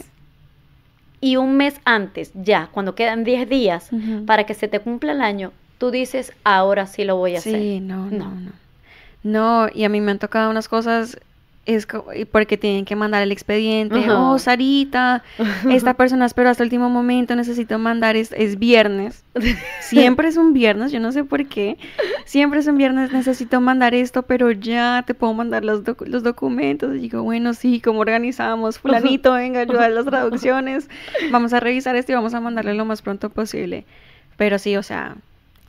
Y 1.25 1.37
un 1.37 1.57
mes 1.57 1.81
antes, 1.87 2.33
ya, 2.35 2.69
cuando 2.71 2.95
quedan 2.95 3.25
10 3.25 3.49
días, 3.49 3.89
para 4.27 4.45
que 4.45 4.53
se 4.53 4.69
te 4.69 4.79
cumpla 4.81 5.13
el 5.13 5.23
año, 5.23 5.53
tú 5.79 5.91
dices, 5.91 6.35
ahora 6.45 6.87
sí 6.87 7.05
lo 7.05 7.17
voy 7.17 7.35
a 7.35 7.39
hacer? 7.39 7.55
Sí, 7.55 7.81
no, 7.81 8.11
no, 8.11 8.29
No. 8.29 8.35
no. 8.35 8.53
No, 9.23 9.69
y 9.75 9.85
a 9.85 9.89
mí 9.89 10.03
me 10.03 10.11
han 10.11 10.19
tocado 10.19 10.51
unas 10.51 10.69
cosas, 10.69 11.19
es 11.67 11.87
porque 12.31 12.59
tienen 12.59 12.85
que 12.85 12.97
mandar 12.97 13.23
el 13.23 13.33
expediente. 13.33 14.11
Oh, 14.11 14.39
Sarita, 14.39 15.23
esta 15.71 15.95
persona 15.95 16.27
esperó 16.27 16.51
hasta 16.51 16.63
el 16.63 16.67
último 16.67 16.91
momento, 16.91 17.35
necesito 17.37 17.79
mandar, 17.79 18.17
es, 18.17 18.33
es 18.33 18.59
viernes. 18.59 19.25
Siempre 19.81 20.29
es 20.29 20.37
un 20.37 20.53
viernes, 20.53 20.93
yo 20.93 21.01
no 21.01 21.13
sé 21.13 21.25
por 21.25 21.47
qué. 21.47 21.79
Siempre 22.25 22.61
es 22.61 22.67
un 22.67 22.77
viernes, 22.77 23.13
necesito 23.13 23.61
mandar 23.61 23.95
esto, 23.95 24.23
pero 24.23 24.51
ya 24.51 25.05
te 25.07 25.15
puedo 25.15 25.33
mandar 25.33 25.65
los, 25.65 25.83
los 26.07 26.23
documentos. 26.23 26.95
Y 26.97 26.99
digo, 26.99 27.23
bueno, 27.23 27.55
sí, 27.55 27.81
¿cómo 27.81 28.01
organizamos? 28.01 28.79
Fulanito, 28.79 29.33
venga, 29.35 29.61
ayuda 29.61 29.87
a 29.87 29.89
las 29.91 30.05
traducciones. 30.05 30.89
Vamos 31.31 31.53
a 31.53 31.61
revisar 31.61 31.97
esto 31.97 32.13
y 32.13 32.15
vamos 32.15 32.35
a 32.35 32.41
mandarle 32.41 32.75
lo 32.75 32.85
más 32.85 33.03
pronto 33.03 33.31
posible. 33.31 33.87
Pero 34.37 34.59
sí, 34.59 34.77
o 34.77 34.83
sea, 34.83 35.17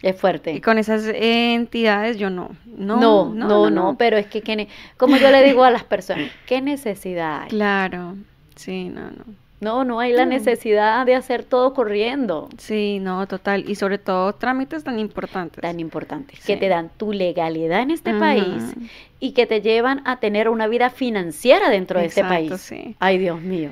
Es 0.02 0.16
fuerte. 0.20 0.52
y 0.54 0.62
con 0.62 0.78
esas 0.78 1.04
entidades 1.14 2.18
yo 2.18 2.30
no. 2.30 2.52
No, 2.78 2.98
No, 3.00 3.34
no, 3.34 3.70
no, 3.70 3.96
pero 3.98 4.18
es 4.18 4.28
que, 4.28 4.42
que 4.42 4.68
como 4.98 5.18
yo 5.18 5.32
le 5.32 5.44
digo 5.44 5.64
a 5.64 5.72
las 5.72 5.84
personas, 5.84 6.30
¿qué 6.46 6.62
necesidad 6.62 7.44
hay? 7.44 7.50
Claro, 7.50 8.16
sí, 8.56 8.90
no, 8.90 9.02
no. 9.12 9.46
No, 9.62 9.84
no 9.86 10.00
hay 10.02 10.12
la 10.12 10.26
necesidad 10.26 11.06
de 11.06 11.16
hacer 11.16 11.44
todo 11.44 11.74
corriendo. 11.74 12.50
Sí, 12.58 13.00
no, 13.02 13.26
total. 13.26 13.68
Y 13.68 13.76
sobre 13.76 13.98
todo 13.98 14.34
trámites 14.34 14.84
tan 14.84 15.00
importantes. 15.00 15.62
Tan 15.62 15.80
importantes, 15.80 16.40
Sí. 16.40 16.46
que 16.54 16.58
te 16.58 16.68
dan 16.68 16.92
tu 16.98 17.14
legalidad 17.14 17.80
en 17.82 17.90
este 17.90 18.14
país 18.14 18.76
y 19.20 19.32
que 19.32 19.48
te 19.48 19.62
llevan 19.62 20.02
a 20.06 20.18
tener 20.20 20.50
una 20.50 20.68
vida 20.68 20.90
financiera 20.92 21.70
dentro 21.70 22.00
de 22.00 22.08
este 22.08 22.22
país. 22.22 22.54
sí. 22.62 22.96
Ay, 23.00 23.18
Dios 23.18 23.42
mío. 23.42 23.72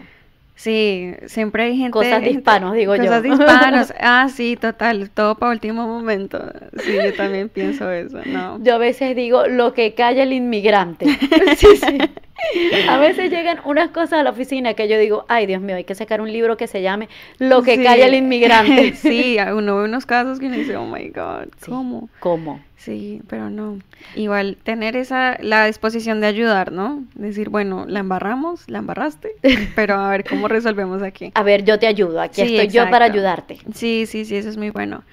Sí, 0.56 1.14
siempre 1.26 1.64
hay 1.64 1.78
gente. 1.78 1.91
Cosas 1.91 2.12
de 2.20 2.26
gente- 2.26 2.39
hispanos, 2.39 2.74
digo 2.74 2.95
yo. 2.95 3.04
Cosas 3.04 3.24
de 3.24 3.30
hispanos. 3.30 3.93
Ah, 3.99 4.28
sí, 4.34 4.56
total. 4.56 5.10
Todo 5.10 5.36
para 5.36 5.51
último 5.51 5.88
momento. 5.88 6.39
Sí, 6.84 6.93
yo 7.04 7.14
también 7.16 7.49
pienso 7.49 7.89
eso. 7.91 8.20
No. 8.26 8.60
Yo 8.64 8.76
a 8.76 8.78
veces 8.78 9.16
digo 9.16 9.47
lo 9.47 9.74
que 9.74 9.93
calla 9.93 10.24
el 10.24 10.34
inmigrante. 10.34 11.06
Sí, 11.58 11.68
sí. 11.78 11.97
A 12.89 12.97
veces 12.97 13.29
llegan 13.31 13.59
unas 13.65 13.89
cosas 13.89 14.13
a 14.13 14.23
la 14.23 14.29
oficina 14.31 14.73
que 14.73 14.87
yo 14.87 14.97
digo, 14.99 15.25
ay 15.29 15.45
Dios 15.45 15.61
mío, 15.61 15.75
hay 15.75 15.83
que 15.83 15.95
sacar 15.95 16.21
un 16.21 16.31
libro 16.31 16.57
que 16.57 16.67
se 16.67 16.81
llame 16.81 17.09
Lo 17.39 17.61
que 17.63 17.75
Sí. 17.77 17.83
calla 17.83 18.05
el 18.07 18.13
inmigrante. 18.15 18.93
sí, 18.95 19.37
uno 19.53 19.77
ve 19.77 19.85
unos 19.85 20.05
casos 20.05 20.39
que 20.39 20.47
uno 20.47 20.55
dice, 20.57 20.75
oh 20.75 20.85
my 20.85 21.09
God, 21.09 21.45
Sí. 21.57 21.71
¿cómo? 21.71 22.09
¿Cómo? 22.19 22.61
Sí, 22.77 23.21
pero 23.29 23.49
no. 23.49 23.79
Igual 24.13 24.57
tener 24.61 24.97
esa, 24.97 25.37
la 25.41 25.65
disposición 25.67 26.19
de 26.19 26.27
ayudar, 26.27 26.73
¿no? 26.73 27.03
Decir, 27.15 27.47
bueno, 27.49 27.85
la 27.87 27.99
embarramos, 28.01 28.69
la 28.69 28.79
embarraste, 28.79 29.31
pero 29.75 29.95
a 29.95 30.09
ver 30.09 30.25
cómo 30.25 30.49
resolvemos 30.49 31.01
aquí. 31.01 31.31
A 31.35 31.43
ver, 31.43 31.63
yo 31.63 31.79
te 31.79 31.87
ayudo, 31.87 32.19
aquí 32.19 32.45
Sí, 32.45 32.57
estoy 32.57 32.67
yo 32.75 32.89
para 32.89 33.05
ayudarte. 33.05 33.59
Sí, 33.73 34.05
sí, 34.05 34.25
sí, 34.25 34.35
eso 34.35 34.49
es 34.49 34.57
muy 34.57 34.69
bueno. 34.69 35.03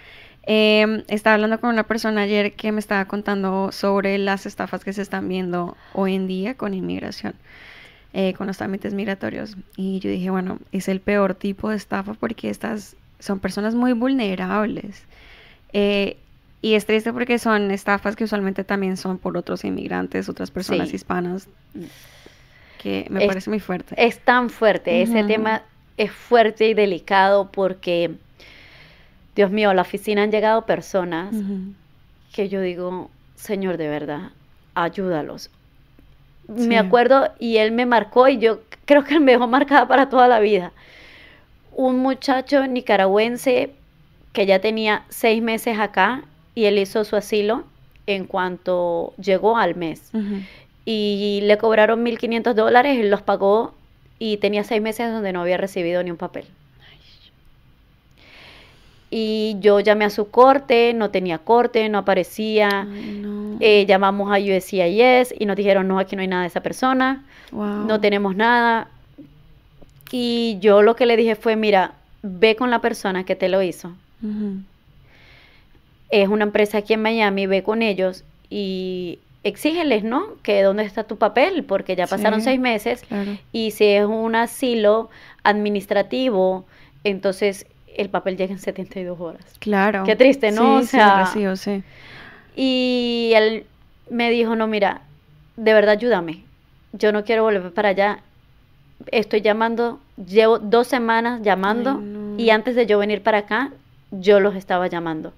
Em, 0.44 1.02
estaba 1.08 1.34
hablando 1.34 1.60
con 1.60 1.70
una 1.70 1.84
persona 1.84 2.22
ayer 2.22 2.52
que 2.52 2.72
me 2.72 2.80
estaba 2.80 3.04
contando 3.04 3.72
sobre 3.72 4.16
las 4.18 4.46
estafas 4.46 4.84
que 4.84 4.92
se 4.92 5.02
están 5.02 5.28
viendo 5.28 5.76
hoy 5.92 6.14
en 6.14 6.26
día 6.26 6.54
con 6.54 6.72
inmigración, 6.74 7.34
eh, 8.14 8.32
con 8.34 8.46
los 8.46 8.56
trámites 8.56 8.94
migratorios. 8.94 9.56
Y 9.76 10.00
yo 10.00 10.10
dije, 10.10 10.30
bueno, 10.30 10.58
es 10.72 10.88
el 10.88 11.00
peor 11.00 11.34
tipo 11.34 11.68
de 11.70 11.76
estafa 11.76 12.14
porque 12.14 12.48
estas 12.50 12.96
son 13.18 13.38
personas 13.38 13.74
muy 13.74 13.92
vulnerables. 13.92 15.02
Eh, 15.72 16.16
y 16.62 16.74
es 16.74 16.84
triste 16.86 17.12
porque 17.12 17.38
son 17.38 17.70
estafas 17.70 18.16
que 18.16 18.24
usualmente 18.24 18.64
también 18.64 18.96
son 18.96 19.18
por 19.18 19.36
otros 19.36 19.64
inmigrantes, 19.64 20.28
otras 20.28 20.50
personas 20.50 20.88
Sí. 20.90 20.96
hispanas, 20.96 21.48
que 22.82 23.06
me 23.10 23.20
Es- 23.20 23.26
parece 23.28 23.50
muy 23.50 23.60
fuerte. 23.60 23.94
Es 23.96 24.18
tan 24.20 24.48
fuerte, 24.50 25.02
ese 25.02 25.18
Ujú. 25.20 25.26
tema 25.28 25.62
es 25.96 26.10
fuerte 26.10 26.68
y 26.68 26.74
delicado 26.74 27.50
porque, 27.52 28.12
Dios 29.40 29.50
mío, 29.50 29.70
a 29.70 29.74
la 29.74 29.80
oficina 29.80 30.22
han 30.22 30.30
llegado 30.30 30.66
personas 30.66 31.34
que 32.34 32.50
yo 32.50 32.60
digo, 32.60 33.08
Señor, 33.36 33.78
de 33.78 33.88
verdad, 33.88 34.32
ayúdalos. 34.74 35.48
Sí. 36.54 36.68
Me 36.68 36.76
acuerdo 36.76 37.32
y 37.38 37.56
él 37.56 37.72
me 37.72 37.86
marcó 37.86 38.28
y 38.28 38.36
yo 38.36 38.60
creo 38.84 39.02
que 39.02 39.18
me 39.18 39.32
dejó 39.32 39.46
marcada 39.48 39.88
para 39.88 40.10
toda 40.10 40.28
la 40.28 40.40
vida. 40.40 40.72
Un 41.72 42.00
muchacho 42.00 42.66
nicaragüense 42.66 43.70
que 44.34 44.44
ya 44.44 44.58
tenía 44.58 45.04
seis 45.08 45.42
meses 45.42 45.78
acá 45.78 46.24
y 46.54 46.66
él 46.66 46.76
hizo 46.76 47.02
su 47.04 47.16
asilo 47.16 47.64
en 48.06 48.26
cuanto 48.26 49.14
llegó 49.16 49.56
al 49.56 49.74
mes. 49.74 50.12
Y 50.84 51.40
le 51.44 51.56
cobraron 51.56 52.04
1.500 52.04 52.52
dólares, 52.52 52.98
él 52.98 53.08
los 53.08 53.22
pagó 53.22 53.72
y 54.18 54.36
tenía 54.36 54.64
seis 54.64 54.82
meses 54.82 55.10
donde 55.10 55.32
no 55.32 55.40
había 55.40 55.56
recibido 55.56 56.02
ni 56.02 56.10
un 56.10 56.18
papel. 56.18 56.44
Y 59.10 59.56
yo 59.60 59.80
llamé 59.80 60.04
a 60.04 60.10
su 60.10 60.30
corte, 60.30 60.92
no 60.94 61.10
tenía 61.10 61.38
corte, 61.38 61.88
no 61.88 61.98
aparecía. 61.98 62.86
Ay, 62.90 63.18
no. 63.22 63.56
Eh, 63.60 63.84
llamamos 63.86 64.30
a 64.32 64.38
USCIS 64.38 65.34
y 65.38 65.46
nos 65.46 65.56
dijeron, 65.56 65.88
no, 65.88 65.98
aquí 65.98 66.14
no 66.16 66.22
hay 66.22 66.28
nada 66.28 66.42
de 66.42 66.48
esa 66.48 66.62
persona, 66.62 67.24
Wow. 67.50 67.86
no 67.86 68.00
tenemos 68.00 68.36
nada. 68.36 68.88
Y 70.12 70.58
yo 70.60 70.82
lo 70.82 70.94
que 70.96 71.06
le 71.06 71.16
dije 71.16 71.34
fue, 71.36 71.56
mira, 71.56 71.92
ve 72.22 72.54
con 72.56 72.70
la 72.70 72.80
persona 72.80 73.24
que 73.24 73.34
te 73.36 73.48
lo 73.48 73.62
hizo. 73.62 73.92
Es 76.10 76.28
una 76.28 76.44
empresa 76.44 76.78
aquí 76.78 76.94
en 76.94 77.02
Miami, 77.02 77.46
ve 77.46 77.62
con 77.62 77.82
ellos 77.82 78.24
y 78.48 79.18
exígeles, 79.44 80.02
¿no? 80.04 80.24
Que 80.42 80.62
dónde 80.62 80.82
está 80.84 81.04
tu 81.04 81.16
papel, 81.16 81.64
porque 81.64 81.96
ya 81.96 82.06
pasaron 82.06 82.40
Sí. 82.40 82.44
seis 82.46 82.60
meses 82.60 83.02
Claro. 83.02 83.38
y 83.52 83.70
si 83.70 83.84
es 83.86 84.04
un 84.04 84.34
asilo 84.34 85.08
administrativo, 85.44 86.64
entonces 87.04 87.66
el 88.00 88.08
papel 88.10 88.36
llega 88.36 88.52
en 88.52 88.58
72 88.58 89.20
horas. 89.20 89.44
Claro. 89.58 90.04
Qué 90.04 90.16
triste, 90.16 90.50
¿no? 90.52 90.76
O 90.76 90.80
Sí, 90.80 90.86
sí, 90.86 90.90
sea- 90.92 91.20
recibo, 91.24 91.56
sí. 91.56 91.82
Y 92.56 93.32
él 93.34 93.64
me 94.10 94.30
dijo, 94.30 94.56
no, 94.56 94.66
mira, 94.66 95.02
de 95.56 95.72
verdad 95.72 95.92
ayúdame. 95.92 96.42
yo 96.92 97.12
no 97.12 97.24
quiero 97.24 97.42
volver 97.44 97.72
para 97.72 97.90
allá. 97.90 98.20
Estoy 99.12 99.40
llamando, 99.40 100.00
llevo 100.16 100.58
dos 100.58 100.86
semanas 100.88 101.40
llamando 101.42 101.92
Ay, 101.98 102.04
no. 102.04 102.38
y 102.38 102.50
antes 102.50 102.74
de 102.74 102.86
yo 102.86 102.98
venir 102.98 103.22
para 103.22 103.38
acá, 103.38 103.70
yo 104.10 104.40
los 104.40 104.54
estaba 104.56 104.88
llamando 104.88 105.32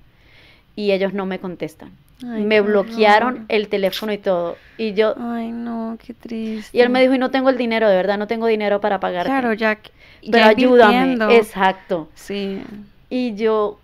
y 0.74 0.90
ellos 0.92 1.12
no 1.12 1.26
me 1.26 1.38
contestan. 1.38 1.92
Ay, 2.24 2.44
me 2.44 2.60
bloquearon 2.60 3.44
el 3.48 3.68
teléfono 3.68 4.12
y 4.12 4.18
todo. 4.18 4.56
Y 4.78 4.94
yo, 4.94 5.14
Ay, 5.18 5.50
no, 5.52 5.96
qué 6.04 6.14
triste. 6.14 6.76
y 6.76 6.80
él 6.80 6.88
me 6.90 7.00
dijo, 7.00 7.14
y 7.14 7.18
no 7.18 7.30
tengo 7.30 7.50
el 7.50 7.56
dinero, 7.58 7.88
de 7.88 7.96
verdad, 7.96 8.18
no 8.18 8.26
tengo 8.26 8.46
dinero 8.46 8.80
para 8.80 9.00
pagarte. 9.00 9.30
Claro, 9.30 9.52
ya, 9.52 9.76
que- 9.76 9.90
pero 10.30 10.38
ya 10.44 10.48
ayúdame. 10.48 11.36
Exacto. 11.36 12.08
Sí. 12.14 12.62
Y 13.10 13.34
yo, 13.34 13.78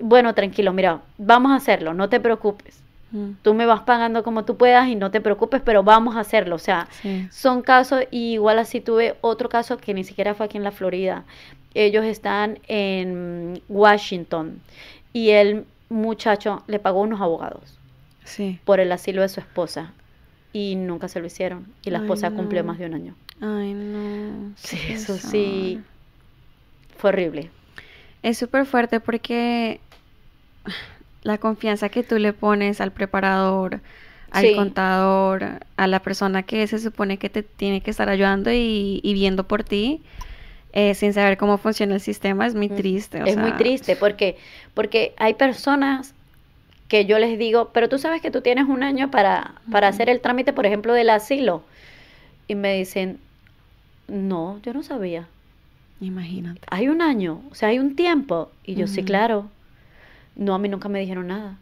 bueno, 0.00 0.34
tranquilo, 0.34 0.72
mira, 0.72 1.00
vamos 1.18 1.52
a 1.52 1.56
hacerlo, 1.56 1.94
no 1.94 2.08
te 2.08 2.20
preocupes. 2.20 2.80
Mm, 3.10 3.30
Tú 3.42 3.54
me 3.54 3.64
vas 3.66 3.80
pagando 3.80 4.22
como 4.22 4.44
tú 4.44 4.56
puedas 4.56 4.86
y 4.88 4.94
no 4.94 5.10
te 5.10 5.20
preocupes, 5.20 5.60
pero 5.64 5.82
vamos 5.82 6.14
a 6.16 6.20
hacerlo. 6.20 6.56
O 6.56 6.58
sea, 6.58 6.86
Sí. 7.02 7.26
son 7.30 7.62
casos, 7.62 8.02
y 8.10 8.34
igual 8.34 8.58
así 8.58 8.80
tuve 8.80 9.16
otro 9.22 9.48
caso 9.48 9.78
que 9.78 9.94
ni 9.94 10.04
siquiera 10.04 10.34
fue 10.34 10.46
aquí 10.46 10.58
en 10.58 10.64
la 10.64 10.72
Florida. 10.72 11.24
Ellos 11.74 12.04
están 12.04 12.58
en 12.68 13.60
Washington 13.68 14.60
y 15.12 15.30
el 15.30 15.64
muchacho 15.88 16.62
le 16.66 16.78
pagó 16.78 17.00
unos 17.02 17.20
abogados 17.20 17.78
Sí. 18.24 18.58
por 18.64 18.78
el 18.80 18.92
asilo 18.92 19.22
de 19.22 19.28
su 19.28 19.40
esposa 19.40 19.92
y 20.52 20.76
nunca 20.76 21.08
se 21.08 21.20
lo 21.20 21.26
hicieron. 21.26 21.66
Y 21.82 21.90
la 21.90 21.98
Ay, 21.98 22.04
esposa 22.04 22.30
cumplió 22.32 22.62
más 22.64 22.78
de 22.78 22.86
un 22.86 22.94
año. 22.94 23.14
Ay, 23.40 23.72
no. 23.74 24.52
Sí, 24.56 24.76
eso 24.90 25.14
pesar. 25.14 25.30
sí. 25.30 25.80
Fue 26.98 27.10
horrible. 27.10 27.50
Es 28.22 28.36
súper 28.38 28.66
fuerte 28.66 29.00
porque 29.00 29.80
la 31.22 31.38
confianza 31.38 31.88
que 31.88 32.02
tú 32.02 32.18
le 32.18 32.32
pones 32.32 32.80
al 32.80 32.90
preparador, 32.92 33.80
al 34.30 34.44
Sí. 34.44 34.54
contador, 34.54 35.60
a 35.76 35.86
la 35.86 36.00
persona 36.00 36.42
que 36.42 36.66
se 36.66 36.78
supone 36.78 37.18
que 37.18 37.30
te 37.30 37.42
tiene 37.42 37.80
que 37.80 37.90
estar 37.90 38.08
ayudando 38.08 38.50
y, 38.52 39.00
y 39.02 39.14
viendo 39.14 39.44
por 39.46 39.64
ti, 39.64 40.02
eh, 40.78 40.94
sin 40.94 41.12
saber 41.12 41.36
cómo 41.36 41.58
funciona 41.58 41.94
el 41.94 42.00
sistema, 42.00 42.46
es 42.46 42.54
muy 42.54 42.68
triste. 42.68 43.20
o 43.20 43.26
es 43.26 43.36
muy 43.36 43.50
triste 43.52 43.96
porque, 43.96 44.36
porque 44.74 45.12
hay 45.16 45.34
personas 45.34 46.14
que 46.86 47.04
yo 47.04 47.18
les 47.18 47.36
digo, 47.36 47.70
pero 47.72 47.88
tú 47.88 47.98
sabes 47.98 48.22
que 48.22 48.30
tú 48.30 48.42
tienes 48.42 48.68
un 48.68 48.84
año 48.84 49.10
para, 49.10 49.56
para 49.72 49.88
hacer 49.88 50.08
el 50.08 50.20
trámite, 50.20 50.52
por 50.52 50.66
ejemplo, 50.66 50.92
del 50.92 51.10
asilo. 51.10 51.64
Y 52.46 52.54
me 52.54 52.74
dicen, 52.74 53.18
no, 54.06 54.60
yo 54.62 54.72
no 54.72 54.84
sabía. 54.84 55.26
Imagínate. 56.00 56.60
Hay 56.70 56.86
un 56.86 57.02
año, 57.02 57.42
o 57.50 57.56
sea, 57.56 57.70
hay 57.70 57.80
un 57.80 57.96
tiempo. 57.96 58.52
Y 58.64 58.76
yo, 58.76 58.86
sí, 58.86 59.02
claro. 59.02 59.48
No, 60.36 60.54
a 60.54 60.58
mí 60.60 60.68
nunca 60.68 60.88
me 60.88 61.00
dijeron 61.00 61.26
nada. 61.26 61.58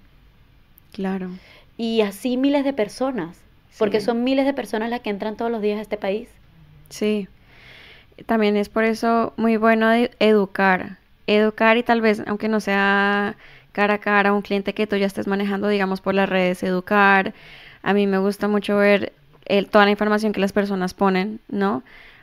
Claro. 0.92 1.30
Y 1.78 2.02
así 2.02 2.36
miles 2.36 2.64
de 2.64 2.74
personas, 2.74 3.38
porque 3.78 4.02
son 4.02 4.24
miles 4.24 4.44
de 4.44 4.52
personas 4.52 4.90
las 4.90 5.00
que 5.00 5.08
entran 5.08 5.38
todos 5.38 5.50
los 5.50 5.62
días 5.62 5.78
a 5.78 5.82
este 5.82 5.96
país. 5.96 6.28
Sí. 6.90 7.28
También 8.24 8.56
es 8.56 8.68
por 8.68 8.84
eso 8.84 9.32
muy 9.36 9.56
bueno 9.56 9.92
educar. 10.20 10.96
Educar 11.26 11.76
y 11.76 11.82
tal 11.82 12.00
vez, 12.00 12.22
aunque 12.26 12.48
no 12.48 12.60
sea 12.60 13.36
cara 13.72 13.94
a 13.94 13.98
cara, 13.98 14.32
un 14.32 14.42
cliente 14.42 14.72
que 14.72 14.86
tú 14.86 14.96
ya 14.96 15.06
estés 15.06 15.26
manejando, 15.26 15.68
digamos, 15.68 16.00
por 16.00 16.14
las 16.14 16.28
redes, 16.28 16.62
educar. 16.62 17.34
A 17.82 17.92
mí 17.92 18.06
me 18.06 18.18
gusta 18.18 18.48
mucho 18.48 18.76
ver 18.78 19.12
el- 19.44 19.68
toda 19.68 19.84
la 19.84 19.90
información 19.90 20.32
que 20.32 20.40
las 20.40 20.52
personas 20.52 20.94
ponen, 20.94 21.40
¿no? 21.48 21.82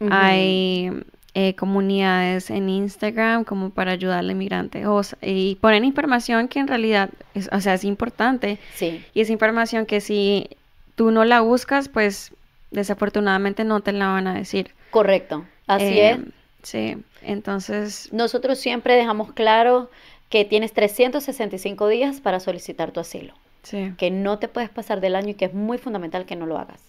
Hay 0.09 0.91
eh, 1.35 1.55
comunidades 1.55 2.49
en 2.49 2.69
Instagram 2.69 3.43
como 3.43 3.69
para 3.71 3.91
ayudar 3.91 4.19
al 4.19 4.31
inmigrante 4.31 4.85
o 4.85 5.01
y 5.21 5.55
ponen 5.61 5.83
información 5.85 6.47
que 6.47 6.59
en 6.59 6.67
realidad, 6.67 7.09
es, 7.33 7.49
o 7.51 7.59
sea, 7.59 7.73
es 7.75 7.83
importante. 7.83 8.59
Sí, 8.75 9.03
Y 9.13 9.21
es 9.21 9.29
información 9.29 9.85
que 9.85 10.01
si 10.01 10.49
tú 10.95 11.11
no 11.11 11.23
la 11.25 11.41
buscas, 11.41 11.87
pues 11.89 12.31
desafortunadamente 12.71 13.63
no 13.63 13.81
te 13.81 13.93
la 13.93 14.07
van 14.09 14.27
a 14.27 14.33
decir. 14.33 14.71
correcto. 14.91 15.45
Así 15.67 15.99
Eh, 15.99 15.99
es. 15.99 16.19
Sí, 16.63 16.95
entonces, 17.21 18.11
Nosotros 18.11 18.59
siempre 18.59 18.95
dejamos 18.95 19.33
claro 19.33 19.89
que 20.29 20.45
tienes 20.45 20.71
365 20.73 21.87
días 21.89 22.21
para 22.21 22.39
solicitar 22.39 22.91
tu 22.93 22.99
asilo, 23.01 23.33
sí, 23.63 23.93
que 23.97 24.11
no 24.11 24.39
te 24.39 24.47
puedes 24.49 24.69
pasar 24.69 25.01
del 25.01 25.15
año 25.15 25.29
y 25.29 25.35
que 25.35 25.45
es 25.45 25.53
muy 25.53 25.77
fundamental 25.79 26.25
que 26.25 26.35
no 26.35 26.45
lo 26.45 26.57
hagas. 26.59 26.81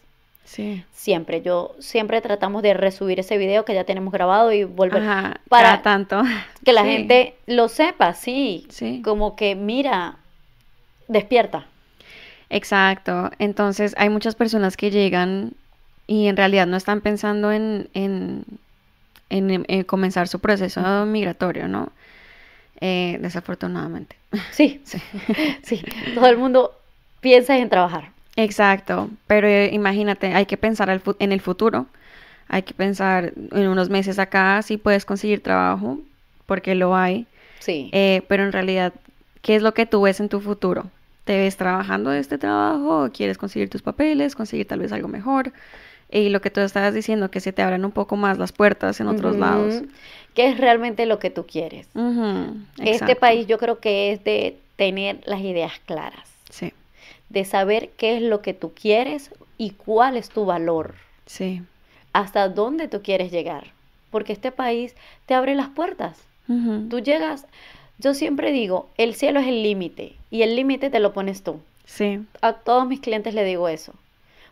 sí. 0.45 0.85
Siempre, 0.93 1.43
yo 1.43 1.75
siempre 1.81 2.21
tratamos 2.23 2.63
de 2.63 2.75
resubir 2.75 3.21
ese 3.21 3.39
video 3.39 3.65
que 3.65 3.75
ya 3.75 3.85
tenemos 3.85 4.13
grabado 4.13 4.53
y 4.53 4.65
volver 4.65 5.03
Ajá, 5.03 5.41
para 5.49 5.83
tanto. 5.83 6.23
que 6.65 6.73
la 6.73 6.85
Sí, 6.85 6.89
gente 6.91 7.37
lo 7.47 7.69
sepa, 7.69 8.15
sí, 8.15 8.67
Sí, 8.69 9.03
como 9.03 9.37
que 9.37 9.55
mira, 9.57 10.19
despierta. 11.09 11.67
exacto. 12.51 13.31
Entonces, 13.39 13.95
hay 13.99 14.11
muchas 14.11 14.35
personas 14.35 14.77
que 14.77 14.91
llegan 14.91 15.55
y 16.07 16.27
en 16.29 16.37
realidad 16.37 16.67
no 16.67 16.77
están 16.77 17.01
pensando 17.01 17.53
en, 17.53 17.89
en, 17.95 18.45
en- 19.31 19.65
en 19.69 19.85
comenzar 19.85 20.29
su 20.29 20.39
proceso 20.41 20.81
migratorio, 21.07 21.69
¿no? 21.69 21.93
Eh, 22.81 23.19
desafortunadamente. 23.21 24.17
Sí, 24.51 24.81
sí, 24.85 24.99
sí, 25.63 25.85
todo 26.15 26.27
el 26.27 26.37
mundo 26.37 26.73
piensa 27.21 27.57
en 27.59 27.69
trabajar. 27.69 28.11
Exacto, 28.37 29.11
pero 29.27 29.47
eh, 29.47 29.71
imagínate, 29.73 30.35
hay 30.35 30.47
que 30.47 30.57
pensar 30.57 31.01
en 31.21 31.33
el 31.33 31.41
futuro, 31.41 31.87
hay 32.49 32.63
que 32.63 32.75
pensar 32.75 33.33
en 33.53 33.69
unos 33.69 33.91
meses 33.91 34.19
acá 34.19 34.61
si 34.63 34.77
puedes 34.77 35.05
conseguir 35.05 35.41
trabajo, 35.43 35.99
porque 36.47 36.75
lo 36.75 36.97
hay, 36.97 37.27
Sí, 37.61 37.91
eh, 37.93 38.23
pero 38.29 38.43
en 38.45 38.53
realidad, 38.53 38.93
¿qué 39.41 39.55
es 39.57 39.63
lo 39.63 39.73
que 39.73 39.87
tú 39.87 40.03
ves 40.03 40.21
en 40.21 40.29
tu 40.29 40.41
futuro? 40.41 40.91
¿Te 41.25 41.39
ves 41.39 41.57
trabajando 41.57 42.11
de 42.11 42.19
este 42.19 42.37
trabajo 42.37 43.09
quieres 43.13 43.39
conseguir 43.39 43.71
tus 43.71 43.83
papeles, 43.83 44.35
conseguir 44.35 44.67
tal 44.67 44.81
vez 44.81 44.93
algo 44.93 45.09
mejor? 45.09 45.53
Y 46.11 46.29
lo 46.29 46.41
que 46.41 46.51
tú 46.51 46.61
estabas 46.61 46.95
diciendo, 46.95 47.31
que 47.31 47.41
se 47.41 47.53
te 47.53 47.63
abran 47.63 47.85
un 47.85 47.91
poco 47.93 48.17
más 48.17 48.39
las 48.39 48.53
puertas 48.53 49.01
en 49.01 49.09
otros 49.09 49.33
Ujú. 49.33 49.41
lados. 49.41 49.83
¿Qué 50.35 50.49
es 50.49 50.59
realmente 50.59 51.07
lo 51.07 51.19
que 51.19 51.31
tú 51.31 51.47
quieres? 51.47 51.89
Este 52.79 53.17
país 53.17 53.47
yo 53.47 53.59
creo 53.59 53.79
que 53.81 54.13
es 54.13 54.25
de 54.25 54.57
tener 54.77 55.21
las 55.27 55.41
ideas 55.41 55.73
claras, 55.87 56.29
Sí, 56.51 56.73
de 57.29 57.45
saber 57.45 57.91
qué 57.97 58.17
es 58.17 58.23
lo 58.23 58.43
que 58.43 58.55
tú 58.55 58.73
quieres 58.75 59.31
y 59.59 59.71
cuál 59.71 60.17
es 60.17 60.29
tu 60.31 60.45
valor, 60.45 60.95
sí. 61.27 61.63
hasta 62.13 62.49
dónde 62.49 62.89
tú 62.89 63.03
quieres 63.03 63.31
llegar, 63.31 63.69
porque 64.11 64.33
este 64.33 64.51
país 64.51 64.95
te 65.27 65.35
abre 65.35 65.55
las 65.55 65.69
puertas. 65.69 66.19
Ujú, 66.49 66.89
Tú 66.89 66.99
llegas, 67.01 67.47
yo 67.99 68.15
siempre 68.15 68.51
digo, 68.53 68.89
el 68.99 69.15
cielo 69.15 69.41
es 69.41 69.47
el 69.47 69.63
límite 69.63 70.17
y 70.31 70.43
el 70.43 70.57
límite 70.57 70.91
te 70.91 71.01
lo 71.01 71.13
pones 71.13 71.43
tú. 71.43 71.61
Sí, 71.87 72.21
A 72.43 72.55
todos 72.55 72.87
mis 72.89 73.01
clientes 73.01 73.35
le 73.35 73.45
digo 73.45 73.69
eso, 73.69 73.95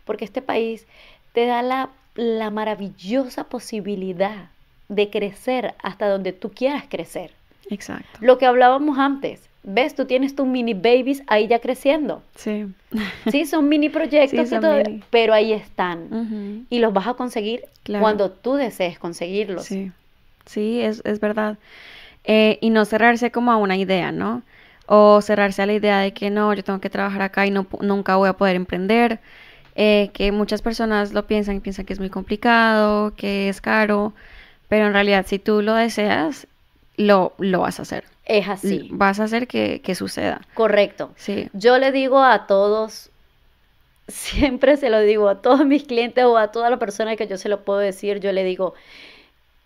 porque 0.05 0.25
este 0.25 0.43
país 0.43 0.87
te 1.33 1.47
da 1.47 1.63
la, 1.63 1.89
la 2.15 2.51
maravillosa 2.51 3.45
posibilidad 3.45 4.49
de 4.89 5.11
crecer 5.11 5.75
hasta 5.83 6.09
donde 6.09 6.33
tú 6.33 6.51
quieras 6.51 6.85
crecer. 6.89 7.31
exacto. 7.71 8.19
Lo 8.21 8.37
que 8.39 8.47
hablábamos 8.47 8.99
antes, 8.99 9.49
ves, 9.63 9.95
tú 9.95 10.05
tienes 10.05 10.35
tus 10.35 10.47
mini 10.47 10.75
babies 10.75 11.23
ahí 11.29 11.47
ya 11.47 11.61
creciendo. 11.61 12.23
Sí. 12.35 12.67
Sí, 13.31 13.47
son 13.47 13.69
mini 13.69 13.89
proyectos, 13.99 14.41
Sí, 14.41 14.47
son 14.47 14.61
todo, 14.61 14.77
mini. 14.77 15.03
pero 15.11 15.33
ahí 15.33 15.53
están. 15.53 16.67
Y 16.69 16.79
los 16.81 16.93
vas 16.93 17.07
a 17.07 17.15
conseguir 17.15 17.65
Claro. 17.85 18.03
cuando 18.03 18.31
tú 18.31 18.55
desees 18.55 18.99
conseguirlos. 18.99 19.65
Sí, 19.65 19.91
sí, 20.47 20.81
es, 20.83 21.01
es 21.05 21.19
verdad. 21.21 21.57
Eh, 22.25 22.59
y 22.61 22.71
no 22.71 22.85
cerrarse 22.85 23.31
como 23.33 23.51
a 23.51 23.57
una 23.57 23.77
idea, 23.77 24.13
¿no? 24.13 24.43
O 24.87 25.21
cerrarse 25.23 25.63
a 25.63 25.67
la 25.67 25.73
idea 25.73 25.99
de 26.01 26.13
que 26.13 26.31
no, 26.31 26.53
yo 26.55 26.63
tengo 26.63 26.81
que 26.81 26.91
trabajar 26.91 27.23
acá 27.23 27.47
y 27.47 27.51
no, 27.51 27.67
nunca 27.81 28.17
voy 28.17 28.29
a 28.29 28.35
poder 28.35 28.55
emprender. 28.57 29.19
Eh, 29.75 30.11
que 30.13 30.33
muchas 30.33 30.61
personas 30.63 31.13
lo 31.15 31.27
piensan 31.27 31.57
y 31.57 31.61
piensan 31.61 31.87
que 31.87 31.93
es 31.95 31.99
muy 32.01 32.11
complicado, 32.11 33.15
que 33.17 33.49
es 33.49 33.61
caro, 33.61 34.13
pero 34.69 34.87
en 34.87 34.93
realidad 34.93 35.25
si 35.27 35.39
tú 35.39 35.63
lo 35.63 35.75
deseas, 35.75 36.47
lo, 36.97 37.33
lo 37.39 37.61
vas 37.61 37.79
a 37.79 37.83
hacer. 37.83 38.05
Es 38.27 38.49
así, 38.49 38.89
Vas 38.93 39.19
a 39.19 39.25
hacer 39.25 39.47
que, 39.49 39.81
que 39.83 39.95
suceda. 39.95 40.43
correcto. 40.55 41.13
Sí, 41.17 41.49
Yo 41.55 41.79
le 41.79 41.91
digo 41.91 42.23
a 42.23 42.47
todos, 42.47 43.11
siempre 44.09 44.77
se 44.77 44.91
lo 44.91 45.01
digo 45.01 45.29
a 45.29 45.41
todos 45.43 45.65
mis 45.67 45.85
clientes 45.85 46.25
o 46.25 46.37
a 46.37 46.49
toda 46.53 46.71
la 46.71 46.79
persona 46.79 47.17
que 47.17 47.27
yo 47.27 47.37
se 47.39 47.49
lo 47.49 47.65
puedo 47.65 47.79
decir, 47.79 48.21
yo 48.21 48.33
le 48.33 48.45
digo, 48.45 48.75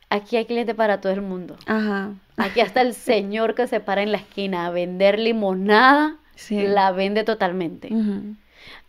aquí 0.09 0.37
hay 0.37 0.45
cliente 0.47 0.75
para 0.75 1.01
todo 1.01 1.13
el 1.13 1.23
mundo. 1.23 1.57
ajá. 1.67 2.11
Aquí 2.39 2.61
hasta 2.61 2.83
el 2.83 2.93
señor 2.93 3.55
que 3.55 3.67
se 3.67 3.81
para 3.81 4.03
en 4.03 4.13
la 4.13 4.19
esquina 4.19 4.67
a 4.67 4.71
vender 4.71 5.19
limonada, 5.19 6.17
Sí. 6.35 6.61
la 6.67 6.93
vende 6.93 7.25
totalmente. 7.25 7.89
Ujú. 7.93 8.35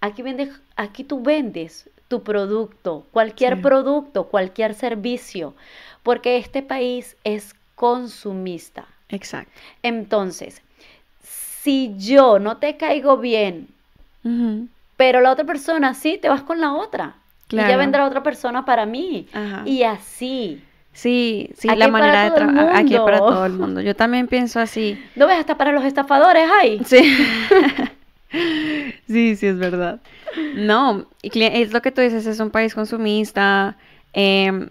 Aquí 0.02 0.22
vende, 0.22 0.52
aquí 0.76 1.04
tú 1.04 1.22
vendes 1.22 1.90
tu 2.08 2.24
producto, 2.24 3.06
cualquier 3.12 3.56
Sí. 3.58 3.62
producto, 3.62 4.26
cualquier 4.26 4.74
servicio, 4.74 5.54
porque 6.04 6.38
este 6.38 6.62
país 6.62 7.18
es 7.24 7.54
consumista. 7.76 8.86
Exacto. 9.10 9.52
Entonces, 9.84 10.62
si 11.22 11.96
yo 11.98 12.40
no 12.40 12.58
te 12.58 12.78
caigo 12.78 13.18
bien, 13.18 13.68
pero 14.98 15.22
la 15.22 15.32
otra 15.32 15.46
persona 15.46 15.94
sí, 15.94 16.18
te 16.22 16.30
vas 16.30 16.42
con 16.42 16.60
la 16.62 16.74
otra. 16.74 17.16
Y 17.50 17.56
ya 17.56 17.64
Claro. 17.66 17.78
vendrá 17.80 18.06
otra 18.06 18.24
persona 18.24 18.66
para 18.66 18.86
mí. 18.86 19.28
Ajá. 19.34 19.62
Y 19.66 19.84
así. 19.84 20.62
Sí, 20.92 21.50
sí, 21.58 21.70
Aquí 21.70 21.78
la 21.78 21.88
manera 21.90 22.24
de 22.24 22.32
trabajar 22.32 22.76
aquí 22.76 22.96
para 22.98 23.20
todo 23.20 23.46
el 23.46 23.54
mundo. 23.54 23.82
Yo 23.82 23.96
también 23.96 24.28
pienso 24.28 24.60
así. 24.60 25.00
¿No 25.16 25.28
ves? 25.28 25.38
Hasta 25.40 25.56
para 25.56 25.72
los 25.72 25.86
estafadores 25.86 26.50
hay. 26.60 26.80
Sí. 26.84 27.00
Sí, 28.30 29.36
sí, 29.36 29.48
es 29.48 29.58
verdad. 29.58 30.00
No, 30.56 31.06
es 31.22 31.74
lo 31.74 31.82
que 31.82 31.92
tú 31.92 32.02
dices, 32.02 32.26
es 32.26 32.40
un 32.40 32.50
país 32.50 32.76
consumista, 32.76 33.78
em, 34.14 34.70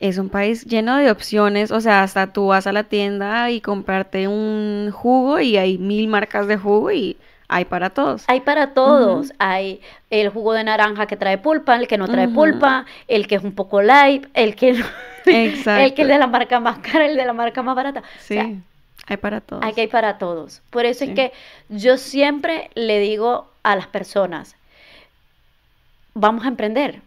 es 0.00 0.18
un 0.18 0.28
país 0.28 0.64
lleno 0.64 0.96
de 0.96 1.10
opciones, 1.10 1.70
o 1.70 1.80
sea, 1.80 2.02
hasta 2.02 2.32
tú 2.32 2.48
vas 2.48 2.66
a 2.66 2.72
la 2.72 2.84
tienda 2.84 3.50
y 3.50 3.60
comprarte 3.60 4.28
un 4.28 4.90
jugo 4.92 5.40
y 5.40 5.56
hay 5.56 5.78
mil 5.78 6.08
marcas 6.08 6.46
de 6.46 6.56
jugo 6.56 6.90
y 6.90 7.16
hay 7.48 7.66
para 7.66 7.90
todos. 7.90 8.24
Hay 8.28 8.40
para 8.40 8.72
todos. 8.72 9.32
Hay 9.38 9.80
el 10.10 10.30
jugo 10.30 10.54
de 10.54 10.64
naranja 10.64 11.06
que 11.06 11.16
trae 11.16 11.38
pulpa, 11.38 11.76
el 11.76 11.86
que 11.86 11.98
no 11.98 12.08
trae 12.08 12.28
pulpa, 12.28 12.86
el 13.08 13.26
que 13.26 13.34
es 13.34 13.44
un 13.44 13.52
poco 13.52 13.82
light, 13.82 14.26
el 14.34 14.56
que 14.56 14.70
el 15.26 15.94
que 15.94 16.02
es 16.02 16.08
de 16.08 16.18
la 16.18 16.26
marca 16.26 16.60
más 16.60 16.78
cara, 16.78 17.06
el 17.06 17.16
de 17.16 17.24
la 17.26 17.32
marca 17.32 17.62
más 17.62 17.76
barata. 17.76 18.02
Sí. 18.18 18.62
Hay 19.06 19.16
para 19.16 19.40
todos. 19.40 19.64
Hay 19.64 19.72
que 19.72 19.82
hay 19.82 19.88
para 19.88 20.18
todos. 20.18 20.62
Por 20.70 20.86
eso 20.86 21.04
es 21.04 21.10
que 21.10 21.32
yo 21.68 21.96
siempre 21.96 22.70
le 22.74 23.00
digo 23.00 23.48
a 23.62 23.76
las 23.76 23.86
personas, 23.86 24.56
vamos 26.14 26.44
a 26.44 26.48
emprender. 26.48 27.00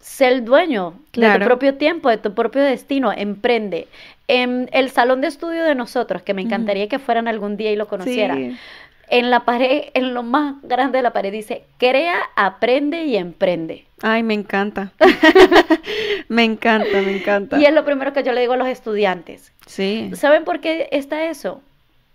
Ser 0.00 0.32
el 0.32 0.44
dueño 0.44 0.94
de 1.12 1.38
tu 1.38 1.44
propio 1.44 1.74
tiempo, 1.76 2.10
de 2.10 2.18
tu 2.18 2.34
propio 2.34 2.62
destino, 2.62 3.12
emprende. 3.12 3.88
En 4.28 4.68
el 4.72 4.90
salón 4.90 5.20
de 5.20 5.28
estudio 5.28 5.64
de 5.64 5.74
nosotros, 5.74 6.22
que 6.22 6.34
me 6.34 6.42
encantaría 6.42 6.88
que 6.88 6.98
fueran 6.98 7.28
algún 7.28 7.56
día 7.56 7.72
y 7.72 7.76
lo 7.76 7.88
conocieran. 7.88 8.58
En 9.08 9.30
la 9.30 9.44
pared, 9.44 9.84
en 9.94 10.14
lo 10.14 10.22
más 10.22 10.56
grande 10.62 10.98
de 10.98 11.02
la 11.02 11.12
pared 11.12 11.32
dice, 11.32 11.64
crea, 11.78 12.20
aprende 12.36 13.04
y 13.04 13.16
emprende. 13.16 13.84
Ay, 14.02 14.22
me 14.22 14.34
encanta. 14.34 14.92
me 16.28 16.44
encanta, 16.44 17.00
me 17.02 17.16
encanta. 17.16 17.58
Y 17.58 17.64
es 17.64 17.72
lo 17.72 17.84
primero 17.84 18.12
que 18.12 18.22
yo 18.22 18.32
le 18.32 18.40
digo 18.40 18.54
a 18.54 18.56
los 18.56 18.68
estudiantes. 18.68 19.52
Sí. 19.66 20.10
¿Saben 20.14 20.44
por 20.44 20.60
qué 20.60 20.88
está 20.92 21.26
eso? 21.28 21.62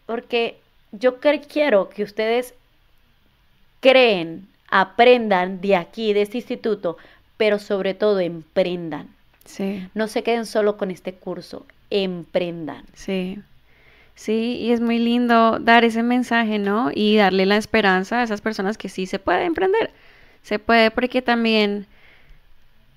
Porque 0.05 0.57
yo 0.91 1.19
quiero 1.19 1.89
que 1.89 2.03
ustedes 2.03 2.53
creen, 3.79 4.47
aprendan 4.69 5.61
de 5.61 5.75
aquí, 5.75 6.13
de 6.13 6.23
este 6.23 6.37
instituto, 6.37 6.97
pero 7.37 7.59
sobre 7.59 7.93
todo 7.93 8.19
emprendan. 8.19 9.09
Sí. 9.45 9.87
No 9.93 10.07
se 10.07 10.23
queden 10.23 10.45
solo 10.45 10.77
con 10.77 10.91
este 10.91 11.13
curso, 11.13 11.65
emprendan. 11.89 12.83
Sí. 12.93 13.39
Sí, 14.19 14.57
y 14.59 14.73
es 14.73 14.81
muy 14.81 14.99
lindo 14.99 15.59
dar 15.59 15.85
ese 15.85 16.03
mensaje, 16.03 16.59
¿no? 16.59 16.91
Y 16.93 17.15
darle 17.15 17.45
la 17.45 17.55
esperanza 17.55 18.19
a 18.19 18.23
esas 18.23 18.41
personas 18.41 18.77
que 18.77 18.89
sí 18.89 19.05
se 19.05 19.17
puede 19.17 19.45
emprender. 19.45 19.91
Se 20.41 20.59
puede 20.59 20.91
porque 20.91 21.21
también, 21.21 21.87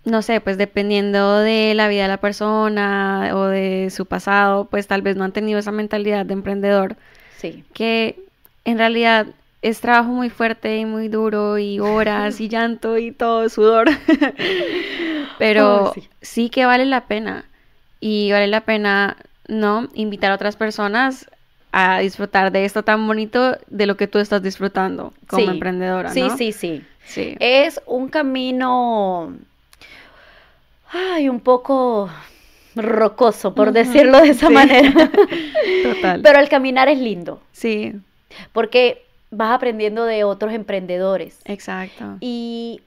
no 0.04 0.20
sé, 0.22 0.40
pues 0.40 0.58
dependiendo 0.58 1.38
de 1.38 1.74
la 1.76 1.86
vida 1.86 2.02
de 2.02 2.08
la 2.08 2.16
persona 2.16 3.30
o 3.34 3.44
de 3.44 3.90
su 3.92 4.06
pasado, 4.06 4.64
pues 4.64 4.88
tal 4.88 5.02
vez 5.02 5.14
no 5.14 5.22
han 5.22 5.30
tenido 5.30 5.60
esa 5.60 5.70
mentalidad 5.70 6.26
de 6.26 6.32
emprendedor. 6.32 6.96
Sí. 7.36 7.62
Que 7.72 8.18
en 8.64 8.78
realidad 8.78 9.28
es 9.62 9.80
trabajo 9.80 10.10
muy 10.10 10.28
fuerte 10.28 10.78
y 10.78 10.86
muy 10.86 11.06
duro 11.06 11.56
y 11.56 11.78
horas 11.78 12.40
y 12.40 12.48
llanto 12.48 12.98
y 12.98 13.12
todo, 13.12 13.48
sudor. 13.48 13.88
Pero 15.38 15.94
sí. 16.20 16.50
que 16.50 16.66
vale 16.66 16.84
la 16.84 17.06
pena. 17.06 17.44
Y 18.00 18.32
vale 18.32 18.48
la 18.48 18.62
pena, 18.62 19.18
¿no? 19.48 19.88
Invitar 19.94 20.32
a 20.32 20.34
otras 20.34 20.56
personas 20.56 21.28
a 21.72 22.00
disfrutar 22.00 22.52
de 22.52 22.64
esto 22.64 22.82
tan 22.82 23.06
bonito 23.06 23.56
de 23.68 23.86
lo 23.86 23.96
que 23.96 24.06
tú 24.06 24.18
estás 24.18 24.42
disfrutando 24.42 25.12
como 25.26 25.50
emprendedora. 25.50 26.10
Sí, 26.10 26.28
sí, 26.36 26.52
sí, 26.52 26.84
sí. 27.04 27.36
Es 27.40 27.80
un 27.86 28.08
camino, 28.08 29.34
ay, 30.90 31.30
un 31.30 31.40
poco 31.40 32.10
rocoso, 32.76 33.54
por 33.54 33.72
decirlo 33.72 34.20
de 34.20 34.28
esa 34.28 34.50
manera. 34.50 34.92
Total. 35.82 36.20
Pero 36.22 36.38
el 36.38 36.48
caminar 36.48 36.88
es 36.88 36.98
lindo. 36.98 37.40
Sí. 37.52 37.94
Porque 38.52 39.04
vas 39.30 39.54
aprendiendo 39.54 40.04
de 40.04 40.24
otros 40.24 40.52
emprendedores. 40.52 41.38
Exacto. 41.46 42.16
Y 42.20 42.82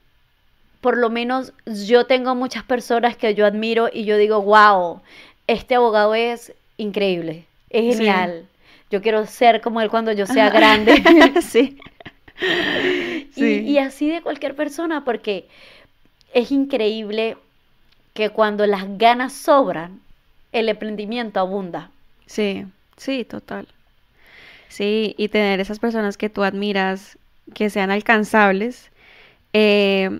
por 0.79 0.97
lo 0.97 1.09
menos 1.09 1.53
yo 1.65 2.05
tengo 2.05 2.35
muchas 2.35 2.63
personas 2.63 3.17
que 3.17 3.33
yo 3.33 3.47
admiro 3.47 3.89
y 3.91 4.05
yo 4.05 4.17
digo, 4.17 4.43
wow, 4.43 5.01
este 5.47 5.75
abogado 5.75 6.15
es 6.15 6.53
increíble, 6.77 7.45
es 7.69 7.97
genial. 7.97 8.47
Yo 8.91 9.01
quiero 9.01 9.25
ser 9.25 9.61
como 9.61 9.81
él 9.81 9.89
cuando 9.89 10.11
yo 10.11 10.25
sea 10.25 10.49
grande. 10.49 11.03
sí. 11.41 11.77
y 13.35 13.77
así 13.77 14.09
de 14.09 14.21
cualquier 14.21 14.55
persona, 14.55 15.03
porque 15.03 15.47
es 16.33 16.51
increíble 16.51 17.37
que 18.13 18.29
cuando 18.29 18.65
las 18.65 18.97
ganas 18.97 19.33
sobran, 19.33 19.99
el 20.51 20.69
emprendimiento 20.69 21.39
abunda. 21.39 21.91
Sí, 22.27 22.65
sí, 22.97 23.25
total. 23.25 23.67
Sí, 24.69 25.15
y 25.17 25.27
tener 25.29 25.59
esas 25.59 25.79
personas 25.79 26.17
que 26.17 26.29
tú 26.29 26.43
admiras, 26.43 27.17
que 27.53 27.69
sean 27.69 27.91
alcanzables, 27.91 28.89
eh, 29.53 30.19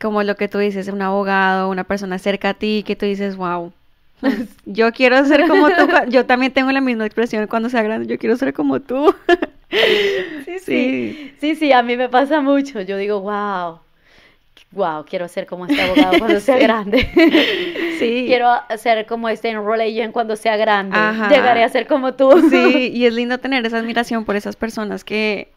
como 0.00 0.22
lo 0.22 0.36
que 0.36 0.48
tú 0.48 0.58
dices, 0.58 0.88
un 0.88 1.02
abogado, 1.02 1.68
una 1.70 1.84
persona 1.84 2.18
cerca 2.18 2.50
a 2.50 2.54
ti, 2.54 2.82
que 2.86 2.96
tú 2.96 3.06
dices, 3.06 3.36
wow, 3.36 3.72
yo 4.64 4.92
quiero 4.92 5.24
ser 5.24 5.46
como 5.46 5.68
tú. 5.68 5.88
Yo 6.08 6.26
también 6.26 6.52
tengo 6.52 6.72
la 6.72 6.80
misma 6.80 7.06
expresión 7.06 7.46
cuando 7.46 7.68
sea 7.68 7.82
grande, 7.82 8.06
yo 8.06 8.18
quiero 8.18 8.36
ser 8.36 8.52
como 8.52 8.80
tú. 8.80 9.14
sí, 10.44 10.58
sí, 10.60 11.34
sí, 11.40 11.54
sí, 11.56 11.72
a 11.72 11.82
mí 11.82 11.96
me 11.96 12.08
pasa 12.08 12.40
mucho. 12.40 12.80
Yo 12.80 12.96
digo, 12.96 13.20
wow, 13.20 13.80
wow, 14.72 15.04
quiero 15.04 15.28
ser 15.28 15.46
como 15.46 15.66
este 15.66 15.80
abogado 15.80 16.18
cuando 16.18 16.40
sea 16.40 16.58
grande. 16.60 17.08
sí. 17.98 18.24
Quiero 18.26 18.48
ser 18.76 19.06
como 19.06 19.28
este 19.28 19.50
Enroll 19.50 19.80
Agent 19.80 20.12
cuando 20.12 20.36
sea 20.36 20.56
grande. 20.56 20.96
Llegaré 21.30 21.64
a 21.64 21.68
ser 21.68 21.86
como 21.86 22.14
tú. 22.14 22.48
sí, 22.50 22.90
y 22.94 23.06
es 23.06 23.12
lindo 23.14 23.38
tener 23.38 23.64
esa 23.66 23.78
admiración 23.78 24.24
por 24.24 24.36
esas 24.36 24.56
personas 24.56 25.04
que 25.04 25.52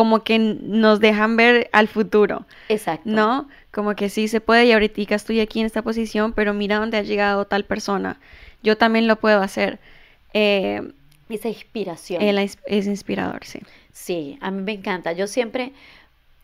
como 0.00 0.24
que 0.24 0.38
nos 0.38 0.98
dejan 0.98 1.36
ver 1.36 1.68
al 1.74 1.86
futuro. 1.86 2.46
Exacto. 2.70 3.02
¿No? 3.04 3.50
Como 3.70 3.94
que 3.94 4.08
sí 4.08 4.28
se 4.28 4.40
puede 4.40 4.64
y 4.64 4.72
ahorita 4.72 5.14
estoy 5.14 5.40
aquí 5.40 5.60
en 5.60 5.66
esta 5.66 5.82
posición, 5.82 6.32
pero 6.32 6.54
mira 6.54 6.78
dónde 6.78 6.96
ha 6.96 7.02
llegado 7.02 7.44
tal 7.44 7.66
persona. 7.66 8.18
Yo 8.62 8.78
también 8.78 9.06
lo 9.06 9.16
puedo 9.16 9.42
hacer. 9.42 9.78
Eh, 10.32 10.90
esa 11.28 11.48
inspiración. 11.48 12.22
es 12.22 12.86
inspirador, 12.86 13.44
sí. 13.44 13.60
Sí, 13.92 14.38
a 14.40 14.50
mí 14.50 14.62
me 14.62 14.72
encanta. 14.72 15.12
Yo 15.12 15.26
siempre 15.26 15.74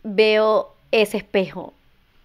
veo 0.03 0.75
ese 0.93 1.17
espejo. 1.17 1.73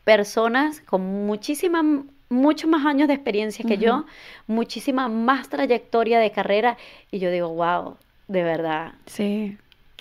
Personas 0.03 0.81
con 0.81 1.25
muchísima, 1.25 1.81
muchos 2.27 2.69
más 2.69 2.85
años 2.85 3.07
de 3.07 3.13
experiencia 3.13 3.63
que 3.65 3.77
yo, 3.77 4.03
muchísima 4.47 5.07
más 5.07 5.47
trayectoria 5.47 6.19
de 6.19 6.31
carrera, 6.31 6.75
y 7.09 7.19
yo 7.19 7.31
digo, 7.31 7.47
wow, 7.47 7.95
de 8.27 8.43
verdad. 8.43 8.95
Sí. 9.05 9.57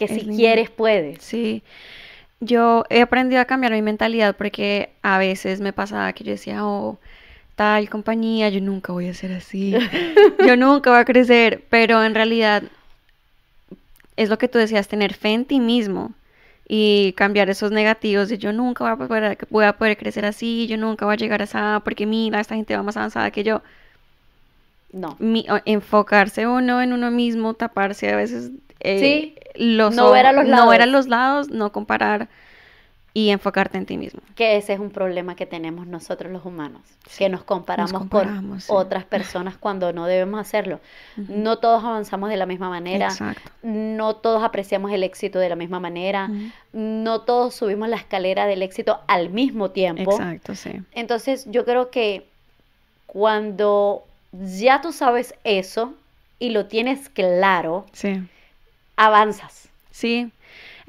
Que 0.07 0.15
si 0.21 0.27
quieres, 0.27 0.71
puedes. 0.71 1.23
Sí. 1.23 1.63
Yo 2.41 2.85
he 2.89 3.03
aprendido 3.03 3.41
a 3.43 3.45
cambiar 3.45 3.73
mi 3.73 3.83
mentalidad 3.83 4.35
porque 4.35 4.91
a 5.03 5.19
veces 5.19 5.61
me 5.61 5.73
pasaba 5.73 6.13
que 6.15 6.25
yo 6.25 6.33
decía, 6.33 6.65
oh, 6.65 6.99
tal 7.55 7.91
compañía, 7.91 8.49
yo 8.49 8.63
nunca 8.63 8.95
voy 8.95 9.09
a 9.09 9.15
ser 9.15 9.33
así, 9.33 9.75
yo 10.47 10.57
nunca 10.57 10.89
voy 10.91 11.01
a 11.01 11.05
crecer, 11.05 11.63
pero 11.69 12.03
en 12.03 12.15
realidad 12.15 12.63
es 14.17 14.31
lo 14.31 14.39
que 14.39 14.49
tú 14.49 14.59
decías, 14.59 14.89
tener 14.89 15.13
fe 15.13 15.35
en 15.35 15.45
ti 15.45 15.61
mismo 15.61 16.15
y 16.67 17.13
cambiar 17.19 17.51
esos 17.51 17.71
negativos 17.73 18.31
de 18.31 18.39
yo 18.39 18.55
nunca 18.55 18.85
voy 18.85 18.93
a 19.05 19.09
poder, 19.09 19.39
voy 19.51 19.65
a 19.67 19.75
poder 19.75 19.99
crecer 19.99 20.25
así, 20.25 20.67
yo 20.67 20.79
nunca 20.79 21.05
voy 21.05 21.15
a 21.15 21.19
llegar 21.19 21.43
a 21.43 21.45
esa, 21.45 21.83
porque 21.85 22.07
mira, 22.07 22.41
esta 22.41 22.55
gente 22.55 22.75
va 22.75 22.83
más 22.83 22.97
avanzada 22.97 23.31
que 23.31 23.45
yo. 23.45 23.61
No. 24.93 25.17
enfocarse 25.67 26.47
uno 26.47 26.83
en 26.83 26.93
uno 26.93 27.11
mismo, 27.11 27.55
taparse 27.55 28.11
a 28.11 28.17
veces 28.17 28.51
eh, 28.81 29.35
los, 29.55 29.95
no 29.95 30.11
ver 30.11 30.27
a 30.27 30.33
los 30.33 30.47
lados. 30.47 30.65
No 30.65 30.71
ver 30.71 30.83
a 30.83 30.87
los 30.87 31.09
lados, 31.09 31.49
no 31.51 31.73
comparar 31.73 32.29
y 33.13 33.31
enfocarte 33.31 33.77
en 33.77 33.87
ti 33.87 33.97
mismo. 33.97 34.21
Que 34.37 34.57
ese 34.57 34.73
es 34.73 34.81
un 34.81 34.91
problema 34.91 35.35
que 35.35 35.47
tenemos 35.47 35.87
nosotros 35.87 36.31
los 36.31 36.45
humanos, 36.45 36.83
que 37.19 37.29
nos 37.29 37.43
comparamos, 37.43 37.93
con 38.09 38.59
otras 38.69 39.05
personas 39.05 39.57
cuando 39.57 39.93
no 39.93 40.07
debemos 40.07 40.41
hacerlo. 40.41 40.81
No 41.17 41.59
todos 41.59 41.83
avanzamos 41.83 42.31
de 42.31 42.37
la 42.37 42.47
misma 42.47 42.71
manera, 42.71 43.09
no 43.63 44.17
todos 44.17 44.45
apreciamos 44.45 44.93
el 44.93 45.03
éxito 45.03 45.39
de 45.41 45.49
la 45.49 45.57
misma 45.57 45.81
manera, 45.81 46.31
no 46.73 47.23
todos 47.23 47.55
subimos 47.55 47.89
la 47.89 47.97
escalera 47.97 48.47
del 48.47 48.63
éxito 48.63 49.01
al 49.09 49.31
mismo 49.31 49.71
tiempo. 49.71 50.13
Exacto, 50.13 50.55
sí. 50.55 50.81
Entonces 50.93 51.47
yo 51.51 51.65
creo 51.65 51.91
que 51.91 52.27
cuando 53.07 54.05
ya 54.33 54.81
tú 54.81 54.93
sabes 54.93 55.35
eso 55.43 55.95
y 56.39 56.51
lo 56.51 56.67
tienes 56.67 57.09
claro, 57.09 57.87
avanzas. 59.07 59.69
Sí, 59.91 60.31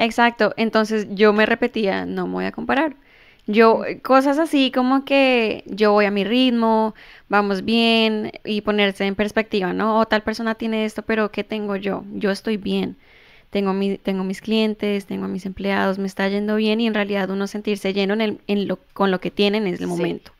Exacto, 0.01 0.53
entonces 0.57 1.07
yo 1.11 1.31
me 1.31 1.45
repetía, 1.45 2.05
no 2.07 2.25
me 2.25 2.33
voy 2.33 2.45
a 2.45 2.51
comparar. 2.51 2.95
Yo, 3.45 3.83
cosas 4.01 4.39
así 4.39 4.71
como 4.71 5.05
que 5.05 5.63
yo 5.67 5.91
voy 5.91 6.05
a 6.05 6.11
mi 6.11 6.23
ritmo, 6.23 6.95
vamos 7.29 7.63
bien 7.63 8.31
y 8.43 8.61
ponerse 8.61 9.05
en 9.05 9.13
perspectiva, 9.13 9.73
¿no? 9.73 9.99
O 9.99 10.05
tal 10.07 10.23
persona 10.23 10.55
tiene 10.55 10.85
esto, 10.85 11.03
pero 11.03 11.31
¿qué 11.31 11.43
tengo 11.43 11.75
yo? 11.75 12.03
Yo 12.13 12.31
estoy 12.31 12.57
bien. 12.57 12.97
Tengo, 13.51 13.73
mi, 13.73 13.97
tengo 13.99 14.23
mis 14.23 14.41
clientes, 14.41 15.05
tengo 15.05 15.25
a 15.25 15.27
mis 15.27 15.45
empleados, 15.45 15.99
me 15.99 16.07
está 16.07 16.27
yendo 16.29 16.55
bien 16.55 16.81
y 16.81 16.87
en 16.87 16.95
realidad 16.95 17.29
uno 17.29 17.45
sentirse 17.45 17.93
lleno 17.93 18.15
en 18.15 18.21
el, 18.21 18.41
en 18.47 18.67
lo, 18.67 18.79
con 18.93 19.11
lo 19.11 19.19
que 19.19 19.29
tienen 19.29 19.67
en 19.67 19.75
el 19.75 19.87
momento. 19.87 20.31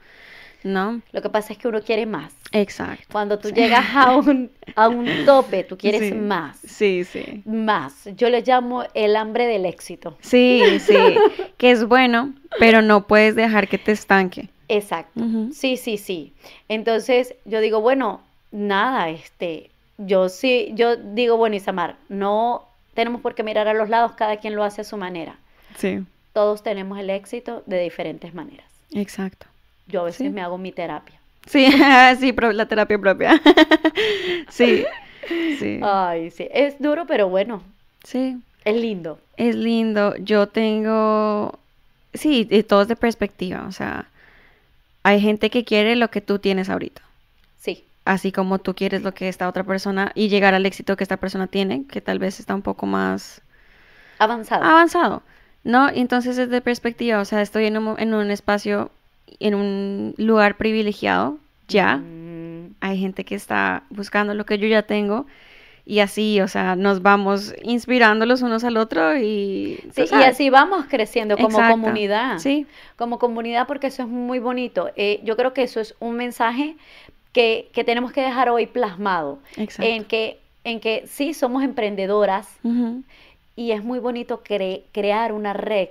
¿No? 0.64 1.02
Lo 1.12 1.22
que 1.22 1.30
pasa 1.30 1.54
es 1.54 1.60
que 1.60 1.68
uno 1.68 1.82
quiere 1.82 2.06
más. 2.06 2.34
Exacto. 2.52 3.06
Cuando 3.12 3.40
tú 3.40 3.50
llegas 3.50 3.86
a 3.96 4.16
un, 4.16 4.52
a 4.76 4.88
un 4.90 5.06
tope, 5.26 5.64
tú 5.64 5.78
quieres 5.78 6.10
Sí. 6.10 6.14
más. 6.14 6.58
Sí, 6.66 7.04
sí. 7.04 7.42
Más. 7.46 8.08
Yo 8.18 8.30
le 8.30 8.42
llamo 8.42 8.84
el 8.94 9.16
hambre 9.16 9.48
del 9.48 9.66
éxito. 9.66 10.18
Sí, 10.22 10.62
sí, 10.80 10.96
que 11.58 11.72
es 11.72 11.86
bueno, 11.86 12.34
pero 12.60 12.82
no 12.82 13.08
puedes 13.08 13.36
dejar 13.36 13.68
que 13.68 13.78
te 13.78 13.92
estanque. 13.92 14.50
Exacto. 14.68 15.22
Sí, 15.54 15.78
sí, 15.78 15.98
sí. 15.98 16.34
Entonces 16.70 17.36
yo 17.46 17.60
digo, 17.60 17.82
bueno, 17.82 18.22
nada, 18.52 19.10
este, 19.10 19.70
yo 19.98 20.30
sí, 20.30 20.72
yo 20.76 20.96
digo, 20.96 21.38
bueno, 21.38 21.56
Isamar, 21.56 21.98
no 22.10 22.68
tenemos 22.94 23.22
por 23.22 23.36
qué 23.36 23.44
mirar 23.44 23.68
a 23.68 23.74
los 23.74 23.90
lados, 23.90 24.14
cada 24.14 24.38
quien 24.38 24.56
lo 24.56 24.64
hace 24.64 24.82
a 24.82 24.84
su 24.86 24.98
manera. 24.98 25.36
Sí, 25.78 26.00
Todos 26.34 26.64
tenemos 26.64 27.00
el 27.00 27.10
éxito 27.10 27.64
de 27.66 27.82
diferentes 27.82 28.34
maneras. 28.34 28.66
exacto. 28.94 29.48
Yo 29.92 30.02
a 30.02 30.06
veces 30.06 30.18
Sí. 30.18 30.30
me 30.30 30.42
hago 30.42 30.58
mi 30.58 30.72
terapia. 30.72 31.20
Sí, 31.46 31.68
sí, 32.20 32.34
la 32.54 32.68
terapia 32.68 33.00
propia. 33.00 33.42
Sí, 34.50 34.86
sí, 35.60 35.80
Ay, 35.82 36.32
sí, 36.32 36.48
es 36.52 36.80
duro, 36.80 37.06
pero 37.08 37.30
bueno, 37.30 37.62
sí. 38.04 38.42
es 38.66 38.76
lindo. 38.76 39.20
Es 39.38 39.56
lindo. 39.56 40.16
Yo 40.18 40.48
tengo, 40.48 41.60
sí, 42.14 42.48
y 42.50 42.64
todo 42.64 42.84
es 42.84 42.88
de 42.88 42.96
perspectiva. 42.96 43.66
O 43.68 43.72
sea, 43.72 44.08
hay 45.04 45.22
gente 45.22 45.50
que 45.50 45.66
quiere 45.66 45.96
lo 45.96 46.10
que 46.12 46.22
tú 46.22 46.40
tienes 46.40 46.70
ahorita. 46.70 47.02
Sí, 47.58 47.84
Así 48.06 48.32
como 48.32 48.60
tú 48.60 48.74
quieres 48.76 49.04
lo 49.04 49.14
que 49.14 49.28
esta 49.30 49.48
otra 49.48 49.64
persona 49.64 50.12
y 50.16 50.30
llegar 50.30 50.54
al 50.54 50.66
éxito 50.66 50.98
que 50.98 51.04
esta 51.04 51.18
persona 51.18 51.48
tiene, 51.48 51.86
que 51.88 52.02
tal 52.02 52.20
vez 52.20 52.40
está 52.40 52.56
un 52.56 52.62
poco 52.64 52.86
más 52.88 53.42
avanzado. 54.20 54.64
avanzado, 54.64 55.24
¿no? 55.64 55.90
Entonces 55.90 56.38
es 56.38 56.50
de 56.50 56.62
perspectiva, 56.62 57.20
o 57.22 57.26
sea, 57.26 57.42
estoy 57.42 57.66
en 57.66 57.78
un, 57.78 57.84
mo- 57.84 57.96
en 58.00 58.14
un 58.14 58.32
espacio, 58.32 58.92
en 59.40 59.56
un 59.56 60.14
lugar 60.18 60.58
privilegiado, 60.58 61.38
ya. 61.68 61.98
Mm, 61.98 62.76
Hay 62.82 62.98
gente 63.00 63.24
que 63.26 63.36
está 63.36 63.84
buscando 63.90 64.34
lo 64.34 64.46
que 64.46 64.58
yo 64.58 64.68
ya 64.68 64.84
tengo 64.84 65.26
y 65.86 66.00
así, 66.00 66.40
o 66.42 66.48
sea, 66.48 66.76
nos 66.76 67.02
vamos 67.02 67.54
inspirando 67.64 68.26
los 68.26 68.42
unos 68.44 68.64
al 68.64 68.78
otro 68.78 69.18
y... 69.18 69.80
sí, 69.94 70.06
y 70.12 70.24
así 70.24 70.50
vamos 70.50 70.86
creciendo 70.88 71.36
como 71.38 71.58
Exacto. 71.58 71.72
comunidad. 71.72 72.38
Sí, 72.40 72.66
como 72.98 73.18
comunidad 73.20 73.68
porque 73.68 73.88
eso 73.88 74.04
es 74.04 74.08
muy 74.10 74.40
bonito. 74.40 74.92
Eh, 74.96 75.20
yo 75.24 75.36
creo 75.36 75.54
que 75.54 75.64
eso 75.64 75.80
es 75.80 75.96
un 76.00 76.16
mensaje 76.16 76.76
que, 77.34 77.70
que 77.74 77.84
tenemos 77.84 78.12
que 78.12 78.22
dejar 78.22 78.50
hoy 78.50 78.68
plasmado 78.68 79.40
exacto. 79.58 79.92
en 79.92 80.04
que, 80.06 80.40
en 80.64 80.80
que 80.80 81.06
sí 81.08 81.34
somos 81.34 81.64
emprendedoras 81.64 82.48
y 83.56 83.72
es 83.72 83.84
muy 83.84 84.00
bonito 84.00 84.44
cre- 84.44 84.84
crear 84.92 85.34
una 85.34 85.54
red 85.54 85.90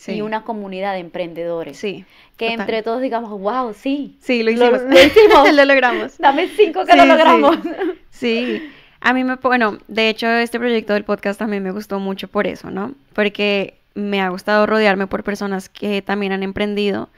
Sí. 0.00 0.12
y 0.12 0.20
una 0.22 0.44
comunidad 0.44 0.92
de 0.94 1.00
emprendedores. 1.00 1.76
Sí. 1.76 2.04
que 2.36 2.46
total. 2.50 2.60
entre 2.60 2.82
todos 2.84 3.02
digamos, 3.02 3.30
wow, 3.40 3.74
sí, 3.74 4.16
Sí, 4.20 4.44
lo 4.44 4.52
hicimos. 4.52 4.80
lo 4.82 4.92
hicimos. 5.04 5.52
lo 5.52 5.64
logramos. 5.64 6.16
dame 6.18 6.46
cinco 6.48 6.84
que 6.86 6.92
Sí, 6.92 6.96
lo 6.98 7.02
sí. 7.02 7.08
logramos. 7.08 7.56
Sí, 8.10 8.62
a 9.00 9.12
mí 9.12 9.24
me, 9.24 9.34
bueno, 9.36 9.78
de 9.88 10.08
hecho 10.08 10.28
este 10.28 10.58
proyecto 10.60 10.92
del 10.92 11.02
podcast 11.04 11.38
también 11.38 11.62
me 11.64 11.72
gustó 11.72 11.98
mucho 11.98 12.28
por 12.28 12.46
eso, 12.46 12.70
¿no? 12.70 12.94
Porque 13.12 13.74
me 13.94 14.20
ha 14.20 14.28
gustado 14.28 14.66
rodearme 14.66 15.08
por 15.08 15.24
personas 15.24 15.68
que 15.68 16.00
también 16.02 16.30
han 16.32 16.44
emprendido 16.44 17.08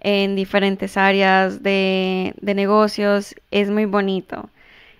en 0.00 0.36
diferentes 0.36 0.96
áreas 0.96 1.62
de, 1.64 2.34
de 2.40 2.54
negocios. 2.54 3.34
Es 3.50 3.68
muy 3.70 3.84
bonito. 3.84 4.48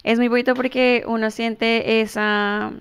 Es 0.03 0.19
muy 0.19 0.27
bonito 0.29 0.55
porque 0.55 1.05
uno 1.07 1.31
siente 1.31 2.01
esa, 2.01 2.73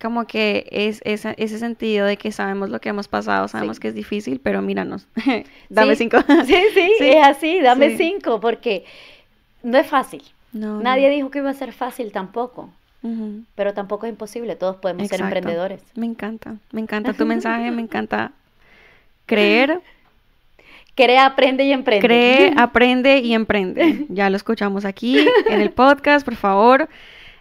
como 0.00 0.26
que 0.26 0.66
es 0.70 1.00
ese 1.04 1.58
sentido 1.58 2.06
de 2.06 2.16
que 2.16 2.32
sabemos 2.32 2.70
lo 2.70 2.80
que 2.80 2.88
hemos 2.88 3.06
pasado, 3.08 3.48
sabemos 3.48 3.76
Sí. 3.76 3.82
que 3.82 3.88
es 3.88 3.94
difícil, 3.94 4.40
pero 4.42 4.62
míranos, 4.62 5.06
dame 5.68 5.94
Sí. 5.96 6.04
cinco. 6.04 6.18
Sí, 6.46 6.54
sí, 6.74 6.90
Sí, 6.98 7.08
es 7.08 7.26
así, 7.26 7.60
dame 7.60 7.96
cinco, 7.96 8.40
porque 8.40 8.84
no 9.62 9.76
es 9.78 9.86
fácil. 9.86 10.22
No, 10.52 10.80
Nadie 10.80 11.08
no. 11.08 11.14
dijo 11.14 11.30
que 11.30 11.38
iba 11.38 11.50
a 11.50 11.54
ser 11.54 11.72
fácil 11.72 12.10
tampoco, 12.12 12.70
pero 13.54 13.72
tampoco 13.72 14.06
es 14.06 14.10
imposible, 14.10 14.56
todos 14.56 14.76
podemos 14.76 15.06
ser 15.08 15.20
emprendedores. 15.20 15.80
Me 15.94 16.06
encanta, 16.06 16.56
me 16.72 16.80
encanta 16.80 17.12
tu 17.12 17.24
mensaje, 17.34 17.70
me 17.70 17.82
encanta 17.82 18.32
creer, 19.26 19.80
Crea, 20.96 21.24
aprende 21.26 21.64
y 21.64 21.72
emprende. 21.72 22.06
cree, 22.06 22.52
aprende 22.58 23.18
y 23.20 23.32
emprende. 23.32 24.04
Ya 24.08 24.28
lo 24.28 24.36
escuchamos 24.36 24.84
aquí 24.84 25.18
en 25.48 25.60
el 25.60 25.70
podcast, 25.70 26.24
por 26.24 26.36
favor, 26.36 26.88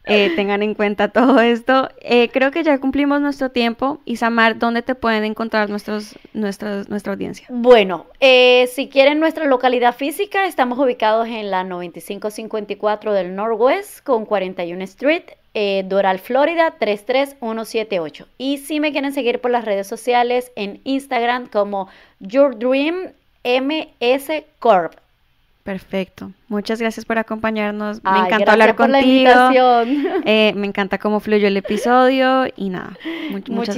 eh, 0.09 0.31
tengan 0.35 0.63
en 0.63 0.73
cuenta 0.73 1.09
todo 1.09 1.39
esto. 1.39 1.89
Eh, 2.01 2.29
creo 2.29 2.51
que 2.51 2.63
ya 2.63 2.77
cumplimos 2.79 3.21
nuestro 3.21 3.51
tiempo. 3.51 3.99
Isamar, 4.05 4.57
¿dónde 4.59 4.81
te 4.81 4.95
pueden 4.95 5.23
encontrar 5.23 5.69
nuestros, 5.69 6.17
nuestros, 6.33 6.89
nuestra 6.89 7.13
audiencia? 7.13 7.47
Bueno, 7.49 8.07
eh, 8.19 8.67
si 8.73 8.89
quieren 8.89 9.19
nuestra 9.19 9.45
localidad 9.45 9.95
física, 9.95 10.45
estamos 10.45 10.77
ubicados 10.79 11.27
en 11.27 11.51
la 11.51 11.63
9554 11.63 13.13
del 13.13 13.35
Northwest 13.35 14.03
con 14.03 14.25
41 14.25 14.83
Street, 14.83 15.23
eh, 15.53 15.83
Doral, 15.87 16.19
Florida 16.19 16.75
33178. 16.79 18.27
Y 18.37 18.57
si 18.57 18.79
me 18.79 18.91
quieren 18.91 19.13
seguir 19.13 19.39
por 19.39 19.51
las 19.51 19.65
redes 19.65 19.87
sociales, 19.87 20.51
en 20.55 20.81
Instagram 20.83 21.47
como 21.47 21.87
Your 22.19 22.57
Dream 22.57 23.13
MS 23.43 24.43
Corp. 24.59 24.93
Perfecto. 25.69 26.31
Muchas 26.47 26.81
gracias 26.81 27.05
por 27.05 27.19
acompañarnos. 27.19 28.03
Me 28.03 28.09
encantó 28.09 28.27
gracias 28.29 28.49
hablar 28.53 28.75
por 28.75 28.89
la 28.89 29.01
contigo. 29.01 29.51
invitación. 29.51 30.21
Eh, 30.25 30.51
me 30.55 30.65
encanta 30.65 30.97
cómo 30.97 31.19
fluyó 31.19 31.47
el 31.47 31.57
episodio 31.57 32.47
y 32.57 32.69
nada. 32.69 32.97
mu- 33.29 33.33
muchas 33.53 33.75
Muchis- 33.75 33.77